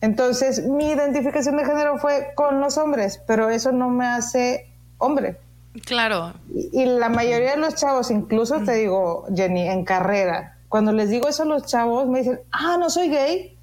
entonces, 0.00 0.64
mi 0.68 0.90
identificación 0.90 1.56
de 1.56 1.64
género 1.64 1.98
fue 1.98 2.34
con 2.36 2.60
los 2.60 2.78
hombres, 2.78 3.20
pero 3.26 3.50
eso 3.50 3.72
no 3.72 3.90
me 3.90 4.06
hace 4.06 4.70
hombre. 4.98 5.40
Claro. 5.84 6.32
Y, 6.54 6.82
y 6.82 6.86
la 6.86 7.08
mayoría 7.08 7.50
de 7.50 7.56
los 7.56 7.74
chavos, 7.74 8.12
incluso 8.12 8.60
te 8.60 8.74
digo, 8.74 9.26
Jenny, 9.34 9.66
en 9.66 9.84
carrera, 9.84 10.56
cuando 10.68 10.92
les 10.92 11.10
digo 11.10 11.26
eso 11.26 11.42
a 11.42 11.46
los 11.46 11.66
chavos, 11.66 12.06
me 12.06 12.20
dicen, 12.20 12.38
ah, 12.52 12.76
no 12.78 12.90
soy 12.90 13.08
gay. 13.08 13.58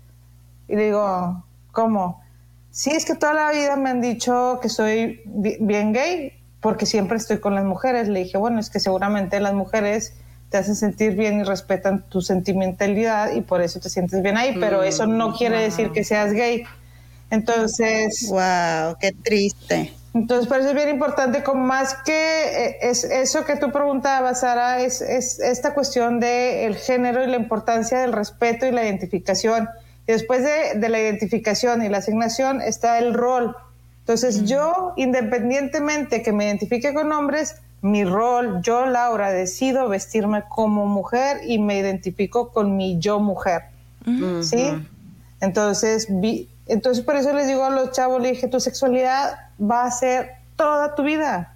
Y 0.68 0.76
digo, 0.76 1.42
¿cómo? 1.72 2.22
Sí, 2.76 2.90
es 2.90 3.06
que 3.06 3.14
toda 3.14 3.36
la 3.36 3.52
vida 3.52 3.76
me 3.76 3.92
han 3.92 4.02
dicho 4.02 4.58
que 4.60 4.68
soy 4.68 5.22
bi- 5.26 5.58
bien 5.60 5.94
gay, 5.94 6.34
porque 6.60 6.88
siempre 6.88 7.18
estoy 7.18 7.38
con 7.38 7.54
las 7.54 7.64
mujeres. 7.66 8.08
Le 8.08 8.22
dije, 8.24 8.40
bueno, 8.40 8.60
es 8.60 8.72
que 8.72 8.80
seguramente 8.80 9.40
las 9.40 9.54
mujeres 9.54 10.14
te 10.50 10.58
hacen 10.58 10.76
sentir 10.76 11.14
bien 11.16 11.40
y 11.40 11.44
respetan 11.44 12.02
tu 12.10 12.22
sentimentalidad 12.22 13.32
y 13.34 13.42
por 13.42 13.62
eso 13.62 13.80
te 13.80 13.90
sientes 13.90 14.24
bien 14.24 14.38
ahí, 14.38 14.58
pero 14.60 14.82
eso 14.82 15.06
no 15.06 15.34
quiere 15.36 15.60
decir 15.62 15.92
que 15.92 16.04
seas 16.04 16.34
gay. 16.34 16.64
Entonces, 17.30 18.28
Wow, 18.30 18.96
qué 19.00 19.12
triste. 19.12 19.94
entonces, 20.16 20.48
por 20.48 20.60
eso 20.60 20.70
es 20.70 20.76
bien 20.76 20.90
importante, 20.90 21.44
como 21.44 21.64
más 21.64 21.94
que 22.06 22.14
eh, 22.68 22.78
es 22.82 23.04
eso 23.04 23.46
que 23.46 23.56
tú 23.56 23.72
preguntabas, 23.72 24.40
Sara, 24.42 24.82
es, 24.82 25.02
es 25.02 25.40
esta 25.40 25.76
cuestión 25.76 26.20
del 26.20 26.72
el 26.72 26.76
género 26.76 27.24
y 27.24 27.28
la 27.28 27.38
importancia 27.38 28.00
del 28.00 28.14
respeto 28.14 28.66
y 28.66 28.72
la 28.72 28.84
identificación. 28.84 29.70
Después 30.08 30.44
de, 30.44 30.80
de 30.80 30.90
la 30.90 31.00
identificación 31.00 31.84
y 31.84 31.90
la 31.90 32.00
asignación 32.00 32.62
está 32.62 33.00
el 33.00 33.14
rol. 33.14 33.56
Entonces, 34.00 34.46
yo, 34.46 34.94
independientemente 34.98 36.22
que 36.22 36.34
me 36.34 36.46
identifique 36.46 36.94
con 36.94 37.12
hombres, 37.14 37.56
mi 37.84 38.06
rol, 38.06 38.62
yo, 38.62 38.86
Laura, 38.86 39.32
decido 39.32 39.90
vestirme 39.90 40.44
como 40.48 40.86
mujer 40.86 41.42
y 41.46 41.60
me 41.60 41.78
identifico 41.78 42.50
con 42.52 42.78
mi 42.78 42.98
yo 43.00 43.20
mujer. 43.20 43.64
¿sí? 44.42 44.74
Entonces, 45.42 46.08
vi, 46.10 46.50
entonces 46.68 47.04
por 47.04 47.18
eso 47.18 47.34
les 47.34 47.48
digo 47.48 47.66
a 47.66 47.70
los 47.70 47.92
chavos, 47.92 48.22
le 48.22 48.32
dije, 48.32 48.48
tu 48.48 48.62
sexualidad 48.62 49.38
va 49.60 49.84
a 49.84 49.92
ser 49.92 50.32
toda 50.56 50.96
tu 50.96 51.04
vida, 51.04 51.56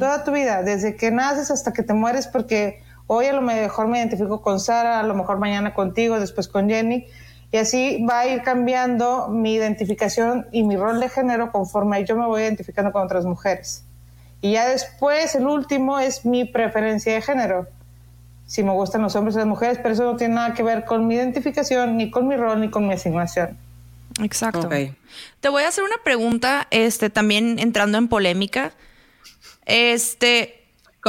toda 0.00 0.24
tu 0.24 0.32
vida, 0.32 0.64
desde 0.64 0.96
que 0.96 1.12
naces 1.12 1.52
hasta 1.52 1.72
que 1.72 1.84
te 1.84 1.94
mueres, 1.94 2.26
porque 2.26 2.82
hoy 3.06 3.26
a 3.26 3.32
lo 3.32 3.40
mejor 3.40 3.86
me 3.86 3.98
identifico 3.98 4.42
con 4.42 4.58
Sara, 4.58 4.98
a 4.98 5.04
lo 5.04 5.14
mejor 5.14 5.38
mañana 5.38 5.72
contigo, 5.72 6.18
después 6.18 6.48
con 6.48 6.68
Jenny, 6.68 7.06
y 7.50 7.56
así 7.56 8.04
va 8.08 8.20
a 8.20 8.26
ir 8.26 8.42
cambiando 8.42 9.28
mi 9.28 9.54
identificación 9.54 10.46
y 10.52 10.62
mi 10.62 10.76
rol 10.76 11.00
de 11.00 11.08
género 11.08 11.50
conforme 11.50 12.04
yo 12.04 12.16
me 12.16 12.26
voy 12.26 12.42
identificando 12.42 12.92
con 12.92 13.02
otras 13.02 13.24
mujeres. 13.24 13.84
Y 14.40 14.52
ya 14.52 14.68
después, 14.68 15.34
el 15.34 15.46
último 15.46 15.98
es 15.98 16.24
mi 16.24 16.44
preferencia 16.44 17.12
de 17.12 17.22
género 17.22 17.66
si 18.48 18.62
me 18.62 18.72
gustan 18.72 19.02
los 19.02 19.14
hombres 19.14 19.36
o 19.36 19.40
las 19.40 19.46
mujeres, 19.46 19.78
pero 19.82 19.92
eso 19.92 20.04
no 20.04 20.16
tiene 20.16 20.34
nada 20.34 20.54
que 20.54 20.62
ver 20.62 20.86
con 20.86 21.06
mi 21.06 21.16
identificación, 21.16 21.98
ni 21.98 22.10
con 22.10 22.26
mi 22.26 22.34
rol, 22.34 22.62
ni 22.62 22.70
con 22.70 22.88
mi 22.88 22.94
asignación. 22.94 23.58
Exacto. 24.22 24.70
Te 24.70 25.48
voy 25.50 25.62
a 25.64 25.68
hacer 25.68 25.84
una 25.84 25.96
pregunta, 26.02 26.66
este, 26.70 27.10
también 27.10 27.58
entrando 27.58 27.98
en 27.98 28.08
polémica. 28.08 28.72
Este. 29.66 30.57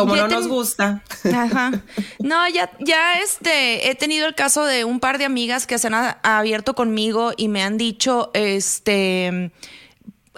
Como 0.01 0.15
ya 0.15 0.27
no 0.27 0.35
nos 0.35 0.47
gusta. 0.47 1.03
Ajá. 1.33 1.71
No, 2.19 2.47
ya, 2.49 2.69
ya 2.79 3.19
este, 3.19 3.89
he 3.89 3.95
tenido 3.95 4.27
el 4.27 4.35
caso 4.35 4.65
de 4.65 4.83
un 4.85 4.99
par 4.99 5.17
de 5.17 5.25
amigas 5.25 5.65
que 5.67 5.77
se 5.77 5.87
han 5.87 5.93
a- 5.93 6.19
abierto 6.23 6.73
conmigo 6.75 7.31
y 7.37 7.47
me 7.47 7.63
han 7.63 7.77
dicho, 7.77 8.29
este, 8.33 9.51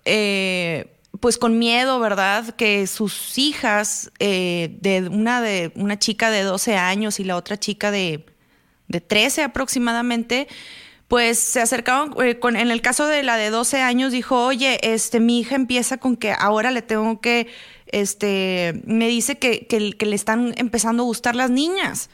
eh, 0.06 0.96
pues 1.20 1.38
con 1.38 1.60
miedo, 1.60 2.00
¿verdad? 2.00 2.56
Que 2.56 2.88
sus 2.88 3.38
hijas, 3.38 4.12
eh, 4.20 4.78
de 4.82 5.08
una 5.10 5.42
de 5.42 5.72
una 5.76 6.00
chica 6.00 6.32
de 6.32 6.44
12 6.44 6.76
años 6.78 7.20
y 7.20 7.24
la 7.24 7.36
otra 7.36 7.58
chica 7.60 7.92
de, 7.92 8.26
de 8.88 9.02
13 9.02 9.44
aproximadamente, 9.44 10.48
pues 11.08 11.38
se 11.38 11.62
acercaron 11.62 12.16
eh, 12.24 12.40
con, 12.40 12.56
en 12.56 12.72
el 12.72 12.82
caso 12.82 13.06
de 13.06 13.22
la 13.24 13.36
de 13.38 13.50
12 13.50 13.82
años, 13.82 14.12
dijo, 14.14 14.46
oye, 14.46 14.80
este, 14.94 15.20
mi 15.20 15.40
hija 15.42 15.56
empieza 15.56 15.98
con 15.98 16.16
que 16.16 16.32
ahora 16.32 16.72
le 16.72 16.82
tengo 16.82 17.20
que, 17.22 17.48
este, 17.92 18.82
me 18.86 19.08
dice 19.08 19.38
que, 19.38 19.68
que, 19.68 19.80
le 19.80 20.16
están 20.16 20.54
empezando 20.58 21.04
a 21.04 21.06
gustar 21.06 21.36
las 21.36 21.50
niñas. 21.50 22.10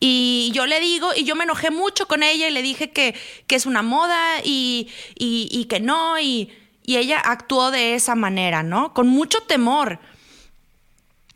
Y 0.00 0.50
yo 0.52 0.66
le 0.66 0.80
digo, 0.80 1.10
y 1.16 1.24
yo 1.24 1.34
me 1.34 1.44
enojé 1.44 1.70
mucho 1.70 2.06
con 2.06 2.22
ella 2.22 2.48
y 2.48 2.52
le 2.52 2.62
dije 2.62 2.90
que, 2.90 3.14
que 3.46 3.54
es 3.54 3.66
una 3.66 3.82
moda 3.82 4.40
y, 4.44 4.88
y, 5.16 5.48
y 5.50 5.64
que 5.64 5.80
no, 5.80 6.18
y, 6.18 6.50
y 6.82 6.96
ella 6.96 7.18
actuó 7.18 7.70
de 7.70 7.94
esa 7.94 8.14
manera, 8.14 8.62
¿no? 8.62 8.92
Con 8.92 9.08
mucho 9.08 9.40
temor. 9.42 10.00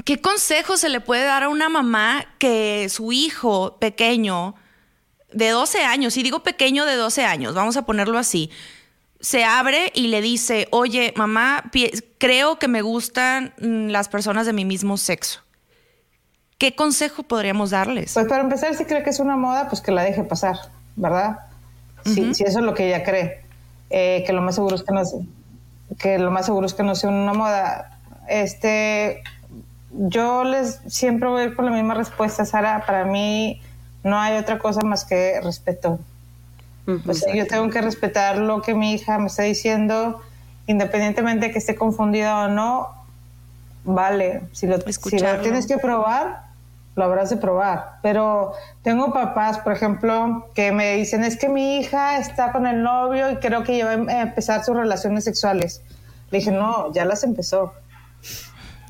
¿Qué 0.04 0.20
consejo 0.20 0.76
se 0.76 0.88
le 0.88 1.00
puede 1.00 1.24
dar 1.24 1.42
a 1.42 1.48
una 1.48 1.68
mamá 1.68 2.26
que 2.38 2.88
su 2.88 3.12
hijo 3.12 3.78
pequeño 3.78 4.54
de 5.32 5.50
12 5.50 5.82
años, 5.84 6.16
y 6.16 6.22
digo 6.22 6.42
pequeño 6.42 6.84
de 6.84 6.96
12 6.96 7.24
años, 7.24 7.54
vamos 7.54 7.76
a 7.76 7.84
ponerlo 7.84 8.18
así, 8.18 8.50
se 9.20 9.44
abre 9.44 9.90
y 9.94 10.08
le 10.08 10.20
dice, 10.20 10.68
oye, 10.70 11.12
mamá, 11.16 11.70
creo 12.18 12.58
que 12.58 12.68
me 12.68 12.82
gustan 12.82 13.52
mm, 13.60 13.88
las 13.88 14.08
personas 14.08 14.46
de 14.46 14.52
mi 14.52 14.64
mismo 14.64 14.96
sexo? 14.96 15.40
¿Qué 16.58 16.74
consejo 16.74 17.22
podríamos 17.22 17.70
darles? 17.70 18.14
Pues 18.14 18.26
para 18.26 18.42
empezar, 18.42 18.74
si 18.74 18.84
cree 18.84 19.02
que 19.02 19.10
es 19.10 19.20
una 19.20 19.36
moda, 19.36 19.68
pues 19.68 19.80
que 19.80 19.92
la 19.92 20.02
deje 20.02 20.24
pasar, 20.24 20.56
¿verdad? 20.96 21.38
Si, 22.04 22.34
si 22.34 22.44
eso 22.44 22.60
es 22.60 22.64
lo 22.64 22.74
que 22.74 22.88
ella 22.88 23.04
cree, 23.04 23.44
eh, 23.90 24.24
que 24.26 24.32
lo 24.32 24.40
más 24.40 24.54
seguro 24.54 24.74
es 24.74 24.82
que 24.82 24.92
no 24.92 25.04
sea, 25.04 25.20
que 25.98 26.18
lo 26.18 26.30
más 26.30 26.46
seguro 26.46 26.66
es 26.66 26.74
que 26.74 26.82
no 26.82 26.94
sea 26.94 27.10
una 27.10 27.32
moda. 27.32 27.98
Este, 28.28 29.22
yo 29.90 30.44
les 30.44 30.80
siempre 30.88 31.28
voy 31.28 31.42
a 31.42 31.44
ir 31.44 31.54
con 31.54 31.64
la 31.64 31.70
misma 31.70 31.94
respuesta, 31.94 32.44
Sara. 32.44 32.84
Para 32.86 33.04
mí 33.04 33.60
no 34.02 34.18
hay 34.18 34.36
otra 34.36 34.58
cosa 34.58 34.80
más 34.82 35.04
que 35.04 35.40
respeto. 35.42 35.98
O 37.06 37.14
sea, 37.14 37.34
yo 37.34 37.46
tengo 37.46 37.68
que 37.70 37.80
respetar 37.82 38.38
lo 38.38 38.62
que 38.62 38.74
mi 38.74 38.94
hija 38.94 39.18
me 39.18 39.26
está 39.26 39.42
diciendo, 39.42 40.22
independientemente 40.66 41.46
de 41.46 41.52
que 41.52 41.58
esté 41.58 41.74
confundida 41.74 42.44
o 42.44 42.48
no. 42.48 42.88
Vale, 43.84 44.42
si 44.52 44.66
lo, 44.66 44.78
si 44.80 45.18
lo 45.18 45.40
tienes 45.40 45.66
que 45.66 45.78
probar, 45.78 46.44
lo 46.96 47.04
habrás 47.04 47.30
de 47.30 47.36
probar. 47.36 47.98
Pero 48.02 48.52
tengo 48.82 49.12
papás, 49.12 49.58
por 49.58 49.72
ejemplo, 49.72 50.48
que 50.54 50.72
me 50.72 50.94
dicen, 50.96 51.24
es 51.24 51.36
que 51.36 51.48
mi 51.48 51.78
hija 51.78 52.18
está 52.18 52.52
con 52.52 52.66
el 52.66 52.82
novio 52.82 53.30
y 53.30 53.36
creo 53.36 53.62
que 53.64 53.78
ya 53.78 53.84
va 53.84 53.92
a 54.12 54.20
empezar 54.22 54.64
sus 54.64 54.76
relaciones 54.76 55.24
sexuales. 55.24 55.82
Le 56.30 56.38
dije, 56.38 56.50
no, 56.52 56.92
ya 56.92 57.04
las 57.04 57.22
empezó. 57.22 57.72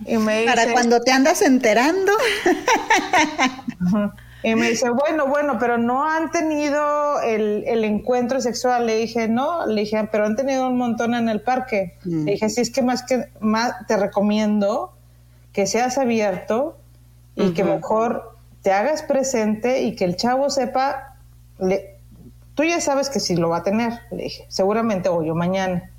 Y 0.07 0.17
me 0.19 0.45
Para 0.47 0.63
dice- 0.63 0.73
cuando 0.73 1.01
te 1.01 1.11
andas 1.13 1.43
enterando. 1.43 2.13
Y 4.43 4.55
me 4.55 4.69
dice, 4.71 4.89
bueno, 4.91 5.27
bueno, 5.27 5.57
pero 5.59 5.79
no 5.79 6.09
han 6.09 6.31
tenido 6.31 7.21
el, 7.23 7.65
el 7.67 7.83
encuentro 7.85 8.41
sexual. 8.41 8.87
Le 8.87 8.97
dije, 8.97 9.27
no, 9.29 9.67
le 9.67 9.81
dije, 9.81 10.09
pero 10.13 10.27
han 10.27 10.37
tenido 10.37 10.69
un 10.69 10.77
montón 10.79 11.15
en 11.15 11.29
el 11.29 11.41
parque. 11.41 11.97
Le 12.25 12.33
dije, 12.33 12.49
sí, 12.49 12.61
es 12.61 12.71
que 12.71 12.83
más 12.83 13.03
que 13.03 13.25
más 13.41 13.73
te 13.89 13.97
recomiendo 13.97 14.93
que 15.53 15.67
seas 15.67 15.99
abierto 15.99 16.77
y 17.35 17.53
que 17.53 17.65
mejor 17.65 18.37
te 18.63 18.71
hagas 18.73 19.03
presente 19.03 19.83
y 19.83 19.97
que 19.97 20.05
el 20.05 20.17
chavo 20.17 20.51
sepa, 20.51 21.17
le- 21.59 21.97
tú 22.55 22.63
ya 22.65 22.81
sabes 22.81 23.09
que 23.11 23.19
sí 23.21 23.35
lo 23.37 23.49
va 23.49 23.59
a 23.59 23.63
tener, 23.65 23.93
le 24.13 24.25
dije, 24.25 24.45
seguramente 24.49 25.09
hoy 25.09 25.31
o 25.31 25.35
mañana. 25.35 25.91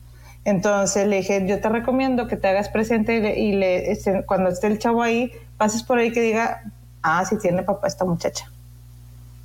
Entonces 0.45 1.07
le 1.07 1.17
dije, 1.17 1.45
yo 1.45 1.59
te 1.59 1.67
recomiendo 1.69 2.27
que 2.27 2.37
te 2.37 2.47
hagas 2.47 2.69
presente 2.69 3.15
y, 3.15 3.21
le, 3.21 3.39
y 3.39 3.51
le- 3.53 3.91
este, 3.91 4.23
cuando 4.25 4.49
esté 4.49 4.67
el 4.67 4.79
chavo 4.79 5.01
ahí, 5.01 5.31
pases 5.57 5.83
por 5.83 5.97
ahí 5.97 6.11
que 6.13 6.21
diga, 6.21 6.63
ah, 7.01 7.23
sí 7.25 7.37
tiene 7.37 7.63
papá 7.63 7.87
esta 7.87 8.05
muchacha. 8.05 8.49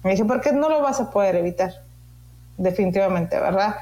Me 0.02 0.12
dije, 0.12 0.24
porque 0.24 0.52
no 0.52 0.68
lo 0.68 0.82
vas 0.82 1.00
a 1.00 1.10
poder 1.10 1.36
evitar, 1.36 1.72
definitivamente, 2.58 3.38
¿verdad? 3.40 3.76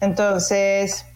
Entonces, 0.00 1.06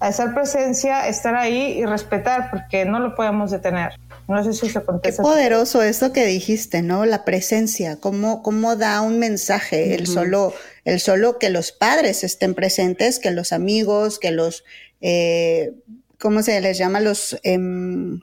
hacer 0.00 0.34
presencia, 0.34 1.06
estar 1.08 1.34
ahí 1.36 1.78
y 1.78 1.86
respetar, 1.86 2.50
porque 2.50 2.84
no 2.84 2.98
lo 2.98 3.14
podemos 3.14 3.50
detener. 3.50 3.92
No 4.28 4.42
sé 4.42 4.52
si 4.52 4.68
se 4.68 4.80
Qué 4.80 4.84
contesta. 4.84 5.22
poderoso 5.22 5.82
esto 5.82 6.12
que 6.12 6.26
dijiste, 6.26 6.82
¿no? 6.82 7.06
La 7.06 7.24
presencia, 7.24 8.00
cómo, 8.00 8.42
cómo 8.42 8.74
da 8.74 9.00
un 9.00 9.20
mensaje, 9.20 9.94
el 9.94 10.08
solo, 10.08 10.52
el 10.84 10.98
solo 10.98 11.38
que 11.38 11.48
los 11.48 11.70
padres 11.70 12.24
estén 12.24 12.54
presentes, 12.54 13.20
que 13.20 13.30
los 13.30 13.52
amigos, 13.52 14.18
que 14.18 14.32
los, 14.32 14.64
eh, 15.00 15.74
¿cómo 16.18 16.42
se 16.42 16.60
les 16.60 16.76
llama? 16.76 16.98
Los, 16.98 17.38
em, 17.44 18.20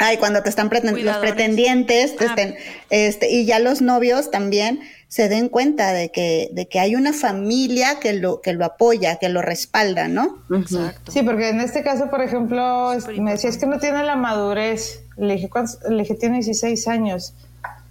Ay, 0.00 0.16
cuando 0.16 0.42
te 0.42 0.48
están 0.48 0.68
preten- 0.70 0.96
los 1.04 1.16
pretendientes, 1.18 2.16
te 2.16 2.24
Ah. 2.24 2.28
estén, 2.30 2.54
este, 2.90 3.30
y 3.30 3.44
ya 3.44 3.58
los 3.58 3.82
novios 3.82 4.30
también 4.30 4.80
se 5.08 5.28
den 5.28 5.48
cuenta 5.48 5.92
de 5.92 6.10
que, 6.10 6.48
de 6.52 6.66
que 6.68 6.80
hay 6.80 6.94
una 6.96 7.12
familia 7.12 7.98
que 8.00 8.12
lo, 8.14 8.40
que 8.40 8.52
lo 8.52 8.64
apoya, 8.64 9.16
que 9.16 9.28
lo 9.28 9.42
respalda, 9.42 10.08
¿no? 10.08 10.42
Exacto. 10.54 11.12
Sí, 11.12 11.22
porque 11.22 11.50
en 11.50 11.60
este 11.60 11.82
caso, 11.82 12.08
por 12.10 12.22
ejemplo, 12.22 12.92
es- 12.92 13.06
me 13.18 13.32
decía, 13.32 13.50
es 13.50 13.58
que 13.58 13.66
no 13.66 13.78
tiene 13.78 14.02
la 14.04 14.16
madurez. 14.16 15.02
Le 15.16 15.34
dije, 15.34 15.48
¿cuántos? 15.50 15.78
Le 15.88 16.02
dije, 16.02 16.14
tiene 16.14 16.36
16 16.36 16.88
años. 16.88 17.34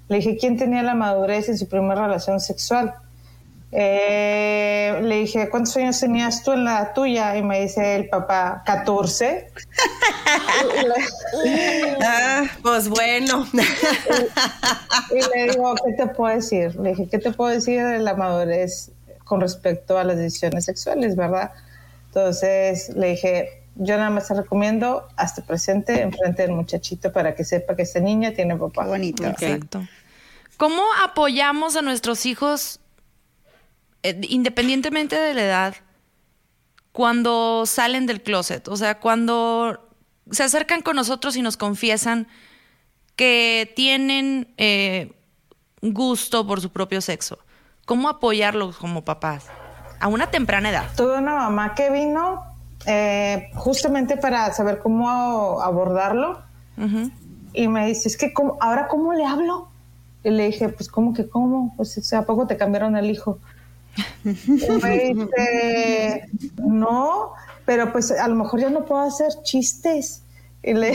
Le 0.07 0.15
dije, 0.17 0.37
¿quién 0.37 0.57
tenía 0.57 0.81
la 0.81 0.95
madurez 0.95 1.47
en 1.49 1.57
su 1.59 1.67
primera 1.67 2.07
relación 2.07 2.39
sexual? 2.39 2.95
Eh, 3.71 4.99
le 5.03 5.19
dije, 5.19 5.47
¿cuántos 5.49 5.77
años 5.77 5.99
tenías 5.99 6.43
tú 6.43 6.53
en 6.53 6.65
la 6.65 6.91
tuya? 6.93 7.37
Y 7.37 7.43
me 7.43 7.61
dice 7.61 7.95
el 7.95 8.09
papá, 8.09 8.63
14. 8.65 9.51
Ah, 12.01 12.43
pues 12.61 12.89
bueno. 12.89 13.47
Y 15.11 15.15
le 15.15 15.51
digo, 15.51 15.75
¿qué 15.75 15.93
te 15.93 16.07
puedo 16.07 16.35
decir? 16.35 16.75
Le 16.75 16.89
dije, 16.89 17.07
¿qué 17.09 17.19
te 17.19 17.31
puedo 17.31 17.51
decir 17.51 17.83
de 17.83 17.99
la 17.99 18.15
madurez 18.15 18.91
con 19.23 19.41
respecto 19.41 19.97
a 19.97 20.03
las 20.03 20.17
decisiones 20.17 20.65
sexuales, 20.65 21.15
verdad? 21.15 21.51
Entonces 22.07 22.89
le 22.95 23.11
dije, 23.11 23.63
yo 23.75 23.97
nada 23.97 24.09
más 24.09 24.27
te 24.27 24.33
recomiendo 24.33 25.07
hasta 25.15 25.43
presente 25.43 26.01
enfrente 26.01 26.41
del 26.41 26.51
muchachito 26.51 27.11
para 27.11 27.35
que 27.35 27.43
sepa 27.43 27.75
que 27.75 27.83
esta 27.83 27.99
niña 27.99 28.33
tiene 28.33 28.55
papá. 28.55 28.83
Qué 28.83 28.89
bonito. 28.89 29.25
Exacto. 29.25 29.83
¿Cómo 30.57 30.83
apoyamos 31.03 31.75
a 31.75 31.81
nuestros 31.81 32.25
hijos, 32.25 32.79
eh, 34.03 34.19
independientemente 34.29 35.15
de 35.17 35.33
la 35.33 35.43
edad, 35.43 35.75
cuando 36.91 37.65
salen 37.65 38.05
del 38.05 38.21
closet? 38.21 38.67
O 38.67 38.77
sea, 38.77 38.99
cuando 38.99 39.85
se 40.31 40.43
acercan 40.43 40.81
con 40.81 40.95
nosotros 40.95 41.35
y 41.35 41.41
nos 41.41 41.57
confiesan 41.57 42.27
que 43.15 43.71
tienen 43.75 44.53
eh, 44.57 45.11
gusto 45.81 46.45
por 46.47 46.61
su 46.61 46.71
propio 46.71 47.01
sexo. 47.01 47.39
¿Cómo 47.85 48.07
apoyarlos 48.09 48.77
como 48.77 49.03
papás? 49.03 49.47
A 49.99 50.07
una 50.07 50.29
temprana 50.31 50.69
edad. 50.69 50.85
Tuve 50.95 51.17
una 51.17 51.35
mamá 51.35 51.75
que 51.75 51.89
vino 51.89 52.43
eh, 52.85 53.49
justamente 53.55 54.15
para 54.15 54.53
saber 54.53 54.79
cómo 54.79 55.61
abordarlo 55.61 56.41
y 57.51 57.67
me 57.67 57.87
dice, 57.87 58.07
es 58.07 58.15
que 58.15 58.31
¿cómo- 58.31 58.57
ahora 58.61 58.87
cómo 58.87 59.11
le 59.13 59.25
hablo? 59.25 59.67
Y 60.23 60.29
le 60.29 60.45
dije, 60.45 60.69
pues 60.69 60.87
¿cómo 60.89 61.13
que 61.13 61.27
cómo? 61.27 61.73
Pues 61.75 62.13
¿a 62.13 62.25
poco 62.25 62.47
te 62.47 62.55
cambiaron 62.55 62.95
el 62.95 63.09
hijo? 63.09 63.39
Dice, 64.23 66.29
no, 66.57 67.33
pero 67.65 67.91
pues 67.91 68.11
a 68.11 68.27
lo 68.27 68.35
mejor 68.35 68.61
ya 68.61 68.69
no 68.69 68.85
puedo 68.85 69.01
hacer 69.01 69.29
chistes. 69.43 70.23
Y 70.61 70.73
le, 70.73 70.91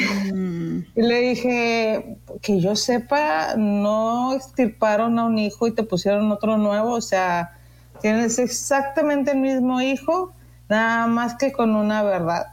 y 0.95 1.03
le 1.03 1.21
dije, 1.21 2.19
que 2.43 2.61
yo 2.61 2.77
sepa, 2.77 3.55
no 3.57 4.35
extirparon 4.35 5.19
a 5.19 5.25
un 5.25 5.39
hijo 5.39 5.67
y 5.67 5.73
te 5.73 5.83
pusieron 5.83 6.31
otro 6.31 6.59
nuevo, 6.59 6.91
o 6.91 7.01
sea, 7.01 7.57
tienes 8.03 8.39
exactamente 8.39 9.31
el 9.31 9.39
mismo 9.39 9.81
hijo, 9.81 10.33
nada 10.69 11.07
más 11.07 11.37
que 11.37 11.53
con 11.53 11.77
una 11.77 12.03
verdad. 12.03 12.49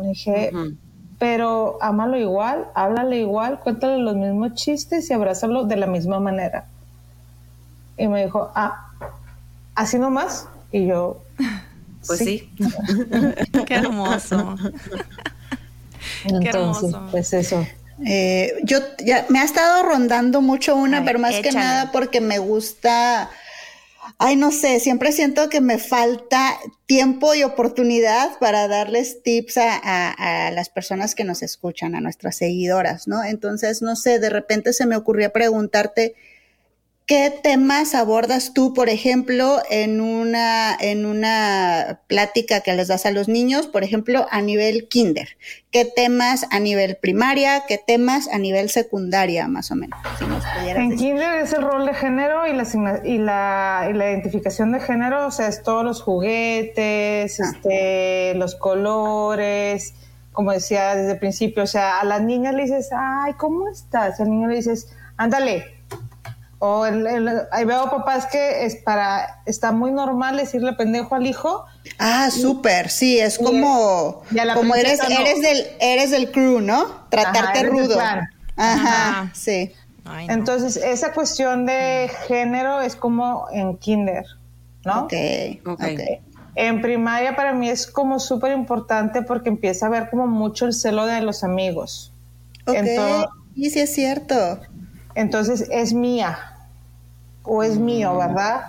Le 0.00 0.08
dije, 0.08 0.52
pero 1.18 1.78
ámalo 1.80 2.16
igual, 2.16 2.68
háblale 2.74 3.18
igual, 3.18 3.58
cuéntale 3.58 3.98
los 3.98 4.14
mismos 4.14 4.54
chistes 4.54 5.10
y 5.10 5.12
abrázalo 5.12 5.64
de 5.64 5.76
la 5.76 5.86
misma 5.86 6.20
manera. 6.20 6.66
Y 7.98 8.06
me 8.06 8.24
dijo, 8.24 8.52
ah, 8.54 8.89
así 9.80 9.98
nomás. 9.98 10.46
Y 10.72 10.86
yo, 10.86 11.22
Pues 12.06 12.18
sí. 12.20 12.50
Qué 13.66 13.74
hermoso. 13.74 14.56
Entonces, 16.24 16.54
hermoso. 16.54 17.08
pues 17.10 17.32
eso. 17.32 17.66
Eh, 18.06 18.54
yo 18.64 18.78
ya 19.04 19.26
me 19.28 19.40
ha 19.40 19.44
estado 19.44 19.82
rondando 19.82 20.40
mucho 20.40 20.74
una, 20.76 21.04
pero 21.04 21.18
más 21.18 21.34
que 21.40 21.52
nada 21.52 21.92
porque 21.92 22.20
me 22.20 22.38
gusta. 22.38 23.28
Ay, 24.18 24.36
no 24.36 24.50
sé, 24.50 24.80
siempre 24.80 25.12
siento 25.12 25.48
que 25.50 25.60
me 25.60 25.78
falta 25.78 26.58
tiempo 26.86 27.34
y 27.34 27.42
oportunidad 27.42 28.38
para 28.38 28.66
darles 28.68 29.22
tips 29.22 29.58
a, 29.58 29.76
a- 29.76 30.46
a 30.46 30.50
las 30.50 30.68
personas 30.70 31.14
que 31.14 31.24
nos 31.24 31.42
escuchan, 31.42 31.94
a 31.94 32.00
nuestras 32.00 32.36
seguidoras, 32.36 33.06
¿no? 33.08 33.22
Entonces, 33.22 33.82
no 33.82 33.96
sé, 33.96 34.18
de 34.18 34.30
repente 34.30 34.72
se 34.72 34.86
me 34.86 34.96
ocurría 34.96 35.32
preguntarte 35.32 36.14
¿Qué 37.10 37.32
temas 37.42 37.96
abordas 37.96 38.54
tú, 38.54 38.72
por 38.72 38.88
ejemplo, 38.88 39.58
en 39.68 40.00
una, 40.00 40.76
en 40.78 41.06
una 41.06 41.98
plática 42.06 42.60
que 42.60 42.72
les 42.72 42.86
das 42.86 43.04
a 43.04 43.10
los 43.10 43.26
niños, 43.26 43.66
por 43.66 43.82
ejemplo, 43.82 44.28
a 44.30 44.40
nivel 44.42 44.86
kinder? 44.86 45.30
¿Qué 45.72 45.84
temas 45.84 46.46
a 46.52 46.60
nivel 46.60 46.98
primaria? 47.02 47.64
¿Qué 47.66 47.78
temas 47.84 48.28
a 48.32 48.38
nivel 48.38 48.70
secundaria, 48.70 49.48
más 49.48 49.72
o 49.72 49.74
menos? 49.74 49.98
Si 50.20 50.24
nos 50.24 50.44
pudieras 50.46 50.84
En 50.84 50.90
decir. 50.90 51.08
kinder 51.08 51.38
es 51.40 51.52
el 51.52 51.62
rol 51.62 51.84
de 51.84 51.94
género 51.94 52.46
y 52.46 52.52
la, 52.52 53.00
y 53.04 53.18
la, 53.18 53.88
y 53.90 53.92
la 53.92 54.10
identificación 54.12 54.70
de 54.70 54.78
género, 54.78 55.26
o 55.26 55.30
sea, 55.32 55.48
es 55.48 55.64
todos 55.64 55.84
los 55.84 56.02
juguetes, 56.02 57.40
Ah. 57.40 57.50
este, 57.56 58.34
los 58.36 58.54
colores, 58.54 59.94
como 60.30 60.52
decía 60.52 60.94
desde 60.94 61.10
el 61.14 61.18
principio, 61.18 61.64
o 61.64 61.66
sea, 61.66 61.98
a 61.98 62.04
las 62.04 62.22
niñas 62.22 62.54
le 62.54 62.62
dices, 62.62 62.90
ay, 62.96 63.32
¿cómo 63.32 63.68
estás? 63.68 64.20
Y 64.20 64.22
al 64.22 64.30
niño 64.30 64.46
le 64.46 64.54
dices, 64.54 64.86
ándale. 65.16 65.79
O 66.62 66.84
el- 66.84 67.06
el- 67.06 67.42
ahí 67.52 67.64
veo 67.64 67.88
papás 67.90 68.26
que 68.26 68.66
es 68.66 68.76
para, 68.76 69.42
está 69.46 69.72
muy 69.72 69.90
normal 69.92 70.36
decirle 70.36 70.74
pendejo 70.74 71.14
al 71.14 71.26
hijo, 71.26 71.64
Ah, 71.98 72.28
súper, 72.30 72.90
sí, 72.90 73.18
es 73.18 73.38
como, 73.38 74.22
y 74.30 74.38
a 74.38 74.44
la 74.44 74.54
como 74.54 74.74
eres, 74.74 75.00
no. 75.02 75.08
eres 75.20 75.40
del, 75.40 75.66
eres 75.80 76.10
del 76.10 76.30
crew, 76.30 76.60
¿no? 76.60 76.84
Tratarte 77.08 77.62
rudo. 77.62 77.98
Ajá, 77.98 78.28
Ajá. 78.56 79.30
sí. 79.34 79.72
Ay, 80.04 80.26
no. 80.26 80.34
Entonces, 80.34 80.76
esa 80.76 81.12
cuestión 81.14 81.64
de 81.64 82.10
género 82.28 82.82
es 82.82 82.94
como 82.94 83.46
en 83.52 83.78
kinder, 83.78 84.26
¿no? 84.84 85.04
Ok, 85.04 85.14
Ok. 85.66 85.80
ok. 85.82 86.00
En 86.56 86.82
primaria 86.82 87.36
para 87.36 87.54
mí 87.54 87.70
es 87.70 87.86
como 87.86 88.18
súper 88.20 88.52
importante 88.52 89.22
porque 89.22 89.48
empieza 89.48 89.86
a 89.86 89.88
ver 89.88 90.10
como 90.10 90.26
mucho 90.26 90.66
el 90.66 90.74
celo 90.74 91.06
de 91.06 91.22
los 91.22 91.42
amigos. 91.42 92.12
Ok, 92.66 92.76
Ento- 92.76 93.30
y 93.54 93.70
sí 93.70 93.80
es 93.80 93.94
cierto. 93.94 94.60
entonces 95.14 95.66
es 95.70 95.92
mía 95.92 96.49
o 97.42 97.62
es 97.62 97.78
mío, 97.78 98.16
¿verdad? 98.16 98.62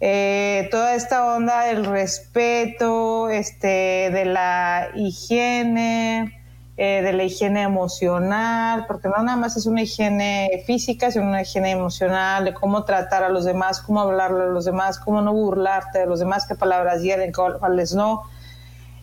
Eh, 0.00 0.68
toda 0.70 0.94
esta 0.94 1.34
onda 1.34 1.62
del 1.62 1.84
respeto, 1.84 3.28
este, 3.30 4.10
de 4.10 4.24
la 4.26 4.88
higiene, 4.94 6.40
eh, 6.76 7.02
de 7.02 7.12
la 7.12 7.24
higiene 7.24 7.62
emocional, 7.62 8.84
porque 8.86 9.08
no 9.08 9.22
nada 9.22 9.36
más 9.36 9.56
es 9.56 9.66
una 9.66 9.82
higiene 9.82 10.64
física, 10.66 11.10
sino 11.10 11.26
una 11.26 11.42
higiene 11.42 11.70
emocional, 11.70 12.44
de 12.44 12.52
cómo 12.52 12.84
tratar 12.84 13.22
a 13.22 13.28
los 13.28 13.44
demás, 13.44 13.80
cómo 13.80 14.00
hablarle 14.00 14.42
a 14.42 14.46
los 14.48 14.64
demás, 14.64 14.98
cómo 14.98 15.22
no 15.22 15.32
burlarte 15.32 16.00
de 16.00 16.06
los 16.06 16.18
demás, 16.18 16.46
qué 16.46 16.54
palabras 16.54 17.00
hieren, 17.00 17.32
cuáles 17.32 17.94
no. 17.94 18.24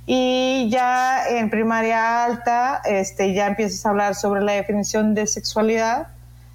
Y 0.05 0.67
ya 0.69 1.29
en 1.29 1.49
primaria 1.49 2.25
alta, 2.25 2.81
este, 2.83 3.33
ya 3.33 3.47
empiezas 3.47 3.85
a 3.85 3.89
hablar 3.89 4.15
sobre 4.15 4.41
la 4.41 4.51
definición 4.51 5.15
de 5.15 5.25
sexualidad. 5.25 6.09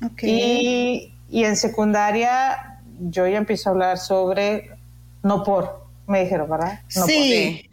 Ok. 0.05 0.23
Y, 0.23 1.16
y 1.37 1.45
en 1.45 1.55
secundaria 1.57 2.81
yo 2.99 3.27
ya 3.27 3.37
empiezo 3.37 3.69
a 3.69 3.73
hablar 3.73 3.99
sobre 3.99 4.71
no 5.23 5.43
por, 5.45 5.85
me 6.07 6.23
dijeron, 6.25 6.49
¿verdad? 6.49 6.81
No 6.95 7.05
sí. 7.05 7.69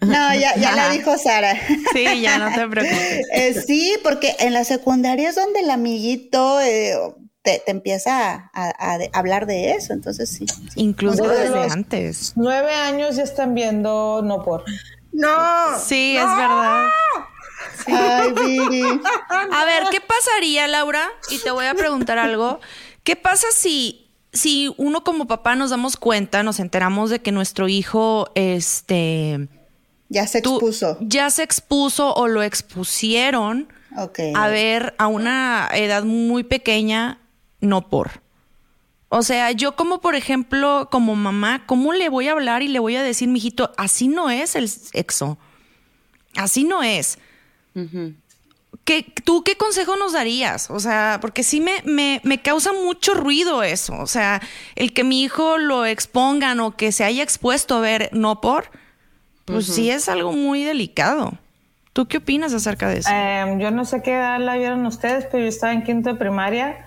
No, 0.00 0.34
ya, 0.34 0.56
ya 0.56 0.72
la 0.74 0.88
dijo 0.88 1.18
Sara. 1.18 1.54
Sí, 1.92 2.20
ya 2.22 2.38
no 2.38 2.48
te 2.54 2.66
preocupes. 2.66 3.26
Eh, 3.34 3.52
sí, 3.66 3.96
porque 4.02 4.34
en 4.38 4.54
la 4.54 4.64
secundaria 4.64 5.28
es 5.28 5.34
donde 5.34 5.60
el 5.60 5.70
amiguito 5.70 6.58
eh, 6.62 6.94
te, 7.42 7.60
te 7.66 7.70
empieza 7.70 8.32
a, 8.32 8.48
a- 8.54 8.92
a 8.94 8.98
de- 8.98 9.10
hablar 9.12 9.44
de 9.46 9.72
eso, 9.72 9.92
entonces 9.92 10.30
sí. 10.30 10.46
Incluso 10.76 11.28
Desde 11.28 11.64
antes. 11.70 12.32
Nueve 12.36 12.72
años 12.72 13.16
ya 13.16 13.24
están 13.24 13.54
viendo 13.54 14.22
no 14.24 14.42
por. 14.42 14.64
No. 15.12 15.78
Sí, 15.84 16.16
es 16.16 16.24
verdad. 16.24 16.86
Ay, 17.88 18.32
Viri. 18.32 18.82
A 19.52 19.64
ver, 19.64 19.84
¿qué 19.90 20.00
pasaría, 20.00 20.66
Laura? 20.66 21.08
Y 21.30 21.38
te 21.38 21.50
voy 21.50 21.66
a 21.66 21.74
preguntar 21.74 22.18
algo. 22.18 22.60
¿Qué 23.06 23.14
pasa 23.16 23.46
si, 23.54 24.08
si 24.32 24.74
uno 24.78 25.04
como 25.04 25.26
papá 25.28 25.54
nos 25.54 25.70
damos 25.70 25.96
cuenta, 25.96 26.42
nos 26.42 26.58
enteramos 26.58 27.08
de 27.08 27.20
que 27.20 27.30
nuestro 27.30 27.68
hijo, 27.68 28.28
este, 28.34 29.48
Ya 30.08 30.26
se 30.26 30.42
tú- 30.42 30.56
expuso. 30.56 30.98
ya 31.00 31.30
se 31.30 31.44
expuso 31.44 32.12
o 32.14 32.26
lo 32.26 32.42
expusieron 32.42 33.68
a 34.34 34.48
ver 34.48 34.94
a 34.98 35.06
una 35.06 35.68
edad 35.72 36.02
muy 36.02 36.42
pequeña, 36.42 37.20
no 37.60 37.88
por. 37.88 38.20
O 39.08 39.22
sea, 39.22 39.52
yo 39.52 39.76
como 39.76 40.00
por 40.00 40.16
ejemplo, 40.16 40.88
como 40.90 41.14
mamá, 41.14 41.64
¿cómo 41.66 41.92
le 41.92 42.08
voy 42.08 42.26
a 42.26 42.32
hablar 42.32 42.62
y 42.62 42.68
le 42.68 42.80
voy 42.80 42.96
a 42.96 43.04
decir, 43.04 43.28
mijito, 43.28 43.70
así 43.76 44.08
no 44.08 44.30
es 44.30 44.56
el 44.56 44.68
sexo? 44.68 45.38
Así 46.36 46.64
no 46.64 46.82
es. 46.82 47.18
¿Qué, 48.86 49.04
¿Tú 49.24 49.42
qué 49.42 49.56
consejo 49.56 49.96
nos 49.96 50.12
darías? 50.12 50.70
O 50.70 50.78
sea, 50.78 51.18
porque 51.20 51.42
sí 51.42 51.60
me, 51.60 51.82
me, 51.84 52.20
me 52.22 52.40
causa 52.40 52.72
mucho 52.72 53.14
ruido 53.14 53.64
eso. 53.64 53.94
O 53.98 54.06
sea, 54.06 54.40
el 54.76 54.94
que 54.94 55.02
mi 55.02 55.22
hijo 55.22 55.58
lo 55.58 55.84
expongan 55.84 56.60
o 56.60 56.76
que 56.76 56.92
se 56.92 57.02
haya 57.02 57.22
expuesto 57.22 57.76
a 57.76 57.80
ver 57.80 58.08
no 58.12 58.40
por, 58.40 58.70
pues 59.44 59.66
sí 59.66 59.90
es 59.90 60.08
algo 60.08 60.32
muy 60.32 60.62
delicado. 60.62 61.32
¿Tú 61.92 62.06
qué 62.06 62.18
opinas 62.18 62.52
acerca 62.52 62.88
de 62.88 62.98
eso? 62.98 63.10
Em, 63.10 63.58
yo 63.58 63.72
no 63.72 63.84
sé 63.84 64.02
qué 64.02 64.14
edad 64.14 64.38
la 64.38 64.56
vieron 64.56 64.86
ustedes, 64.86 65.26
pero 65.32 65.42
yo 65.42 65.48
estaba 65.48 65.72
en 65.72 65.82
quinto 65.82 66.10
de 66.10 66.14
primaria 66.14 66.86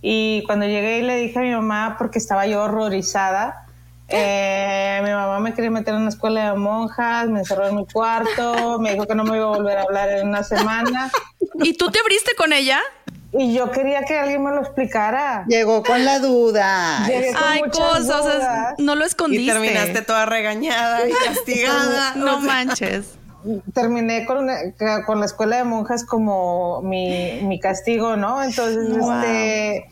y 0.00 0.44
cuando 0.46 0.64
llegué 0.64 1.00
y 1.00 1.02
le 1.02 1.16
dije 1.16 1.38
a 1.38 1.42
mi 1.42 1.50
mamá, 1.50 1.96
porque 1.98 2.18
estaba 2.18 2.46
yo 2.46 2.62
horrorizada, 2.62 3.66
eh, 4.08 5.00
mi 5.02 5.10
mamá 5.10 5.40
me 5.40 5.54
quería 5.54 5.70
meter 5.70 5.94
en 5.94 6.02
una 6.02 6.10
escuela 6.10 6.52
de 6.52 6.58
monjas, 6.58 7.28
me 7.28 7.40
encerró 7.40 7.66
en 7.66 7.76
mi 7.76 7.86
cuarto, 7.86 8.78
me 8.78 8.92
dijo 8.92 9.06
que 9.06 9.14
no 9.14 9.24
me 9.24 9.36
iba 9.36 9.46
a 9.46 9.56
volver 9.56 9.78
a 9.78 9.82
hablar 9.82 10.10
en 10.10 10.28
una 10.28 10.44
semana. 10.44 11.10
¿Y 11.62 11.74
tú 11.74 11.90
te 11.90 11.98
abriste 12.00 12.34
con 12.36 12.52
ella? 12.52 12.80
Y 13.36 13.52
yo 13.54 13.70
quería 13.72 14.02
que 14.04 14.16
alguien 14.16 14.42
me 14.44 14.50
lo 14.52 14.60
explicara. 14.60 15.44
Llegó 15.48 15.82
con 15.82 16.04
la 16.04 16.20
duda. 16.20 17.04
Llegué 17.06 17.32
con 17.32 17.42
Ay, 17.44 17.60
cosas, 17.62 18.10
o 18.24 18.30
sea, 18.40 18.74
no 18.78 18.94
lo 18.94 19.04
escondiste. 19.04 19.42
Y 19.44 19.46
terminaste 19.48 20.02
toda 20.02 20.24
regañada 20.26 21.08
y 21.08 21.12
castigada. 21.12 22.14
No 22.16 22.36
O 22.38 22.40
sea, 22.40 22.46
manches. 22.46 23.06
terminé 23.74 24.24
con, 24.24 24.48
con 25.04 25.18
la 25.20 25.26
escuela 25.26 25.56
de 25.56 25.64
monjas 25.64 26.04
como 26.04 26.80
mi, 26.82 27.40
mi 27.42 27.58
castigo, 27.58 28.16
¿no? 28.16 28.40
Entonces, 28.42 28.96
Wow. 28.98 29.12
este, 29.20 29.86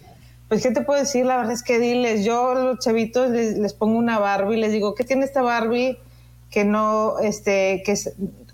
pues, 0.49 0.63
¿qué 0.63 0.71
te 0.71 0.83
puedo 0.83 1.01
decir? 1.01 1.27
La 1.27 1.37
verdad 1.37 1.53
es 1.53 1.65
que 1.65 1.81
diles, 1.81 2.25
yo 2.25 2.53
a 2.53 2.55
los 2.55 2.79
chavitos 2.79 3.31
les, 3.31 3.59
les 3.59 3.73
pongo 3.75 3.99
una 3.99 4.19
Barbie, 4.21 4.57
les 4.59 4.71
digo, 4.71 4.95
¿qué 4.95 5.03
tiene 5.03 5.25
esta 5.25 5.43
Barbie 5.43 5.99
que 6.51 6.65
no, 6.65 7.19
este, 7.19 7.83
que, 7.85 7.95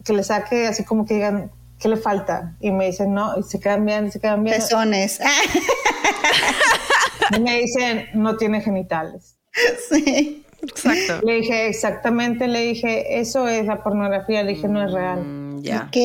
que 0.04 0.12
le 0.14 0.22
saque 0.22 0.66
así 0.66 0.82
como 0.84 1.04
que 1.04 1.14
digan, 1.14 1.50
¿qué 1.78 1.88
le 1.88 1.96
falta? 1.96 2.56
Y 2.60 2.70
me 2.70 2.86
dicen, 2.86 3.12
no, 3.14 3.38
y 3.38 3.42
se 3.42 3.58
quedan 3.60 3.84
bien, 3.86 4.10
se 4.12 4.20
quedan 4.20 4.44
bien. 4.44 4.56
Pezones. 4.56 5.20
Y 7.36 7.40
me 7.40 7.58
dicen, 7.58 8.06
no 8.14 8.36
tiene 8.36 8.60
genitales. 8.60 9.36
sí. 9.90 10.44
Exacto. 10.60 11.20
Le 11.24 11.34
dije, 11.34 11.68
exactamente, 11.68 12.48
le 12.48 12.60
dije, 12.62 13.20
eso 13.20 13.46
es 13.46 13.64
la 13.66 13.82
pornografía, 13.84 14.42
le 14.42 14.54
dije, 14.54 14.66
no 14.66 14.84
es 14.84 14.90
real. 14.92 15.20
mm, 15.20 15.62
ya. 15.62 15.84
Ok, 15.88 15.96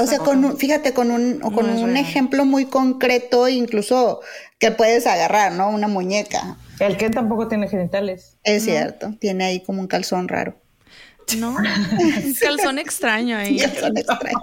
o 0.00 0.06
sea, 0.06 0.18
con 0.20 0.42
un- 0.42 0.56
fíjate, 0.56 0.94
con 0.94 1.10
un, 1.10 1.40
o 1.42 1.50
con 1.52 1.66
No 1.74 1.82
un 1.82 1.96
ejemplo 1.98 2.46
muy 2.46 2.64
concreto, 2.64 3.46
incluso 3.48 4.20
que 4.58 4.70
puedes 4.70 5.06
agarrar, 5.06 5.52
¿no? 5.52 5.68
Una 5.68 5.86
muñeca. 5.86 6.56
El 6.78 6.96
que 6.96 7.10
tampoco 7.10 7.46
tiene 7.48 7.68
genitales. 7.68 8.38
Es 8.42 8.64
cierto, 8.64 9.12
tiene 9.20 9.44
ahí 9.44 9.60
como 9.60 9.80
un 9.82 9.86
calzón 9.86 10.28
raro. 10.28 10.54
No, 11.38 11.50
un 12.24 12.34
calzón 12.40 12.78
extraño 12.78 13.36
ahí. 13.36 13.58
Calzón 13.58 13.96
extraño. 13.96 14.38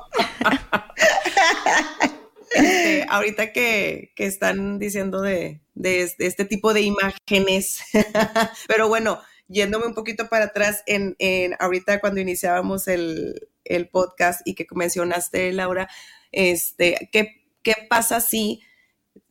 Este, 2.50 3.06
ahorita 3.10 3.52
que, 3.52 4.14
que 4.16 4.26
están 4.26 4.80
diciendo 4.80 5.22
de, 5.22 5.62
de 5.76 6.02
es- 6.04 6.18
de 6.18 6.28
este 6.28 6.46
tipo 6.46 6.74
de 6.74 6.82
imágenes, 6.82 7.82
pero 8.68 8.88
bueno, 8.88 9.22
yéndome 9.48 9.86
un 9.86 9.94
poquito 9.94 10.30
para 10.30 10.46
atrás, 10.46 10.82
en, 10.88 11.16
en 11.20 11.56
ahorita 11.60 12.00
cuando 12.00 12.22
iniciábamos 12.22 12.88
el, 12.88 13.50
el 13.66 13.90
podcast 13.90 14.42
y 14.46 14.56
que 14.56 14.66
mencionaste, 14.74 15.52
Laura, 15.54 15.90
este, 16.32 17.10
¿qué, 17.12 17.46
qué 17.64 17.76
pasa 17.90 18.22
si 18.22 18.62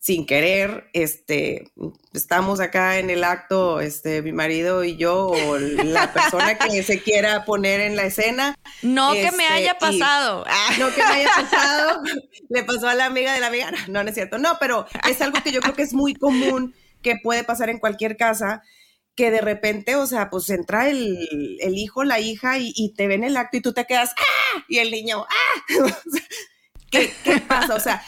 sin 0.07 0.25
querer, 0.25 0.89
este, 0.93 1.73
estamos 2.13 2.61
acá 2.61 3.01
en 3.01 3.11
el 3.11 3.25
acto, 3.25 3.81
este, 3.81 4.23
mi 4.23 4.31
marido 4.31 4.85
y 4.85 4.97
yo, 4.97 5.27
o 5.27 5.59
la 5.59 6.13
persona 6.13 6.57
que 6.57 6.85
se 6.85 7.03
quiera 7.03 7.45
poner 7.45 7.81
en 7.81 7.97
la 7.97 8.05
escena, 8.05 8.55
No 8.83 9.15
que 9.15 9.33
me 9.33 9.43
Este, 9.43 9.55
haya 9.55 9.79
pasado. 9.79 10.45
Ah, 10.47 10.71
no 10.79 10.95
que 10.95 11.03
me 11.03 11.09
haya 11.09 11.31
pasado, 11.35 12.03
le 12.49 12.63
pasó 12.63 12.89
a 12.89 12.95
la 12.95 13.07
amiga 13.07 13.35
de 13.35 13.41
la 13.41 13.49
amiga, 13.49 13.73
no, 13.89 14.05
no, 14.05 14.09
es 14.09 14.15
cierto, 14.15 14.39
no, 14.39 14.59
pero 14.61 14.87
es 15.11 15.21
algo 15.23 15.43
que 15.43 15.51
yo 15.51 15.61
creo 15.61 15.75
que 15.75 15.83
es 15.83 15.93
muy 15.93 16.15
común, 16.15 16.73
que 17.03 17.17
puede 17.21 17.43
pasar 17.43 17.69
en 17.69 17.81
cualquier 17.81 18.17
casa, 18.17 18.63
que 19.17 19.33
de 19.33 19.41
repente, 19.41 19.97
o 19.97 20.07
sea, 20.07 20.31
pues 20.31 20.49
entra 20.51 20.89
el, 20.89 21.59
el 21.61 21.77
hijo, 21.77 22.05
la 22.05 22.21
hija 22.21 22.59
y, 22.59 22.73
y 22.77 22.95
te 22.95 23.09
ven 23.09 23.25
el 23.25 23.37
acto 23.37 23.57
y 23.57 23.61
tú 23.61 23.73
te 23.73 23.87
quedas, 23.87 24.15
¡ah! 24.17 24.65
Y 24.69 24.79
el 24.79 24.93
niño, 24.93 25.27
¡ah! 25.29 25.63
O 25.83 25.89
sea, 25.89 26.23
¿Qué, 26.93 27.13
qué 27.25 27.39
pasa? 27.41 27.75
O 27.75 27.81
sea, 27.81 28.05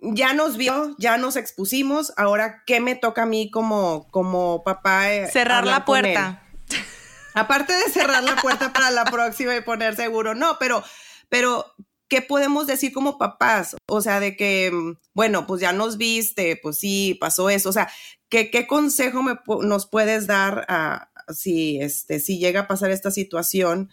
ya 0.00 0.32
nos 0.34 0.56
vio, 0.56 0.94
ya 0.98 1.16
nos 1.18 1.36
expusimos, 1.36 2.12
ahora, 2.16 2.62
¿qué 2.66 2.80
me 2.80 2.94
toca 2.94 3.22
a 3.22 3.26
mí 3.26 3.50
como, 3.50 4.06
como 4.10 4.62
papá? 4.64 5.12
eh, 5.12 5.28
Cerrar 5.32 5.66
la 5.66 5.84
puerta. 5.84 6.42
Aparte 7.34 7.72
de 7.72 7.90
cerrar 7.92 8.22
la 8.24 8.36
puerta 8.36 8.72
para 8.72 8.90
la 8.90 9.04
próxima 9.04 9.54
y 9.56 9.60
poner 9.60 9.94
seguro, 9.96 10.34
no, 10.34 10.56
pero, 10.58 10.82
pero, 11.28 11.66
¿qué 12.08 12.20
podemos 12.22 12.66
decir 12.66 12.92
como 12.92 13.18
papás? 13.18 13.76
O 13.86 14.00
sea, 14.00 14.18
de 14.18 14.36
que, 14.36 14.70
mm, 14.72 14.96
bueno, 15.14 15.46
pues 15.46 15.60
ya 15.60 15.72
nos 15.72 15.98
viste, 15.98 16.58
pues 16.62 16.78
sí, 16.78 17.16
pasó 17.20 17.48
eso. 17.50 17.68
O 17.68 17.72
sea, 17.72 17.88
¿qué, 18.28 18.50
qué 18.50 18.66
consejo 18.66 19.22
me, 19.22 19.32
pu- 19.34 19.62
nos 19.62 19.86
puedes 19.86 20.26
dar 20.26 20.64
a, 20.68 21.10
si, 21.28 21.80
este, 21.80 22.18
si 22.18 22.38
llega 22.38 22.60
a 22.62 22.66
pasar 22.68 22.90
esta 22.90 23.10
situación 23.10 23.90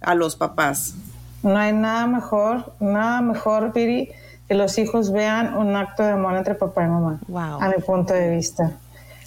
a 0.00 0.14
los 0.14 0.36
papás? 0.36 0.94
No 1.42 1.58
hay 1.58 1.72
nada 1.72 2.06
mejor, 2.06 2.74
nada 2.80 3.20
mejor, 3.20 3.72
Piri, 3.72 4.10
que 4.48 4.54
los 4.54 4.78
hijos 4.78 5.12
vean 5.12 5.56
un 5.56 5.74
acto 5.76 6.02
de 6.04 6.12
amor 6.12 6.36
entre 6.36 6.54
papá 6.54 6.84
y 6.84 6.88
mamá. 6.88 7.20
Wow. 7.28 7.60
A 7.60 7.68
mi 7.68 7.82
punto 7.82 8.14
de 8.14 8.30
vista. 8.30 8.78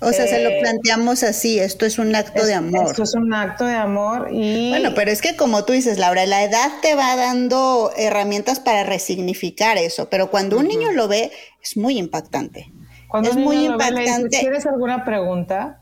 O 0.01 0.13
sea, 0.13 0.27
se 0.27 0.41
lo 0.41 0.49
Eh, 0.49 0.59
planteamos 0.61 1.23
así, 1.23 1.59
esto 1.59 1.85
es 1.85 1.99
un 1.99 2.15
acto 2.15 2.45
de 2.45 2.53
amor. 2.53 2.87
Esto 2.87 3.03
es 3.03 3.13
un 3.15 3.33
acto 3.33 3.65
de 3.65 3.75
amor 3.75 4.29
y 4.31 4.69
Bueno, 4.69 4.91
pero 4.95 5.11
es 5.11 5.21
que 5.21 5.35
como 5.35 5.65
tú 5.65 5.73
dices, 5.73 5.97
Laura, 5.97 6.25
la 6.25 6.43
edad 6.43 6.71
te 6.81 6.95
va 6.95 7.17
dando 7.17 7.91
herramientas 7.97 8.61
para 8.61 8.85
resignificar 8.85 9.77
eso, 9.77 10.09
pero 10.09 10.31
cuando 10.31 10.57
un 10.57 10.69
niño 10.69 10.91
lo 10.93 11.09
ve, 11.09 11.31
es 11.61 11.75
muy 11.75 11.97
impactante. 11.97 12.71
cuando 13.09 13.29
es 13.29 13.35
un 13.35 13.43
muy 13.43 13.57
niño 13.57 13.71
lo 13.73 13.77
ve, 13.77 13.91
le 13.91 13.99
dices, 14.01 14.07
impactante. 14.15 14.39
¿Tienes 14.39 14.65
alguna 14.65 15.03
pregunta? 15.03 15.81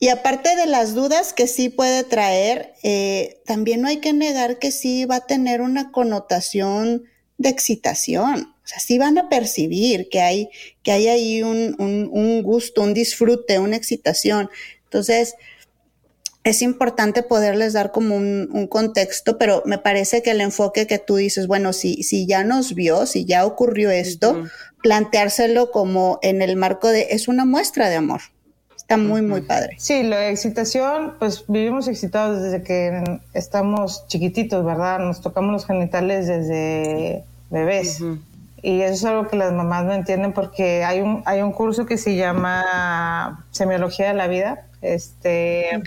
Y 0.00 0.08
aparte 0.08 0.56
de 0.56 0.66
las 0.66 0.94
dudas 0.94 1.32
que 1.32 1.46
sí 1.46 1.68
puede 1.68 2.02
traer, 2.04 2.74
eh, 2.82 3.40
también 3.46 3.80
no 3.82 3.88
hay 3.88 3.98
que 3.98 4.12
negar 4.12 4.58
que 4.58 4.72
sí 4.72 5.04
va 5.04 5.16
a 5.16 5.26
tener 5.26 5.60
una 5.60 5.92
connotación 5.92 7.04
de 7.38 7.48
excitación. 7.48 8.54
O 8.64 8.66
sea, 8.66 8.78
sí 8.78 8.98
van 8.98 9.18
a 9.18 9.28
percibir 9.28 10.08
que 10.10 10.20
hay, 10.20 10.48
que 10.82 10.92
hay 10.92 11.08
ahí 11.08 11.42
un, 11.42 11.74
un- 11.78 12.08
un 12.12 12.42
gusto, 12.42 12.82
un 12.82 12.94
disfrute, 12.94 13.58
una 13.58 13.76
excitación. 13.76 14.48
Entonces, 14.84 15.34
es 16.44 16.60
importante 16.60 17.22
poderles 17.22 17.72
dar 17.72 17.90
como 17.90 18.16
un, 18.16 18.48
un 18.52 18.66
contexto, 18.66 19.38
pero 19.38 19.62
me 19.64 19.78
parece 19.78 20.22
que 20.22 20.30
el 20.30 20.42
enfoque 20.42 20.86
que 20.86 20.98
tú 20.98 21.16
dices, 21.16 21.46
bueno, 21.46 21.72
si, 21.72 22.02
si 22.02 22.26
ya 22.26 22.44
nos 22.44 22.74
vio, 22.74 23.06
si 23.06 23.24
ya 23.24 23.46
ocurrió 23.46 23.90
esto, 23.90 24.32
Ujú. 24.32 24.48
planteárselo 24.82 25.70
como 25.70 26.18
en 26.22 26.42
el 26.42 26.56
marco 26.56 26.88
de, 26.88 27.08
es 27.10 27.28
una 27.28 27.46
muestra 27.46 27.88
de 27.88 27.96
amor. 27.96 28.20
Está 28.84 28.98
muy, 28.98 29.22
muy 29.22 29.40
padre. 29.40 29.76
Sí, 29.78 30.02
la 30.02 30.28
excitación, 30.28 31.14
pues 31.18 31.44
vivimos 31.48 31.88
excitados 31.88 32.42
desde 32.42 32.62
que 32.62 33.18
estamos 33.32 34.06
chiquititos, 34.08 34.62
¿verdad? 34.62 34.98
Nos 34.98 35.22
tocamos 35.22 35.52
los 35.52 35.66
genitales 35.66 36.26
desde 36.26 37.24
bebés. 37.48 38.02
Y 38.60 38.82
eso 38.82 38.92
es 38.92 39.04
algo 39.06 39.26
que 39.28 39.36
las 39.36 39.54
mamás 39.54 39.86
no 39.86 39.94
entienden 39.94 40.34
porque 40.34 40.84
hay 40.84 41.00
un, 41.00 41.22
hay 41.24 41.40
un 41.40 41.52
curso 41.52 41.86
que 41.86 41.96
se 41.96 42.14
llama 42.14 43.46
Semiología 43.52 44.08
de 44.08 44.14
la 44.14 44.26
Vida. 44.26 44.66
Este. 44.82 45.82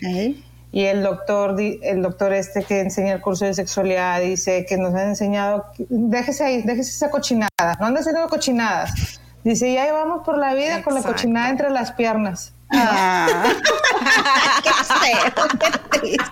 Y 0.72 0.86
el 0.86 1.04
doctor, 1.04 1.56
el 1.60 2.02
doctor 2.02 2.34
este 2.34 2.64
que 2.64 2.82
enseña 2.82 3.14
el 3.14 3.22
curso 3.22 3.46
de 3.46 3.54
sexualidad 3.54 4.20
dice 4.22 4.66
que 4.68 4.78
nos 4.78 4.96
han 4.96 5.10
enseñado, 5.10 5.66
déjese 5.78 6.44
ahí, 6.44 6.62
déjese 6.64 6.90
esa 6.90 7.12
cochinada, 7.12 7.78
no 7.80 7.86
anden 7.86 8.02
haciendo 8.02 8.28
cochinadas. 8.28 9.20
Dice, 9.44 9.72
ya 9.72 9.92
vamos 9.94 10.26
por 10.26 10.38
la 10.38 10.56
vida 10.56 10.82
con 10.84 10.96
la 10.96 11.04
cochinada 11.04 11.50
entre 11.50 11.70
las 11.70 11.92
piernas. 11.92 12.54
Ah. 12.72 13.54
Qué 14.64 14.70
feo, 14.84 15.48
qué 15.60 16.00
triste. 16.00 16.24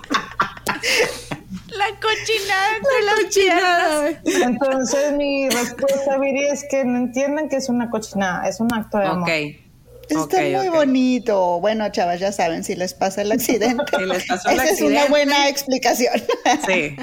La 1.68 1.88
cochinada 2.02 2.68
entre 2.78 3.02
las 3.06 3.20
piernas. 3.34 4.16
Entonces 4.26 5.14
mi 5.14 5.50
respuesta, 5.50 6.18
Viri, 6.18 6.48
es 6.48 6.66
que 6.70 6.84
no 6.86 6.98
entiendan 6.98 7.50
que 7.50 7.58
es 7.58 7.70
una 7.70 7.90
cochinada, 7.90 8.48
es 8.48 8.60
un 8.60 8.74
acto 8.74 8.98
de 8.98 9.06
amor. 9.06 9.30
Está 10.10 10.38
muy 10.60 10.70
bonito. 10.70 11.60
Bueno, 11.60 11.90
chavas, 11.92 12.20
ya 12.20 12.32
saben, 12.32 12.64
si 12.64 12.76
les 12.76 12.94
pasa 12.94 13.22
el 13.22 13.32
accidente. 13.32 13.84
Si 13.98 14.06
les 14.06 14.26
pasó 14.26 14.50
el 14.50 14.56
Esa 14.60 14.64
es 14.66 14.82
una 14.82 15.02
accidente. 15.02 15.10
buena 15.10 15.50
explicación. 15.50 16.14
Sí. 16.66 16.96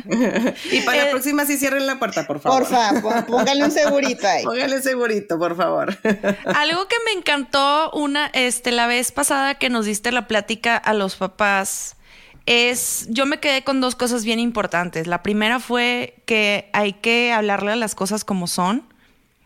y 0.72 0.80
para 0.82 0.98
Eh, 0.98 1.04
la 1.04 1.10
próxima 1.10 1.44
sí 1.46 1.56
cierren 1.58 1.86
la 1.86 1.98
puerta, 1.98 2.26
por 2.26 2.40
favor. 2.40 2.60
Porfa, 2.62 3.00
pó- 3.00 3.26
pónganle 3.26 3.64
un 3.64 3.70
segurito 3.70 4.26
ahí. 4.26 4.44
Póngale 4.44 4.80
segurito, 4.82 5.38
por 5.38 5.56
favor. 5.56 5.96
Algo 6.54 6.86
que 6.88 6.96
me 7.06 7.12
encantó 7.18 7.90
una, 7.92 8.26
este, 8.34 8.70
la 8.72 8.86
vez 8.86 9.12
pasada 9.12 9.54
que 9.56 9.68
nos 9.70 9.86
diste 9.86 10.12
la 10.12 10.26
plática 10.28 10.76
a 10.76 10.94
los 10.94 11.16
papás 11.16 11.96
es, 12.46 13.06
yo 13.08 13.24
me 13.26 13.38
quedé 13.38 13.62
con 13.62 13.80
dos 13.80 13.94
cosas 13.94 14.24
bien 14.24 14.40
importantes. 14.40 15.06
La 15.06 15.22
primera 15.22 15.60
fue 15.60 16.16
que 16.26 16.70
hay 16.72 16.92
que 16.94 17.32
hablarle 17.32 17.72
a 17.72 17.76
las 17.76 17.94
cosas 17.94 18.24
como 18.24 18.46
son, 18.48 18.84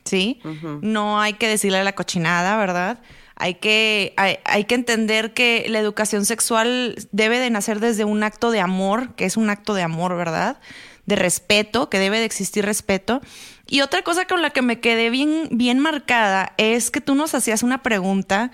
¿sí? 0.05 0.41
No 0.81 1.21
hay 1.21 1.35
que 1.35 1.47
decirle 1.49 1.83
la 1.85 1.95
cochinada, 1.95 2.57
¿verdad? 2.57 2.99
Hay 3.37 3.55
que, 3.55 4.15
hay, 4.17 4.39
hay 4.45 4.65
que 4.65 4.75
entender 4.75 5.35
que 5.35 5.67
la 5.69 5.79
educación 5.79 6.25
sexual 6.25 6.97
debe 7.13 7.39
de 7.39 7.51
nacer 7.51 7.81
desde 7.81 8.05
un 8.05 8.23
acto 8.23 8.51
de 8.51 8.61
amor, 8.61 9.15
que 9.15 9.27
es 9.27 9.37
un 9.37 9.51
acto 9.51 9.75
de 9.75 9.83
amor, 9.83 10.17
¿verdad? 10.17 10.59
De 11.05 11.17
respeto, 11.17 11.91
que 11.91 11.99
debe 11.99 12.19
de 12.19 12.25
existir 12.25 12.65
respeto. 12.65 13.21
Y 13.67 13.83
otra 13.83 14.03
cosa 14.03 14.27
con 14.27 14.43
la 14.43 14.51
que 14.51 14.63
me 14.63 14.81
quedé 14.81 15.11
bien, 15.11 15.49
bien 15.51 15.79
marcada 15.79 16.55
es 16.57 16.91
que 16.91 17.01
tú 17.01 17.15
nos 17.15 17.35
hacías 17.35 17.63
una 17.63 17.83
pregunta, 17.83 18.51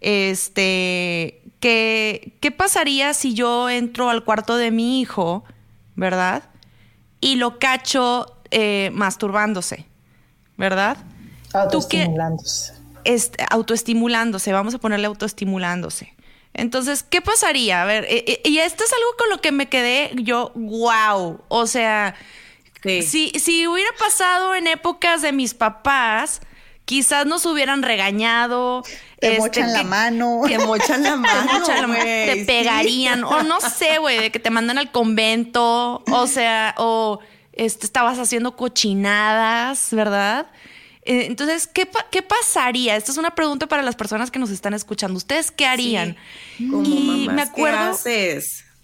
este, 0.00 1.42
que, 1.58 2.36
¿qué 2.40 2.50
pasaría 2.50 3.14
si 3.14 3.34
yo 3.34 3.68
entro 3.68 4.10
al 4.10 4.24
cuarto 4.24 4.56
de 4.56 4.70
mi 4.70 5.00
hijo, 5.00 5.44
¿verdad? 5.96 6.44
y 7.20 7.36
lo 7.36 7.58
cacho 7.58 8.26
eh, 8.50 8.90
masturbándose, 8.92 9.86
¿verdad? 10.56 10.96
Autoestimulándose. 11.52 12.72
Este, 12.72 12.79
autoestimulándose, 13.50 14.52
vamos 14.52 14.74
a 14.74 14.78
ponerle 14.78 15.06
autoestimulándose. 15.06 16.14
Entonces, 16.52 17.02
¿qué 17.02 17.20
pasaría? 17.20 17.82
A 17.82 17.84
ver, 17.84 18.04
eh, 18.04 18.24
eh, 18.26 18.40
y 18.44 18.58
esto 18.58 18.84
es 18.84 18.92
algo 18.92 19.16
con 19.18 19.30
lo 19.30 19.40
que 19.40 19.52
me 19.52 19.68
quedé 19.68 20.10
yo, 20.14 20.52
wow. 20.54 21.40
O 21.48 21.66
sea, 21.66 22.16
si, 22.82 23.30
si 23.30 23.66
hubiera 23.66 23.90
pasado 23.98 24.54
en 24.54 24.66
épocas 24.66 25.22
de 25.22 25.32
mis 25.32 25.54
papás, 25.54 26.40
quizás 26.90 27.24
nos 27.24 27.46
hubieran 27.46 27.82
regañado. 27.82 28.82
Te 29.20 29.28
este, 29.28 29.38
mochan 29.38 29.72
la 29.72 29.84
mano. 29.84 30.42
Te 30.48 30.58
mochan 30.58 31.02
la 31.04 31.16
mano. 31.16 31.64
Te, 31.64 32.44
pegarían. 32.46 33.22
O 33.22 33.44
no 33.44 33.60
sé, 33.60 33.98
güey, 33.98 34.18
de 34.18 34.30
que 34.32 34.40
te 34.40 34.50
mandan 34.50 34.76
al 34.76 34.90
convento. 34.90 36.02
O 36.10 36.26
sea, 36.26 36.74
o 36.78 37.20
este, 37.52 37.86
estabas 37.86 38.18
haciendo 38.18 38.56
cochinadas, 38.56 39.88
¿verdad? 39.92 40.48
Eh, 41.02 41.26
entonces, 41.26 41.66
¿qué, 41.66 41.88
¿qué, 42.10 42.22
pasaría? 42.22 42.96
Esta 42.96 43.12
es 43.12 43.18
una 43.18 43.34
pregunta 43.34 43.66
para 43.66 43.82
las 43.82 43.96
personas 43.96 44.30
que 44.30 44.38
nos 44.38 44.50
están 44.50 44.74
escuchando. 44.74 45.16
¿Ustedes 45.16 45.50
qué 45.50 45.66
harían? 45.66 46.16
y 46.58 47.28
me 47.32 47.42
acuerdo, 47.42 47.98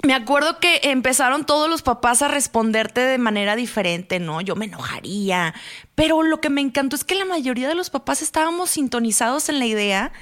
Me 0.03 0.15
acuerdo 0.15 0.59
que 0.59 0.81
empezaron 0.85 1.45
todos 1.45 1.69
los 1.69 1.83
papás 1.83 2.23
a 2.23 2.29
responderte 2.29 3.01
de 3.01 3.19
manera 3.19 3.55
diferente, 3.55 4.19
¿no? 4.19 4.41
Yo 4.41 4.57
me 4.57 4.65
enojaría. 4.65 5.55
Pero 5.95 6.23
lo 6.23 6.41
que 6.41 6.49
me 6.49 6.63
encantó 6.63 6.97
es 6.97 7.05
que 7.05 7.15
la 7.15 7.27
mayoría 7.27 7.69
de 7.69 7.75
los 7.75 7.91
papás 7.91 8.23
estábamos 8.23 8.71
sintonizados 8.71 9.49
en 9.49 9.59
la 9.59 9.67
idea 9.67 10.13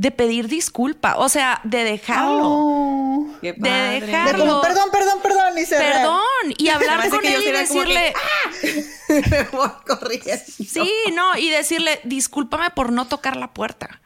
de 0.00 0.10
pedir 0.10 0.48
disculpa, 0.48 1.16
o 1.18 1.28
sea, 1.28 1.60
de 1.62 1.84
dejarlo. 1.84 2.40
Oh, 2.42 3.26
de 3.42 3.52
dejarlo. 3.52 4.62
perdón, 4.62 4.88
perdón, 4.90 5.18
perdón, 5.22 5.58
y 5.58 5.66
Perdón, 5.66 6.54
y 6.56 6.68
hablar 6.70 7.10
con 7.10 7.22
él 7.22 7.42
y 7.46 7.52
decirle, 7.52 8.14
¡Ah! 8.16 8.50
Sí, 10.56 10.90
no, 11.12 11.36
y 11.36 11.50
decirle, 11.50 12.00
discúlpame 12.04 12.70
por 12.70 12.92
no 12.92 13.08
tocar 13.08 13.36
la 13.36 13.52
puerta. 13.52 14.00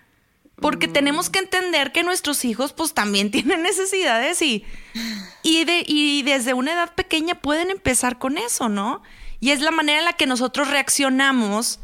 Porque 0.57 0.89
mm. 0.89 0.93
tenemos 0.93 1.31
que 1.31 1.39
entender 1.39 1.93
que 1.93 2.03
nuestros 2.03 2.45
hijos 2.45 2.73
pues 2.73 2.93
también 2.93 3.31
tienen 3.31 3.63
necesidades 3.63 4.43
y, 4.43 4.65
y, 5.45 5.65
de, 5.65 5.85
y 5.87 6.25
desde 6.25 6.55
una 6.55 6.73
edad 6.73 6.93
pequeña 6.93 7.37
pueden 7.37 7.71
empezar 7.71 8.19
con 8.19 8.37
eso, 8.37 8.69
¿no? 8.69 9.01
Y 9.39 9.53
es 9.53 9.61
la 9.61 9.71
manera 9.71 10.01
en 10.01 10.07
la 10.07 10.15
que 10.15 10.27
nosotros 10.27 10.69
reaccionamos 10.71 11.79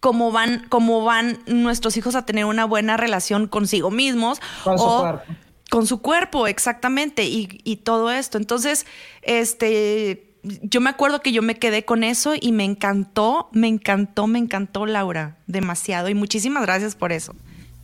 cómo 0.00 0.32
van, 0.32 0.66
cómo 0.68 1.04
van 1.04 1.38
nuestros 1.46 1.96
hijos 1.96 2.14
a 2.14 2.24
tener 2.24 2.44
una 2.44 2.64
buena 2.64 2.96
relación 2.96 3.46
consigo 3.48 3.90
mismos. 3.90 4.40
Con 4.64 4.78
su 4.78 4.84
cuerpo. 4.84 5.22
Con 5.70 5.86
su 5.86 6.00
cuerpo, 6.00 6.46
exactamente, 6.46 7.24
y, 7.24 7.60
y 7.62 7.76
todo 7.76 8.10
esto. 8.10 8.38
Entonces, 8.38 8.86
este, 9.22 10.28
yo 10.42 10.80
me 10.80 10.90
acuerdo 10.90 11.20
que 11.20 11.32
yo 11.32 11.42
me 11.42 11.58
quedé 11.58 11.84
con 11.84 12.04
eso 12.04 12.32
y 12.38 12.52
me 12.52 12.64
encantó, 12.64 13.48
me 13.52 13.68
encantó, 13.68 14.26
me 14.26 14.38
encantó, 14.38 14.86
Laura, 14.86 15.36
demasiado. 15.46 16.08
Y 16.08 16.14
muchísimas 16.14 16.62
gracias 16.62 16.94
por 16.94 17.12
eso. 17.12 17.34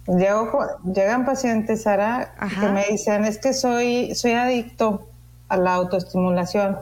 llegan 0.06 1.24
pacientes, 1.24 1.82
Sara, 1.82 2.34
que 2.60 2.68
me 2.68 2.86
dicen, 2.86 3.24
es 3.24 3.38
que 3.38 3.52
soy, 3.52 4.14
soy 4.14 4.32
adicto 4.32 5.08
a 5.48 5.56
la 5.56 5.74
autoestimulación. 5.74 6.78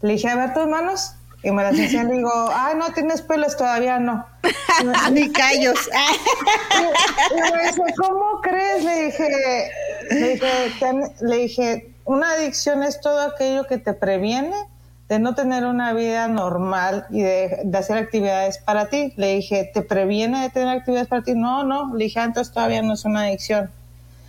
Le 0.00 0.14
dije, 0.14 0.28
a 0.28 0.36
ver 0.36 0.54
tus 0.54 0.66
manos, 0.66 1.14
y 1.42 1.50
me 1.50 1.62
las 1.62 1.74
hacía, 1.78 2.04
le 2.04 2.14
digo, 2.14 2.30
ay, 2.54 2.76
no 2.76 2.92
tienes 2.92 3.22
pelos, 3.22 3.56
todavía 3.56 3.98
no. 3.98 4.24
Ni 5.12 5.30
callos. 5.32 5.88
y 7.30 7.52
me 7.52 7.66
dice, 7.66 7.82
¿cómo 7.96 8.40
crees? 8.42 8.84
Le 8.84 9.04
dije, 9.06 9.70
le 10.10 10.28
dije, 10.34 11.14
le 11.20 11.36
dije, 11.36 11.94
una 12.04 12.32
adicción 12.32 12.82
es 12.82 13.00
todo 13.00 13.20
aquello 13.20 13.66
que 13.66 13.78
te 13.78 13.92
previene 13.92 14.54
de 15.08 15.18
no 15.18 15.34
tener 15.34 15.66
una 15.66 15.92
vida 15.92 16.26
normal 16.28 17.06
y 17.10 17.22
de, 17.22 17.68
hacer 17.74 17.98
actividades 17.98 18.58
para 18.58 18.88
ti. 18.88 19.12
Le 19.16 19.34
dije, 19.34 19.70
¿te 19.74 19.82
previene 19.82 20.42
de 20.42 20.50
tener 20.50 20.68
actividades 20.68 21.08
para 21.08 21.22
ti? 21.22 21.34
No, 21.34 21.64
no. 21.64 21.94
Le 21.94 22.04
dije, 22.04 22.20
ah, 22.20 22.32
todavía 22.32 22.82
no 22.82 22.94
es 22.94 23.04
una 23.04 23.22
adicción. 23.22 23.70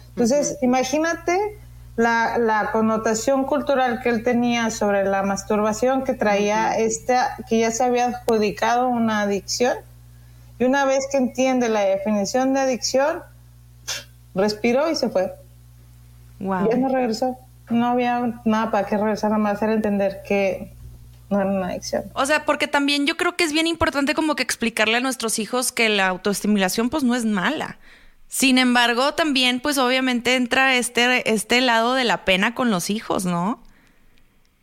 Entonces, 0.10 0.58
imagínate 0.62 1.58
la, 1.96 2.70
connotación 2.72 3.46
cultural 3.46 4.02
que 4.02 4.10
él 4.10 4.24
tenía 4.24 4.70
sobre 4.70 5.06
la 5.06 5.24
masturbación 5.24 6.04
que 6.04 6.14
traía 6.14 6.78
esta, 6.78 7.36
que 7.48 7.60
ya 7.60 7.72
se 7.72 7.84
había 7.84 8.08
adjudicado 8.08 8.88
una 8.88 9.22
adicción. 9.22 9.78
Y 10.60 10.66
una 10.66 10.86
vez 10.86 11.06
que 11.12 11.18
entiende 11.18 11.70
la 11.70 11.82
definición 11.82 12.54
de 12.54 12.62
adicción, 12.62 13.22
respiró 14.34 14.90
y 14.90 14.96
se 14.96 15.10
fue. 15.10 15.34
Wow. 16.40 16.70
Ya 16.70 16.78
no 16.78 16.90
regresó. 16.90 17.38
No 17.70 17.88
había 17.88 18.42
nada 18.46 18.72
para 18.72 18.88
que 18.88 18.98
regresar, 18.98 19.32
nada 19.32 19.42
más 19.42 19.62
era 19.62 19.74
entender 19.74 20.22
que 20.28 20.74
no 21.30 21.42
era 21.42 21.50
una 21.50 21.68
adicción. 21.68 22.04
O 22.14 22.26
sea, 22.26 22.46
porque 22.46 22.68
también 22.68 23.08
yo 23.08 23.18
creo 23.18 23.36
que 23.36 23.44
es 23.44 23.54
bien 23.54 23.68
importante 23.68 24.14
como 24.14 24.36
que 24.36 24.44
explicarle 24.44 24.98
a 24.98 25.00
nuestros 25.00 25.40
hijos 25.40 25.72
que 25.72 25.90
la 25.90 26.08
autoestimulación 26.08 26.90
pues 26.90 27.04
no 27.04 27.16
es 27.16 27.26
mala. 27.26 27.78
Sin 28.34 28.58
embargo, 28.58 29.14
también, 29.14 29.60
pues 29.60 29.78
obviamente 29.78 30.34
entra 30.34 30.76
este, 30.76 31.32
este 31.32 31.62
lado 31.62 31.94
de 31.94 32.04
la 32.04 32.26
pena 32.26 32.56
con 32.56 32.72
los 32.72 32.90
hijos, 32.90 33.26
¿no? 33.26 33.62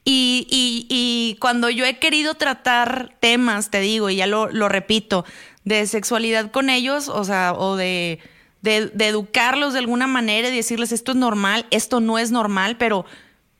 Y, 0.04 0.44
y, 0.50 1.36
cuando 1.38 1.70
yo 1.70 1.84
he 1.84 2.00
querido 2.00 2.34
tratar 2.34 3.14
temas, 3.20 3.70
te 3.70 3.78
digo, 3.78 4.10
y 4.10 4.16
ya 4.16 4.26
lo, 4.26 4.48
lo 4.48 4.68
repito, 4.68 5.24
de 5.62 5.86
sexualidad 5.86 6.50
con 6.50 6.68
ellos, 6.68 7.08
o 7.08 7.22
sea, 7.22 7.52
o 7.52 7.76
de, 7.76 8.18
de, 8.60 8.90
educarlos 9.06 9.72
de 9.72 9.78
alguna 9.78 10.08
manera 10.08 10.48
y 10.48 10.56
decirles 10.56 10.90
esto 10.90 11.12
es 11.12 11.18
normal, 11.18 11.66
esto 11.70 12.00
no 12.00 12.18
es 12.18 12.32
normal, 12.32 12.76
pero, 12.76 13.06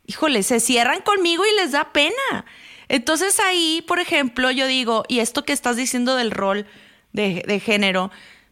híjole, 0.09 0.43
se 0.43 0.59
cierran 0.59 1.03
conmigo 1.03 1.45
y 1.47 1.55
les 1.63 1.71
da 1.71 1.93
pena. 1.93 2.47
Entonces 2.89 3.39
ahí, 3.39 3.85
por 3.87 4.01
ejemplo, 4.01 4.51
yo 4.51 4.67
digo, 4.67 5.05
y 5.07 5.21
esto 5.21 5.45
que 5.45 5.53
estás 5.53 5.77
diciendo 5.77 6.17
del 6.17 6.33
rol 6.33 6.67
de 7.13 7.63
género, 7.65 8.11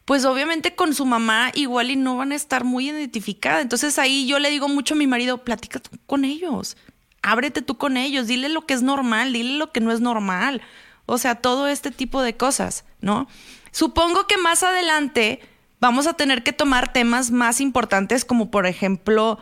pues 0.09 0.24
obviamente 0.24 0.74
con 0.74 0.94
su 0.94 1.04
mamá 1.04 1.50
igual 1.52 1.90
y 1.90 1.96
no 1.96 2.16
van 2.16 2.32
a 2.32 2.34
estar 2.34 2.64
muy 2.64 2.88
identificadas. 2.88 3.61
Entonces 3.61 3.98
ahí 3.98 4.26
yo 4.26 4.38
le 4.38 4.48
digo 4.48 4.66
mucho 4.66 4.94
a 4.94 4.96
mi 4.96 5.06
marido, 5.06 5.44
platica 5.44 5.80
tú 5.80 5.90
con 6.06 6.24
ellos, 6.24 6.78
ábrete 7.20 7.61
tú 7.61 7.76
con 7.76 7.98
ellos, 7.98 8.26
dile 8.26 8.48
lo 8.48 8.64
que 8.64 8.72
es 8.72 8.80
normal, 8.80 9.34
dile 9.34 9.59
lo 9.59 9.70
que 9.70 9.82
no 9.82 9.92
es 9.92 10.00
normal. 10.00 10.62
O 11.04 11.18
sea, 11.18 11.34
todo 11.34 11.68
este 11.68 11.90
tipo 11.90 12.22
de 12.22 12.34
cosas, 12.34 12.86
¿no? 13.02 13.28
Supongo 13.70 14.26
que 14.26 14.38
más 14.38 14.62
adelante 14.62 15.40
vamos 15.78 16.06
a 16.06 16.14
tener 16.14 16.42
que 16.42 16.54
tomar 16.54 16.90
temas 16.90 17.30
más 17.30 17.61
importantes 17.61 18.24
como 18.24 18.50
por 18.50 18.64
ejemplo, 18.64 19.38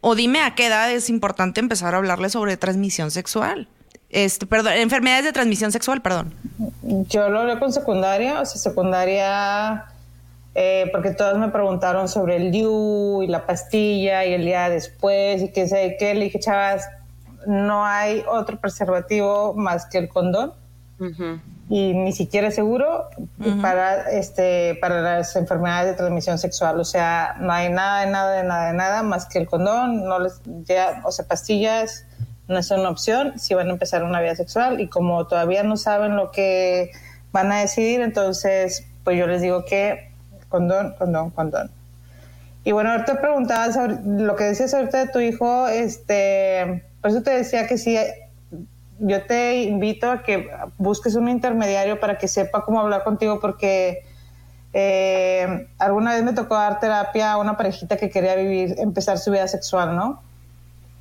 o 0.00 0.16
dime 0.16 0.40
a 0.40 0.56
qué 0.56 0.66
edad 0.66 0.90
es 0.90 1.10
importante 1.10 1.60
empezar 1.60 1.94
a 1.94 1.98
hablarle 1.98 2.28
sobre 2.28 2.56
transmisión 2.56 3.12
sexual. 3.12 3.68
Este, 4.10 4.46
perdón, 4.46 4.72
enfermedades 4.72 5.26
de 5.26 5.32
transmisión 5.32 5.70
sexual, 5.70 6.02
perdón. 6.02 6.34
Yo 7.08 7.28
lo 7.28 7.38
hablé 7.38 7.56
con 7.60 7.72
secundaria, 7.72 8.40
o 8.40 8.44
sea, 8.46 8.60
secundaria 8.60 9.92
eh, 10.60 10.88
porque 10.90 11.12
todos 11.12 11.38
me 11.38 11.50
preguntaron 11.50 12.08
sobre 12.08 12.34
el 12.34 12.50
DIU 12.50 13.22
y 13.22 13.28
la 13.28 13.46
pastilla 13.46 14.24
y 14.24 14.32
el 14.34 14.44
día 14.44 14.68
después 14.68 15.40
y 15.40 15.52
qué 15.52 15.68
sé 15.68 15.96
qué. 16.00 16.16
Le 16.16 16.24
dije, 16.24 16.40
chavas, 16.40 16.90
no 17.46 17.86
hay 17.86 18.24
otro 18.28 18.58
preservativo 18.58 19.54
más 19.54 19.86
que 19.86 19.98
el 19.98 20.08
condón. 20.08 20.52
Y 21.68 21.94
ni 21.94 22.10
siquiera 22.10 22.48
es 22.48 22.56
seguro 22.56 23.08
para, 23.62 24.10
este, 24.10 24.76
para 24.80 25.00
las 25.00 25.36
enfermedades 25.36 25.92
de 25.92 25.94
transmisión 25.94 26.38
sexual. 26.38 26.80
O 26.80 26.84
sea, 26.84 27.36
no 27.38 27.52
hay 27.52 27.70
nada, 27.70 28.04
de 28.04 28.10
nada, 28.10 28.32
de 28.32 28.42
nada, 28.42 28.66
de 28.66 28.76
nada 28.76 29.02
más 29.04 29.26
que 29.26 29.38
el 29.38 29.46
condón. 29.46 30.06
No 30.06 30.18
les, 30.18 30.40
ya, 30.64 31.02
o 31.04 31.12
sea, 31.12 31.24
pastillas 31.24 32.04
no 32.48 32.58
es 32.58 32.68
una 32.72 32.88
opción 32.88 33.38
si 33.38 33.54
van 33.54 33.68
a 33.68 33.70
empezar 33.70 34.02
una 34.02 34.20
vida 34.20 34.34
sexual. 34.34 34.80
Y 34.80 34.88
como 34.88 35.24
todavía 35.28 35.62
no 35.62 35.76
saben 35.76 36.16
lo 36.16 36.32
que 36.32 36.90
van 37.30 37.52
a 37.52 37.60
decidir, 37.60 38.00
entonces, 38.00 38.88
pues 39.04 39.16
yo 39.16 39.28
les 39.28 39.40
digo 39.40 39.64
que 39.64 40.07
condón, 40.48 40.94
condón, 40.98 41.30
condón. 41.30 41.70
Y 42.64 42.72
bueno, 42.72 42.90
ahorita 42.90 43.20
preguntabas 43.20 43.78
lo 44.04 44.36
que 44.36 44.44
decías 44.44 44.74
ahorita 44.74 45.06
de 45.06 45.08
tu 45.08 45.20
hijo, 45.20 45.68
este, 45.68 46.84
por 47.00 47.10
eso 47.10 47.22
te 47.22 47.30
decía 47.30 47.66
que 47.66 47.78
sí, 47.78 47.96
yo 48.98 49.24
te 49.24 49.62
invito 49.62 50.10
a 50.10 50.22
que 50.22 50.50
busques 50.76 51.14
un 51.14 51.28
intermediario 51.28 52.00
para 52.00 52.18
que 52.18 52.28
sepa 52.28 52.64
cómo 52.64 52.80
hablar 52.80 53.04
contigo, 53.04 53.40
porque 53.40 54.04
eh, 54.72 55.68
alguna 55.78 56.14
vez 56.14 56.24
me 56.24 56.32
tocó 56.32 56.56
dar 56.56 56.80
terapia 56.80 57.32
a 57.32 57.36
una 57.38 57.56
parejita 57.56 57.96
que 57.96 58.10
quería 58.10 58.34
vivir, 58.34 58.74
empezar 58.78 59.18
su 59.18 59.30
vida 59.30 59.48
sexual, 59.48 59.96
¿no? 59.96 60.22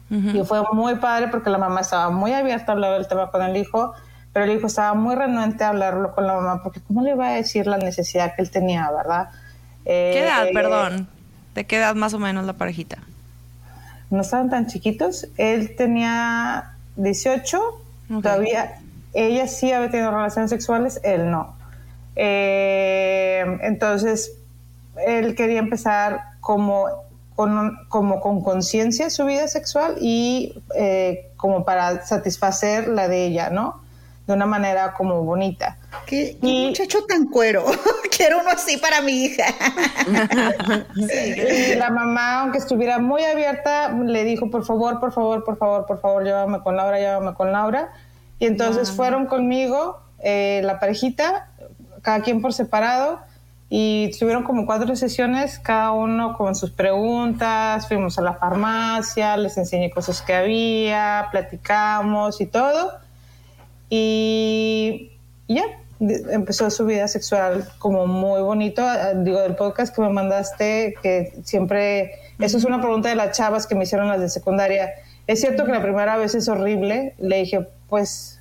Y 0.10 0.42
fue 0.46 0.64
muy 0.72 0.96
padre 0.96 1.28
porque 1.28 1.50
la 1.50 1.58
mamá 1.58 1.82
estaba 1.82 2.10
muy 2.10 2.32
abierta 2.32 2.72
a 2.72 2.76
hablar 2.76 2.94
del 2.94 3.08
tema 3.08 3.30
con 3.30 3.42
el 3.42 3.58
hijo, 3.58 3.94
pero 4.38 4.52
el 4.52 4.56
hijo 4.56 4.68
estaba 4.68 4.94
muy 4.94 5.16
renuente 5.16 5.64
a 5.64 5.70
hablarlo 5.70 6.14
con 6.14 6.28
la 6.28 6.36
mamá, 6.36 6.62
porque 6.62 6.80
¿cómo 6.80 7.02
le 7.02 7.14
iba 7.14 7.28
a 7.28 7.32
decir 7.32 7.66
la 7.66 7.80
necesidad 7.80 8.36
que 8.36 8.44
él 8.44 8.52
tenía, 8.52 8.88
verdad? 8.92 9.30
¿Qué 9.84 10.20
edad, 10.20 10.46
eh, 10.46 10.52
perdón? 10.54 11.08
¿De 11.56 11.66
qué 11.66 11.78
edad 11.78 11.96
más 11.96 12.14
o 12.14 12.20
menos 12.20 12.46
la 12.46 12.54
parejita? 12.54 13.00
No 14.12 14.22
estaban 14.22 14.52
tan 14.52 14.68
chiquitos. 14.68 15.28
Él 15.38 15.76
tenía 15.76 16.76
18, 16.98 17.82
todavía 18.22 18.76
ella 19.16 19.48
sí 19.48 19.72
había 19.72 19.90
tenido 19.90 20.12
relaciones 20.12 20.52
sexuales, 20.52 21.02
él 21.04 21.32
no. 21.32 21.56
Eh, 22.16 23.44
entonces, 23.64 24.34
él 25.04 25.34
quería 25.34 25.58
empezar 25.58 26.20
como 26.42 26.86
con, 27.36 27.76
como 27.90 28.22
con 28.22 28.44
conciencia 28.44 29.10
su 29.10 29.26
vida 29.26 29.48
sexual 29.48 29.96
y 30.00 30.62
eh, 30.76 31.32
como 31.38 31.66
para 31.66 32.06
satisfacer 32.06 32.88
la 32.88 33.08
de 33.08 33.26
ella, 33.26 33.50
¿no? 33.50 33.87
De 34.28 34.34
una 34.34 34.46
manera 34.46 34.94
como 34.94 35.24
bonita. 35.24 35.78
Qué, 36.06 36.38
muchacho 36.42 37.06
tan 37.08 37.28
cuero. 37.28 37.64
Quiero 38.16 38.42
uno 38.42 38.50
así 38.50 38.78
para 38.78 39.02
mi 39.02 39.24
hija. 39.24 39.46
la 41.78 41.90
mamá, 41.90 42.42
aunque 42.42 42.58
estuviera 42.58 43.00
muy 43.00 43.24
abierta, 43.24 43.90
le 43.90 44.26
dijo, 44.26 44.52
por 44.52 44.66
favor, 44.66 45.00
por 45.00 45.14
favor, 45.14 45.44
por 45.46 45.58
favor, 45.58 45.86
por 45.86 46.02
favor, 46.02 46.24
llévame 46.24 46.60
con 46.60 46.76
Laura, 46.76 47.00
llévame 47.00 47.34
con 47.34 47.52
Laura. 47.54 47.94
Y 48.38 48.46
entonces 48.46 48.92
fueron 48.92 49.28
conmigo, 49.28 50.02
eh, 50.20 50.62
la 50.64 50.80
parejita, 50.80 51.50
cada 52.02 52.22
quien 52.22 52.42
por 52.42 52.54
separado, 52.54 53.20
y 53.70 54.12
tuvieron 54.18 54.44
como 54.44 54.66
cuatro 54.66 54.96
sesiones, 54.96 55.60
cada 55.60 55.92
uno 55.92 56.38
con 56.38 56.56
sus 56.56 56.72
preguntas, 56.72 57.88
fuimos 57.88 58.18
a 58.18 58.22
la 58.22 58.34
farmacia, 58.34 59.36
les 59.36 59.58
enseñé 59.58 59.90
cosas 59.90 60.22
que 60.22 60.34
había, 60.34 61.28
platicamos 61.32 62.40
y 62.40 62.46
todo. 62.46 62.94
Y 63.90 65.12
ya, 65.48 65.64
empezó 66.00 66.70
su 66.70 66.86
vida 66.86 67.08
sexual 67.08 67.68
como 67.80 68.08
muy 68.08 68.42
bonito. 68.42 68.82
Ah, 68.84 69.14
digo, 69.14 69.40
del 69.42 69.56
podcast 69.56 69.96
que 69.96 70.02
me 70.02 70.10
mandaste, 70.10 70.96
que 71.02 71.34
siempre, 71.44 72.12
eso 72.40 72.58
es 72.58 72.66
una 72.66 72.80
pregunta 72.80 73.10
de 73.10 73.16
las 73.16 73.36
chavas 73.38 73.68
que 73.68 73.76
me 73.76 73.84
hicieron 73.84 74.08
las 74.08 74.20
de 74.20 74.30
secundaria. 74.30 74.92
Es 75.26 75.42
cierto 75.42 75.66
que 75.66 75.72
la 75.72 75.82
primera 75.82 76.18
vez 76.18 76.36
es 76.36 76.48
horrible. 76.48 77.14
Le 77.18 77.40
dije, 77.40 77.68
pues 77.90 78.38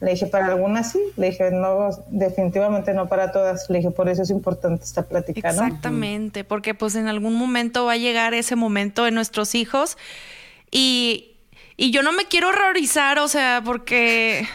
le 0.00 0.12
dije, 0.12 0.26
para 0.26 0.46
algunas 0.46 0.92
sí. 0.92 1.00
Le 1.16 1.30
dije, 1.30 1.50
no, 1.50 1.90
definitivamente 2.08 2.94
no 2.94 3.08
para 3.08 3.32
todas. 3.32 3.68
Le 3.68 3.78
dije, 3.78 3.90
por 3.90 4.08
eso 4.08 4.22
es 4.22 4.30
importante 4.30 4.84
esta 4.84 5.02
plática, 5.02 5.50
Exactamente, 5.50 6.44
porque 6.44 6.74
pues 6.74 6.94
en 6.94 7.08
algún 7.08 7.34
momento 7.34 7.86
va 7.86 7.92
a 7.92 7.96
llegar 7.96 8.34
ese 8.34 8.54
momento 8.54 9.04
de 9.04 9.10
nuestros 9.10 9.54
hijos 9.54 9.98
y, 10.70 11.27
y 11.78 11.92
yo 11.92 12.02
no 12.02 12.12
me 12.12 12.26
quiero 12.26 12.48
horrorizar, 12.48 13.20
o 13.20 13.28
sea, 13.28 13.62
porque 13.64 14.46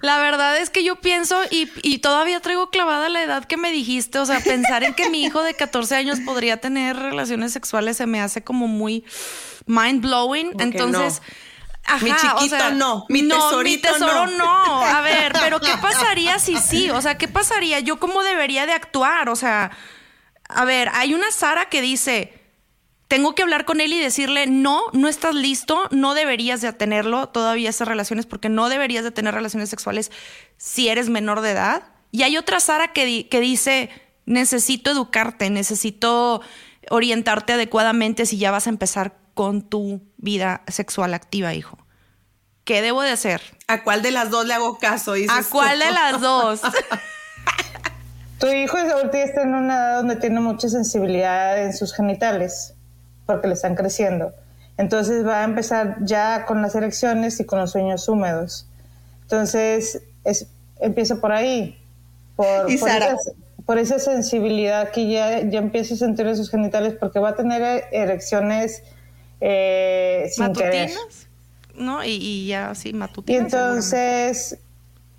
la 0.00 0.18
verdad 0.18 0.56
es 0.56 0.70
que 0.70 0.82
yo 0.82 0.96
pienso 0.96 1.38
y, 1.50 1.70
y, 1.82 1.98
todavía 1.98 2.40
traigo 2.40 2.70
clavada 2.70 3.10
la 3.10 3.22
edad 3.22 3.44
que 3.44 3.58
me 3.58 3.70
dijiste, 3.70 4.18
o 4.18 4.26
sea, 4.26 4.40
pensar 4.40 4.82
en 4.82 4.94
que 4.94 5.10
mi 5.10 5.22
hijo 5.22 5.42
de 5.42 5.54
14 5.54 5.94
años 5.94 6.18
podría 6.20 6.56
tener 6.56 6.96
relaciones 6.96 7.52
sexuales 7.52 7.98
se 7.98 8.06
me 8.06 8.20
hace 8.20 8.42
como 8.42 8.66
muy 8.66 9.04
mind 9.66 10.00
blowing. 10.00 10.52
Entonces 10.58 11.20
mi 12.00 12.10
chiquito 12.16 12.70
no, 12.72 13.04
mi 13.08 13.28
tesorito 13.28 13.62
mi 13.62 13.76
tesoro 13.98 14.26
no. 14.28 14.82
A 14.82 15.02
ver, 15.02 15.32
pero 15.40 15.60
¿qué 15.60 15.72
pasaría 15.80 16.38
si 16.38 16.56
sí? 16.56 16.90
O 16.90 17.02
sea, 17.02 17.18
¿qué 17.18 17.28
pasaría? 17.28 17.80
¿Yo 17.80 18.00
cómo 18.00 18.22
debería 18.22 18.64
de 18.64 18.72
actuar? 18.72 19.28
O 19.28 19.36
sea, 19.36 19.72
a 20.48 20.64
ver, 20.64 20.88
hay 20.94 21.12
una 21.12 21.30
Sara 21.30 21.66
que 21.66 21.82
dice, 21.82 22.41
tengo 23.12 23.34
que 23.34 23.42
hablar 23.42 23.66
con 23.66 23.82
él 23.82 23.92
y 23.92 24.00
decirle, 24.00 24.46
no, 24.46 24.84
no 24.94 25.06
estás 25.06 25.34
listo, 25.34 25.86
no 25.90 26.14
deberías 26.14 26.62
de 26.62 26.72
tenerlo 26.72 27.28
todavía 27.28 27.68
esas 27.68 27.86
relaciones 27.86 28.24
porque 28.24 28.48
no 28.48 28.70
deberías 28.70 29.04
de 29.04 29.10
tener 29.10 29.34
relaciones 29.34 29.68
sexuales 29.68 30.10
si 30.56 30.88
eres 30.88 31.10
menor 31.10 31.42
de 31.42 31.50
edad. 31.50 31.82
Y 32.10 32.22
hay 32.22 32.38
otra 32.38 32.58
Sara 32.58 32.94
que, 32.94 33.28
que 33.28 33.40
dice, 33.40 33.90
necesito 34.24 34.90
educarte, 34.90 35.50
necesito 35.50 36.40
orientarte 36.88 37.52
adecuadamente 37.52 38.24
si 38.24 38.38
ya 38.38 38.50
vas 38.50 38.66
a 38.66 38.70
empezar 38.70 39.18
con 39.34 39.60
tu 39.60 40.00
vida 40.16 40.62
sexual 40.68 41.12
activa, 41.12 41.52
hijo? 41.52 41.76
¿Qué 42.64 42.80
debo 42.80 43.02
de 43.02 43.10
hacer? 43.10 43.42
¿A 43.68 43.82
cuál 43.82 44.00
de 44.00 44.10
las 44.10 44.30
dos 44.30 44.46
le 44.46 44.54
hago 44.54 44.78
caso? 44.78 45.12
¿A 45.28 45.42
cuál 45.50 45.80
de 45.80 45.90
las 45.90 46.18
dos? 46.18 46.62
tu 48.38 48.46
hijo 48.46 48.78
ahorita 48.78 49.22
está 49.22 49.42
en 49.42 49.52
una 49.52 49.74
edad 49.74 49.96
donde 49.98 50.16
tiene 50.16 50.40
mucha 50.40 50.70
sensibilidad 50.70 51.62
en 51.62 51.74
sus 51.74 51.94
genitales, 51.94 52.72
porque 53.26 53.48
le 53.48 53.54
están 53.54 53.74
creciendo. 53.74 54.32
Entonces 54.78 55.26
va 55.26 55.40
a 55.40 55.44
empezar 55.44 55.98
ya 56.00 56.44
con 56.46 56.62
las 56.62 56.74
erecciones 56.74 57.38
y 57.40 57.44
con 57.44 57.58
los 57.58 57.72
sueños 57.72 58.08
húmedos. 58.08 58.66
Entonces 59.22 60.02
es, 60.24 60.46
empieza 60.80 61.20
por 61.20 61.32
ahí. 61.32 61.78
Por, 62.36 62.70
¿Y 62.70 62.78
Sara? 62.78 63.16
por 63.66 63.78
esa 63.78 63.98
sensibilidad 63.98 64.90
que 64.90 65.08
ya, 65.08 65.40
ya 65.48 65.58
empieza 65.58 65.94
a 65.94 65.96
sentir 65.96 66.26
en 66.26 66.36
sus 66.36 66.50
genitales, 66.50 66.94
porque 66.98 67.18
va 67.18 67.30
a 67.30 67.36
tener 67.36 67.84
erecciones 67.92 68.82
eh, 69.40 70.28
sin 70.32 70.44
matutinas, 70.44 71.28
¿no? 71.74 72.04
Y, 72.04 72.46
ya 72.46 72.70
así, 72.70 72.92
matutinas. 72.92 73.40
Y 73.40 73.44
entonces 73.44 74.58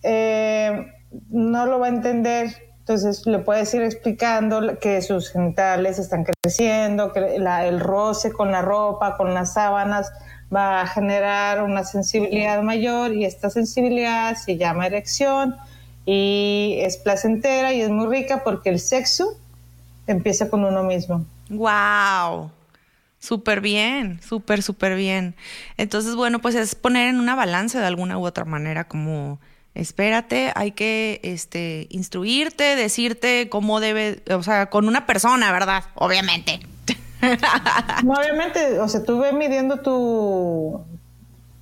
eh, 0.04 0.88
no 1.30 1.66
lo 1.66 1.80
va 1.80 1.88
a 1.88 1.90
entender. 1.90 2.73
Entonces 2.84 3.26
le 3.26 3.40
puedes 3.40 3.74
ir 3.74 3.82
explicando 3.82 4.78
que 4.78 5.02
sus 5.02 5.32
genitales 5.32 6.00
están 6.00 6.26
creciendo, 6.26 7.14
que 7.14 7.38
el 7.38 7.80
roce 7.80 8.34
con 8.34 8.52
la 8.52 8.62
ropa, 8.62 9.16
con 9.16 9.34
las 9.34 9.54
sábanas, 9.54 10.12
va 10.54 10.82
a 10.82 10.88
generar 10.88 11.64
una 11.64 11.86
sensibilidad 11.86 12.62
mayor 12.62 13.14
y 13.14 13.24
esta 13.24 13.50
sensibilidad 13.50 14.36
se 14.36 14.58
llama 14.58 14.86
erección 14.86 15.56
y 16.06 16.76
es 16.80 16.98
placentera 16.98 17.72
y 17.72 17.80
es 17.80 17.90
muy 17.90 18.08
rica 18.08 18.44
porque 18.44 18.70
el 18.70 18.82
sexo 18.82 19.38
empieza 20.06 20.50
con 20.50 20.66
uno 20.66 20.84
mismo. 20.84 21.26
¡Wow! 21.50 22.52
Súper 23.18 23.62
bien, 23.62 24.20
súper, 24.22 24.62
súper 24.62 24.98
bien. 24.98 25.36
Entonces, 25.78 26.16
bueno, 26.18 26.40
pues 26.40 26.56
es 26.56 26.76
poner 26.76 27.08
en 27.08 27.22
una 27.22 27.36
balanza 27.36 27.80
de 27.80 27.86
alguna 27.86 28.18
u 28.18 28.26
otra 28.26 28.44
manera, 28.44 28.84
como 28.90 29.40
espérate, 29.76 30.52
hay 30.56 30.72
que 30.72 31.20
este, 31.24 31.88
instruirte, 31.90 32.76
decirte 32.76 33.50
cómo 33.50 33.80
debe, 33.80 34.22
o 34.34 34.44
sea, 34.44 34.70
con 34.70 34.88
una 34.88 35.06
persona, 35.06 35.52
¿verdad? 35.52 35.84
Obviamente. 35.96 36.60
obviamente, 38.08 38.80
o 38.80 38.88
sea, 38.88 39.04
tú 39.04 39.20
ves 39.20 39.34
midiendo 39.34 39.78
tu, 39.80 40.82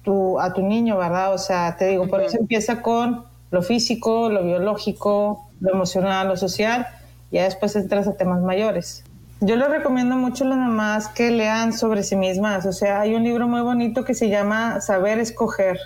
tu, 0.04 0.40
a 0.40 0.54
tu 0.54 0.62
niño, 0.62 0.98
¿verdad? 0.98 1.34
O 1.34 1.38
sea, 1.38 1.78
te 1.78 1.88
digo, 1.88 2.08
por 2.08 2.22
eso 2.22 2.38
empieza 2.38 2.82
con 2.82 3.26
lo 3.52 3.62
físico, 3.62 4.30
lo 4.30 4.44
biológico, 4.44 5.48
lo 5.60 5.72
emocional, 5.72 6.28
lo 6.28 6.38
social, 6.38 6.88
y 7.30 7.36
ya 7.36 7.44
después 7.44 7.76
entras 7.76 8.08
a 8.08 8.14
temas 8.14 8.42
mayores. 8.42 9.04
Yo 9.44 9.56
les 9.56 9.70
recomiendo 9.70 10.16
mucho 10.18 10.44
a 10.44 10.48
las 10.48 10.58
mamás 10.58 11.08
que 11.08 11.32
lean 11.32 11.74
sobre 11.74 12.04
sí 12.04 12.16
mismas. 12.16 12.66
O 12.68 12.74
sea, 12.74 13.02
hay 13.02 13.16
un 13.16 13.24
libro 13.24 13.48
muy 13.48 13.62
bonito 13.62 14.06
que 14.06 14.14
se 14.14 14.30
llama 14.30 14.82
Saber 14.82 15.18
Escoger. 15.18 15.80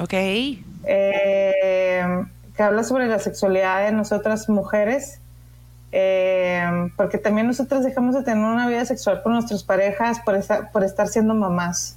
Ok. 0.00 0.14
Eh, 0.90 2.02
que 2.56 2.62
habla 2.62 2.82
sobre 2.82 3.06
la 3.06 3.18
sexualidad 3.18 3.84
de 3.84 3.92
nosotras 3.92 4.48
mujeres. 4.48 5.20
Eh, 5.92 6.90
porque 6.96 7.18
también 7.18 7.46
nosotras 7.46 7.84
dejamos 7.84 8.14
de 8.14 8.22
tener 8.22 8.44
una 8.44 8.68
vida 8.68 8.84
sexual 8.84 9.22
con 9.22 9.32
nuestras 9.34 9.62
parejas 9.64 10.20
por, 10.20 10.38
por 10.72 10.84
estar 10.84 11.08
siendo 11.08 11.34
mamás. 11.34 11.96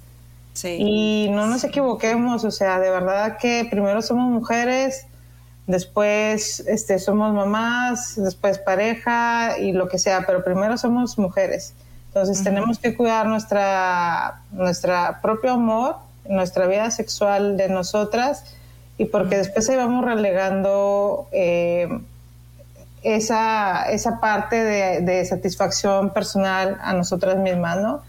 Sí. 0.54 0.78
Y 0.80 1.30
no 1.32 1.48
nos 1.48 1.64
equivoquemos, 1.64 2.44
o 2.44 2.52
sea, 2.52 2.80
de 2.80 2.90
verdad 2.90 3.38
que 3.38 3.66
primero 3.70 4.02
somos 4.02 4.30
mujeres, 4.30 5.06
después 5.68 6.60
este, 6.68 7.00
somos 7.00 7.34
mamás, 7.34 8.16
después 8.18 8.60
pareja 8.60 9.58
y 9.58 9.72
lo 9.72 9.88
que 9.88 9.98
sea, 9.98 10.26
pero 10.28 10.44
primero 10.44 10.78
somos 10.78 11.18
mujeres. 11.18 11.74
Entonces 12.08 12.44
tenemos 12.44 12.80
que 12.80 12.96
cuidar 12.96 13.26
nuestra, 13.26 14.42
nuestra 14.52 15.22
propio 15.22 15.54
amor, 15.54 15.96
nuestra 16.28 16.68
vida 16.68 16.92
sexual 16.92 17.56
de 17.56 17.70
nosotras 17.70 18.44
y 19.02 19.06
porque 19.06 19.38
después 19.38 19.68
ahí 19.68 19.78
vamos 19.78 20.06
relegando 20.06 21.28
eh, 21.32 21.90
esa, 23.02 23.90
esa 23.90 24.20
parte 24.20 24.58
de, 24.64 25.26
satisfacción 25.26 26.12
personal 26.12 26.78
a 26.84 26.94
nosotras 26.94 27.38
mismas, 27.38 27.80
¿no? 27.82 28.04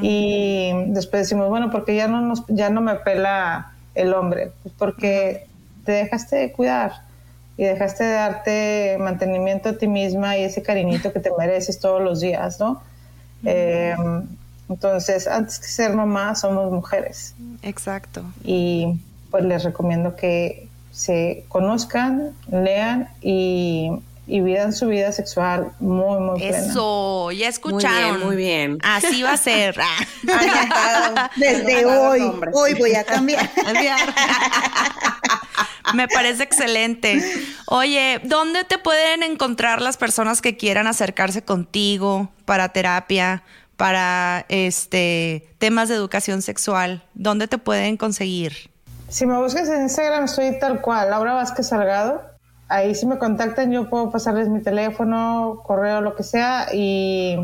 Y 0.00 0.72
después 0.86 1.24
decimos, 1.24 1.50
bueno, 1.50 1.70
porque 1.70 1.94
ya 1.94 2.08
no, 2.08 2.22
nos, 2.22 2.44
ya 2.48 2.70
no 2.70 2.80
me 2.80 2.94
pela 2.94 3.72
el 3.94 4.14
hombre, 4.14 4.52
pues 4.62 4.74
porque 4.78 5.46
te 5.84 5.92
dejaste 5.92 6.36
de 6.36 6.52
cuidar 6.52 6.92
y 7.58 7.64
dejaste 7.64 8.04
de 8.04 8.12
darte 8.14 8.96
mantenimiento 9.00 9.68
a 9.68 9.72
ti 9.74 9.86
misma 9.86 10.38
y 10.38 10.44
ese 10.44 10.62
cariñito 10.62 11.12
que 11.12 11.20
te 11.20 11.30
mereces 11.38 11.78
todos 11.78 12.00
los 12.00 12.20
días, 12.20 12.58
¿no? 12.58 12.82
Eh, 13.44 13.94
entonces, 14.70 15.26
antes 15.26 15.58
que 15.58 15.66
ser 15.66 15.92
mamá, 15.92 16.34
somos 16.36 16.72
mujeres. 16.72 17.34
Exacto. 17.60 18.24
Y 18.42 18.98
pues 19.32 19.44
les 19.44 19.64
recomiendo 19.64 20.14
que 20.14 20.68
se 20.92 21.44
conozcan, 21.48 22.32
lean 22.50 23.08
y, 23.22 23.90
y 24.26 24.40
vivan 24.42 24.72
su 24.72 24.88
vida 24.88 25.10
sexual 25.10 25.72
muy, 25.80 26.20
muy 26.20 26.38
plena. 26.38 26.58
Eso, 26.58 27.32
ya 27.32 27.48
escucharon. 27.48 28.24
Muy 28.24 28.36
bien, 28.36 28.78
Así 28.82 29.22
va 29.22 29.32
a 29.32 29.36
ser. 29.38 29.76
Desde 31.36 31.86
hoy, 31.86 32.20
hoy 32.52 32.74
voy 32.74 32.94
a 32.94 33.04
cambiar. 33.04 33.50
Me 35.94 36.08
parece 36.08 36.42
excelente. 36.42 37.22
Oye, 37.66 38.20
¿dónde 38.24 38.64
te 38.64 38.78
pueden 38.78 39.22
encontrar 39.22 39.80
las 39.80 39.96
personas 39.96 40.42
que 40.42 40.56
quieran 40.56 40.86
acercarse 40.86 41.42
contigo 41.42 42.30
para 42.44 42.68
terapia, 42.68 43.42
para 43.76 44.44
este 44.48 45.48
temas 45.58 45.88
de 45.88 45.94
educación 45.94 46.42
sexual? 46.42 47.02
¿Dónde 47.14 47.48
te 47.48 47.58
pueden 47.58 47.96
conseguir? 47.96 48.71
Si 49.12 49.26
me 49.26 49.36
buscas 49.36 49.68
en 49.68 49.82
Instagram, 49.82 50.24
estoy 50.24 50.58
tal 50.58 50.80
cual, 50.80 51.10
Laura 51.10 51.34
Vázquez 51.34 51.68
Salgado. 51.68 52.22
Ahí 52.68 52.94
si 52.94 53.04
me 53.04 53.18
contactan, 53.18 53.70
yo 53.70 53.90
puedo 53.90 54.10
pasarles 54.10 54.48
mi 54.48 54.62
teléfono, 54.62 55.60
correo, 55.66 56.00
lo 56.00 56.16
que 56.16 56.22
sea 56.22 56.68
y... 56.72 57.36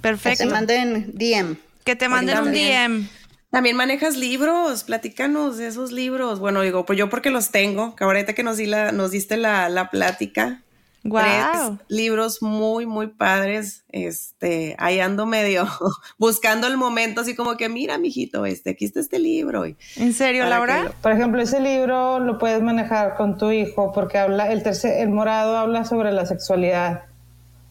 Perfecto. 0.00 0.44
Que 0.44 0.48
te 0.48 0.50
manden 0.50 1.12
DM. 1.12 1.56
Que 1.84 1.96
te 1.96 2.08
manden 2.08 2.38
un 2.38 2.52
DM. 2.52 3.08
También 3.50 3.76
manejas 3.76 4.16
libros, 4.16 4.84
platícanos 4.84 5.58
de 5.58 5.66
esos 5.66 5.92
libros. 5.92 6.38
Bueno, 6.40 6.62
digo, 6.62 6.86
pues 6.86 6.98
yo 6.98 7.10
porque 7.10 7.28
los 7.28 7.50
tengo, 7.50 7.94
que 7.94 8.04
ahorita 8.04 8.32
que 8.32 8.42
nos, 8.42 8.56
di 8.56 8.64
la, 8.64 8.90
nos 8.92 9.10
diste 9.10 9.36
la, 9.36 9.68
la 9.68 9.90
plática, 9.90 10.62
Wow. 11.04 11.78
libros 11.88 12.42
muy, 12.42 12.84
muy 12.86 13.06
padres. 13.06 13.84
Este, 13.90 14.74
ahí 14.78 15.00
ando 15.00 15.26
medio 15.26 15.66
buscando 16.18 16.66
el 16.66 16.76
momento, 16.76 17.20
así 17.22 17.34
como 17.34 17.56
que, 17.56 17.68
mira, 17.68 17.96
mijito, 17.98 18.44
este, 18.46 18.70
aquí 18.70 18.84
está 18.84 19.00
este 19.00 19.18
libro. 19.18 19.66
Y 19.66 19.76
¿En 19.96 20.12
serio, 20.12 20.44
Laura? 20.46 20.84
lo- 20.84 20.92
Por 20.92 21.12
ejemplo, 21.12 21.40
ese 21.40 21.60
libro 21.60 22.18
lo 22.18 22.38
puedes 22.38 22.60
manejar 22.62 23.16
con 23.16 23.38
tu 23.38 23.50
hijo 23.50 23.92
porque 23.92 24.18
habla, 24.18 24.50
el 24.52 24.62
tercer, 24.62 25.00
el 25.00 25.08
morado 25.10 25.56
habla 25.56 25.84
sobre 25.84 26.12
la 26.12 26.26
sexualidad, 26.26 27.02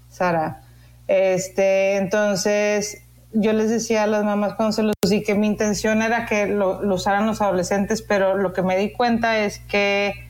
Sara. 0.10 0.64
Este, 1.08 1.96
entonces, 1.98 3.02
yo 3.34 3.54
les 3.54 3.70
decía 3.70 4.04
a 4.04 4.08
las 4.08 4.24
mamás 4.24 4.54
cuando 4.56 4.72
se 4.74 4.84
los 4.84 4.94
di 5.08 5.22
que 5.24 5.36
mi 5.36 5.48
intención 5.48 6.02
era 6.02 6.26
que 6.26 6.48
lo, 6.48 6.82
lo 6.82 6.96
usaran 6.96 7.26
los 7.28 7.42
adolescentes, 7.42 8.02
pero 8.02 8.36
lo 8.38 8.54
que 8.54 8.62
me 8.62 8.78
di 8.78 8.92
cuenta 8.94 9.40
es 9.40 9.60
que 9.60 10.27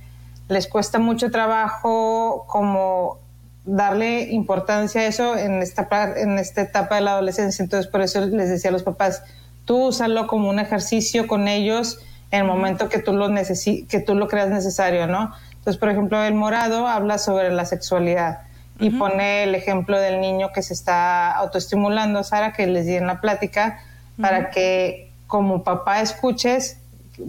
les 0.49 0.67
cuesta 0.67 0.99
mucho 0.99 1.31
trabajo 1.31 2.45
como 2.47 3.19
darle 3.65 4.31
importancia 4.31 5.01
a 5.01 5.05
eso 5.05 5.37
en 5.37 5.61
esta, 5.61 5.87
en 6.15 6.39
esta 6.39 6.61
etapa 6.61 6.95
de 6.95 7.01
la 7.01 7.11
adolescencia. 7.11 7.61
Entonces, 7.61 7.91
por 7.91 8.01
eso 8.01 8.25
les 8.25 8.49
decía 8.49 8.69
a 8.69 8.73
los 8.73 8.83
papás, 8.83 9.23
tú 9.65 9.87
úsalo 9.87 10.27
como 10.27 10.49
un 10.49 10.59
ejercicio 10.59 11.27
con 11.27 11.47
ellos 11.47 11.99
en 12.31 12.41
el 12.41 12.47
momento 12.47 12.89
que 12.89 12.99
tú 12.99 13.13
lo, 13.13 13.29
necesi 13.29 13.85
que 13.85 13.99
tú 13.99 14.15
lo 14.15 14.27
creas 14.27 14.49
necesario, 14.49 15.07
¿no? 15.07 15.33
Entonces, 15.51 15.77
por 15.77 15.89
ejemplo, 15.89 16.23
el 16.23 16.33
morado 16.33 16.87
habla 16.87 17.17
sobre 17.17 17.51
la 17.51 17.65
sexualidad 17.65 18.39
y 18.79 18.91
pone 18.91 19.43
el 19.43 19.55
ejemplo 19.55 19.99
del 19.99 20.21
niño 20.21 20.51
que 20.53 20.61
se 20.61 20.73
está 20.73 21.31
autoestimulando, 21.31 22.23
Sara, 22.23 22.53
que 22.53 22.67
les 22.67 22.85
di 22.85 22.95
en 22.95 23.07
la 23.07 23.21
plática, 23.21 23.79
para 24.21 24.51
que 24.51 25.11
como 25.25 25.63
papá 25.63 26.01
escuches 26.01 26.77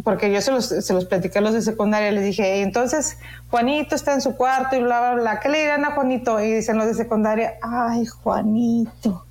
porque 0.04 0.32
yo 0.32 0.40
se 0.40 0.50
los, 0.50 0.66
se 0.66 0.94
los 0.94 1.04
platicé 1.04 1.38
a 1.38 1.42
los 1.42 1.54
de 1.54 1.62
secundaria, 1.62 2.10
les 2.12 2.24
dije, 2.24 2.58
"Y 2.58 2.62
entonces 2.62 3.18
Juanito 3.50 3.94
está 3.94 4.14
en 4.14 4.20
su 4.20 4.36
cuarto 4.36 4.76
y 4.76 4.82
bla, 4.82 5.00
bla, 5.00 5.14
bla, 5.14 5.40
¿qué 5.40 5.48
le 5.48 5.60
dirán 5.60 5.84
a 5.84 5.92
Juanito? 5.92 6.40
Y 6.40 6.52
dicen 6.52 6.76
los 6.76 6.86
de 6.86 6.94
secundaria, 6.94 7.54
ay, 7.62 8.06
Juanito, 8.06 9.24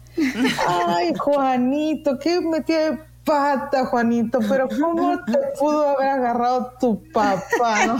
ay, 0.68 1.14
Juanito, 1.16 2.18
¿qué 2.20 2.42
metía 2.42 2.92
de 2.92 3.00
pata, 3.28 3.86
Juanito? 3.86 4.40
Pero 4.50 4.68
¿cómo 4.70 5.24
te 5.26 5.38
pudo 5.60 5.90
haber 5.90 6.08
agarrado 6.08 6.74
tu 6.80 7.04
papá, 7.12 7.86
no? 7.86 8.00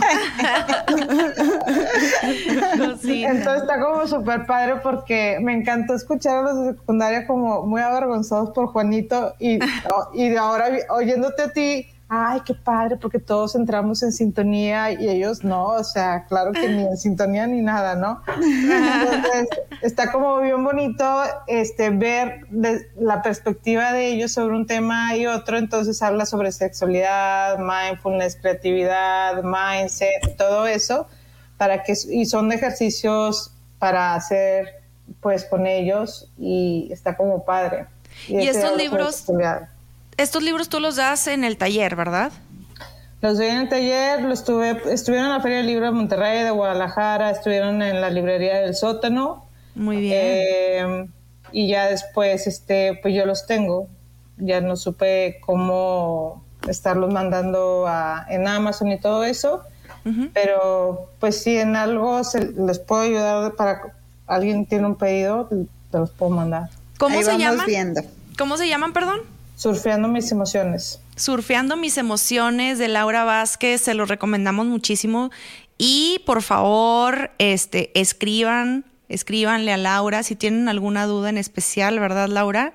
Entonces 3.04 3.62
está 3.62 3.80
como 3.80 4.06
súper 4.06 4.46
padre 4.46 4.76
porque 4.82 5.38
me 5.40 5.52
encantó 5.52 5.94
escuchar 5.94 6.38
a 6.38 6.42
los 6.42 6.64
de 6.64 6.72
secundaria 6.72 7.26
como 7.26 7.66
muy 7.66 7.82
avergonzados 7.82 8.50
por 8.50 8.68
Juanito 8.68 9.34
y, 9.38 9.58
y 10.14 10.36
ahora 10.36 10.70
oyéndote 10.88 11.42
a 11.42 11.52
ti, 11.52 11.86
ay, 12.10 12.40
qué 12.46 12.54
padre, 12.54 12.96
porque 12.96 13.18
todos 13.18 13.54
entramos 13.54 14.02
en 14.02 14.12
sintonía 14.12 14.92
y 14.92 15.08
ellos 15.08 15.44
no, 15.44 15.66
o 15.66 15.84
sea, 15.84 16.24
claro 16.26 16.52
que 16.52 16.66
ni 16.68 16.82
en 16.82 16.96
sintonía 16.96 17.46
ni 17.46 17.60
nada, 17.60 17.96
¿no? 17.96 18.22
Entonces 18.36 19.48
está 19.82 20.10
como 20.10 20.40
bien 20.40 20.64
bonito 20.64 21.22
este, 21.46 21.90
ver 21.90 22.46
de- 22.48 22.90
la 22.98 23.20
perspectiva 23.22 23.92
de 23.92 24.08
ellos 24.08 24.32
sobre 24.32 24.56
un 24.56 24.66
tema 24.66 25.16
y 25.16 25.26
otro, 25.26 25.58
entonces 25.58 26.00
habla 26.02 26.24
sobre 26.26 26.50
sexualidad, 26.52 27.58
mindfulness, 27.58 28.36
creatividad, 28.36 29.42
mindset, 29.42 30.36
todo 30.36 30.66
eso 30.66 31.06
para 31.58 31.82
que 31.82 31.92
y 32.10 32.24
son 32.26 32.52
ejercicios 32.52 33.52
para 33.78 34.14
hacer 34.14 34.82
pues 35.20 35.44
con 35.44 35.66
ellos 35.66 36.30
y 36.38 36.88
está 36.92 37.16
como 37.16 37.44
padre. 37.44 37.86
Y 38.28 38.36
ese 38.46 38.60
estos 38.60 38.76
libros-. 38.76 39.24
Estos 40.18 40.42
libros 40.42 40.68
tú 40.68 40.80
los 40.80 40.96
das 40.96 41.28
en 41.28 41.44
el 41.44 41.56
taller, 41.56 41.94
¿verdad? 41.96 42.32
Los 43.20 43.38
vi 43.38 43.46
en 43.46 43.58
el 43.58 43.68
taller, 43.68 44.22
los 44.22 44.40
estuve, 44.40 44.80
estuvieron 44.92 45.26
en 45.28 45.32
la 45.32 45.40
Feria 45.40 45.58
del 45.58 45.66
Libro 45.66 45.86
de 45.86 45.92
Monterrey, 45.92 46.42
de 46.42 46.50
Guadalajara, 46.50 47.30
estuvieron 47.30 47.82
en 47.82 48.00
la 48.00 48.10
librería 48.10 48.60
del 48.60 48.74
sótano. 48.74 49.46
Muy 49.76 50.00
bien. 50.00 50.20
Eh, 50.20 51.08
y 51.52 51.68
ya 51.68 51.86
después, 51.86 52.46
este, 52.46 52.98
pues 53.00 53.14
yo 53.14 53.26
los 53.26 53.46
tengo. 53.46 53.88
Ya 54.38 54.60
no 54.60 54.76
supe 54.76 55.40
cómo 55.44 56.44
estarlos 56.68 57.12
mandando 57.12 57.86
a, 57.86 58.26
en 58.28 58.46
Amazon 58.46 58.88
y 58.92 58.98
todo 58.98 59.24
eso. 59.24 59.62
Pero, 60.32 61.10
pues 61.20 61.42
si 61.42 61.58
en 61.58 61.76
algo 61.76 62.24
se, 62.24 62.52
les 62.52 62.78
puedo 62.78 63.02
ayudar 63.02 63.52
para 63.56 63.92
alguien 64.26 64.64
tiene 64.64 64.86
un 64.86 64.96
pedido, 64.96 65.50
te 65.90 65.98
los 65.98 66.10
puedo 66.10 66.30
mandar. 66.30 66.70
¿Cómo 66.96 67.18
Ahí 67.18 67.24
se 67.24 67.30
vamos 67.32 67.44
llaman? 67.44 67.66
viendo. 67.66 68.00
¿Cómo 68.38 68.56
se 68.56 68.68
llaman, 68.68 68.94
perdón? 68.94 69.20
Surfeando 69.58 70.06
mis 70.06 70.30
emociones. 70.30 71.00
Surfeando 71.16 71.76
mis 71.76 71.98
emociones 71.98 72.78
de 72.78 72.86
Laura 72.86 73.24
Vázquez, 73.24 73.80
se 73.80 73.94
los 73.94 74.08
recomendamos 74.08 74.66
muchísimo. 74.66 75.32
Y 75.76 76.20
por 76.26 76.42
favor, 76.42 77.32
este, 77.38 77.90
escriban, 78.00 78.84
escríbanle 79.08 79.72
a 79.72 79.76
Laura 79.76 80.22
si 80.22 80.36
tienen 80.36 80.68
alguna 80.68 81.06
duda 81.06 81.30
en 81.30 81.38
especial, 81.38 81.98
¿verdad, 81.98 82.28
Laura? 82.28 82.72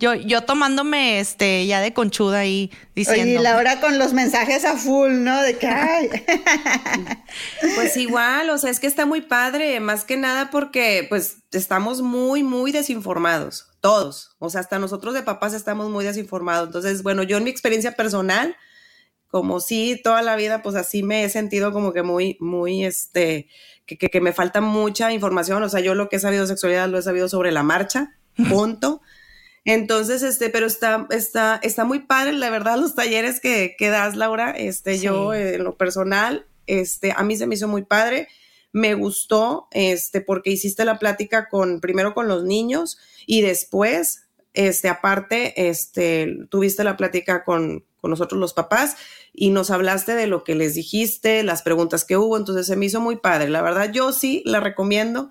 Yo, 0.00 0.14
yo 0.14 0.42
tomándome 0.42 1.18
este 1.18 1.66
ya 1.66 1.80
de 1.80 1.92
conchuda 1.92 2.38
ahí 2.38 2.70
diciendo. 2.94 3.22
Oye, 3.24 3.40
y 3.40 3.42
Laura 3.42 3.80
con 3.80 3.98
los 3.98 4.12
mensajes 4.12 4.64
a 4.64 4.76
full, 4.76 5.10
¿no? 5.24 5.42
De 5.42 5.58
que, 5.58 5.66
ay. 5.66 6.08
Pues 7.74 7.96
igual, 7.96 8.50
o 8.50 8.58
sea, 8.58 8.70
es 8.70 8.78
que 8.78 8.86
está 8.86 9.06
muy 9.06 9.22
padre, 9.22 9.80
más 9.80 10.04
que 10.04 10.16
nada 10.16 10.50
porque 10.50 11.04
pues 11.08 11.38
estamos 11.50 12.00
muy, 12.00 12.42
muy 12.42 12.72
desinformados, 12.72 13.66
todos, 13.80 14.36
o 14.38 14.50
sea, 14.50 14.60
hasta 14.60 14.78
nosotros 14.78 15.14
de 15.14 15.22
papás 15.22 15.52
estamos 15.52 15.90
muy 15.90 16.04
desinformados. 16.04 16.68
Entonces, 16.68 17.02
bueno, 17.02 17.24
yo 17.24 17.36
en 17.36 17.44
mi 17.44 17.50
experiencia 17.50 17.92
personal, 17.92 18.56
como 19.28 19.60
sí, 19.60 20.00
toda 20.02 20.22
la 20.22 20.36
vida, 20.36 20.62
pues 20.62 20.76
así 20.76 21.02
me 21.02 21.24
he 21.24 21.28
sentido 21.28 21.72
como 21.72 21.92
que 21.92 22.02
muy, 22.02 22.36
muy, 22.40 22.84
este, 22.84 23.48
que, 23.84 23.98
que, 23.98 24.08
que 24.08 24.20
me 24.20 24.32
falta 24.32 24.60
mucha 24.60 25.12
información, 25.12 25.62
o 25.62 25.68
sea, 25.68 25.80
yo 25.80 25.94
lo 25.94 26.08
que 26.08 26.16
he 26.16 26.20
sabido 26.20 26.42
de 26.42 26.48
sexualidad 26.48 26.88
lo 26.88 26.98
he 26.98 27.02
sabido 27.02 27.28
sobre 27.28 27.50
la 27.50 27.64
marcha, 27.64 28.16
punto. 28.48 29.00
Entonces, 29.64 30.22
este, 30.22 30.50
pero 30.50 30.66
está, 30.66 31.06
está, 31.10 31.60
está 31.62 31.84
muy 31.84 32.00
padre, 32.00 32.32
la 32.32 32.50
verdad, 32.50 32.78
los 32.78 32.94
talleres 32.94 33.40
que, 33.40 33.74
que 33.78 33.88
das, 33.90 34.16
Laura. 34.16 34.50
Este, 34.52 34.96
Sí. 34.96 35.04
yo, 35.04 35.34
en 35.34 35.64
lo 35.64 35.76
personal, 35.76 36.46
este, 36.66 37.12
a 37.16 37.22
mí 37.22 37.36
se 37.36 37.46
me 37.46 37.54
hizo 37.54 37.68
muy 37.68 37.84
padre. 37.84 38.28
Me 38.72 38.94
gustó, 38.94 39.68
este, 39.72 40.20
porque 40.20 40.50
hiciste 40.50 40.84
la 40.84 40.98
plática 40.98 41.48
con, 41.48 41.80
primero 41.80 42.14
con 42.14 42.28
los 42.28 42.44
niños 42.44 42.98
y 43.26 43.40
después, 43.42 44.28
este, 44.54 44.88
aparte, 44.88 45.68
este, 45.68 46.38
tuviste 46.50 46.84
la 46.84 46.96
plática 46.96 47.44
con, 47.44 47.84
con 48.00 48.10
nosotros 48.10 48.40
los 48.40 48.52
papás 48.54 48.96
y 49.32 49.50
nos 49.50 49.70
hablaste 49.70 50.14
de 50.14 50.26
lo 50.26 50.44
que 50.44 50.54
les 50.54 50.74
dijiste, 50.74 51.42
las 51.42 51.62
preguntas 51.62 52.04
que 52.04 52.16
hubo, 52.16 52.36
entonces 52.36 52.66
se 52.66 52.76
me 52.76 52.86
hizo 52.86 53.00
muy 53.00 53.16
padre. 53.16 53.48
La 53.48 53.62
verdad, 53.62 53.90
yo 53.92 54.12
sí 54.12 54.42
la 54.44 54.60
recomiendo. 54.60 55.30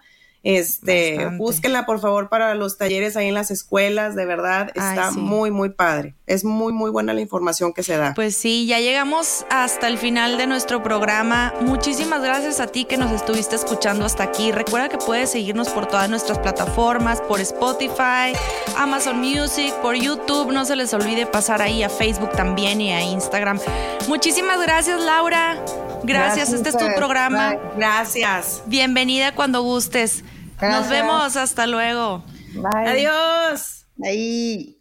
Este, 0.50 1.16
Bastante. 1.18 1.38
búsquenla 1.40 1.86
por 1.86 2.00
favor 2.00 2.30
para 2.30 2.56
los 2.56 2.78
talleres 2.78 3.18
ahí 3.18 3.28
en 3.28 3.34
las 3.34 3.52
escuelas, 3.52 4.16
de 4.16 4.26
verdad, 4.26 4.72
Ay, 4.80 4.98
está 4.98 5.12
sí. 5.12 5.20
muy, 5.20 5.52
muy 5.52 5.68
padre. 5.72 6.16
Es 6.26 6.46
muy, 6.46 6.72
muy 6.72 6.90
buena 6.90 7.14
la 7.14 7.20
información 7.20 7.74
que 7.74 7.84
se 7.84 7.98
da. 7.98 8.14
Pues 8.14 8.38
sí, 8.38 8.66
ya 8.66 8.80
llegamos 8.80 9.46
hasta 9.50 9.90
el 9.90 9.98
final 9.98 10.38
de 10.38 10.48
nuestro 10.48 10.82
programa. 10.82 11.54
Muchísimas 11.60 12.22
gracias 12.22 12.62
a 12.62 12.68
ti 12.68 12.86
que 12.86 12.96
nos 12.96 13.12
estuviste 13.12 13.58
escuchando 13.58 14.06
hasta 14.06 14.24
aquí. 14.24 14.54
Recuerda 14.54 14.88
que 14.88 14.98
puedes 14.98 15.32
seguirnos 15.32 15.68
por 15.68 15.86
todas 15.86 16.10
nuestras 16.10 16.40
plataformas, 16.40 17.20
por 17.20 17.42
Spotify, 17.42 18.32
Amazon 18.78 19.20
Music, 19.20 19.74
por 19.82 19.96
YouTube. 19.96 20.54
No 20.54 20.64
se 20.64 20.78
les 20.78 20.94
olvide 20.94 21.26
pasar 21.26 21.62
ahí 21.62 21.84
a 21.84 21.90
Facebook 21.90 22.32
también 22.32 22.80
y 22.80 22.94
a 22.94 23.02
Instagram. 23.02 23.60
Muchísimas 24.08 24.62
gracias, 24.62 25.02
Laura. 25.02 25.58
Gracias, 26.04 26.06
Gracias, 26.06 26.54
este 26.54 26.70
es 26.70 26.78
tu 26.78 26.86
Fer. 26.86 26.96
programa. 26.96 27.50
Bye. 27.50 27.60
Gracias. 27.76 28.62
Bienvenida 28.66 29.36
cuando 29.36 29.62
gustes. 29.62 30.24
Nos 30.62 30.90
vemos, 30.90 31.36
hasta 31.36 31.68
luego. 31.68 32.24
Bye. 32.56 32.88
Adiós. 32.88 33.86
Ahí. 34.04 34.76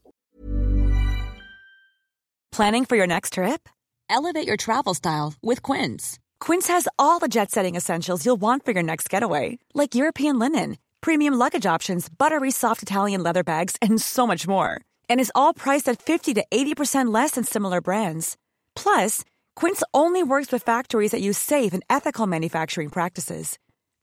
Planning 2.51 2.87
for 2.87 2.97
your 2.97 3.07
next 3.07 3.35
trip? 3.35 3.69
Elevate 4.09 4.47
your 4.47 4.57
travel 4.57 4.95
style 4.95 5.35
with 5.43 5.63
Quince. 5.63 6.19
Quince 6.41 6.69
has 6.69 6.89
all 6.99 7.19
the 7.19 7.29
jet 7.29 7.51
setting 7.51 7.77
essentials 7.77 8.25
you'll 8.25 8.41
want 8.41 8.65
for 8.65 8.73
your 8.73 8.83
next 8.83 9.11
getaway, 9.11 9.59
like 9.75 9.95
European 9.95 10.39
linen, 10.39 10.79
premium 11.03 11.35
luggage 11.35 11.67
options, 11.67 12.09
buttery 12.09 12.51
soft 12.51 12.83
Italian 12.83 13.23
leather 13.23 13.45
bags, 13.45 13.77
and 13.83 14.01
so 14.01 14.27
much 14.27 14.49
more. 14.49 14.81
And 15.11 15.21
is 15.21 15.33
all 15.35 15.53
priced 15.53 15.89
at 15.91 16.01
50 16.01 16.35
to 16.35 16.45
80% 16.51 17.13
less 17.13 17.33
than 17.33 17.45
similar 17.45 17.83
brands. 17.83 18.39
Plus, 18.75 19.23
Quince 19.55 19.83
only 19.93 20.23
works 20.23 20.51
with 20.51 20.63
factories 20.63 21.11
that 21.11 21.21
use 21.21 21.39
safe 21.39 21.75
and 21.75 21.83
ethical 21.91 22.27
manufacturing 22.27 22.89
practices. 22.89 23.59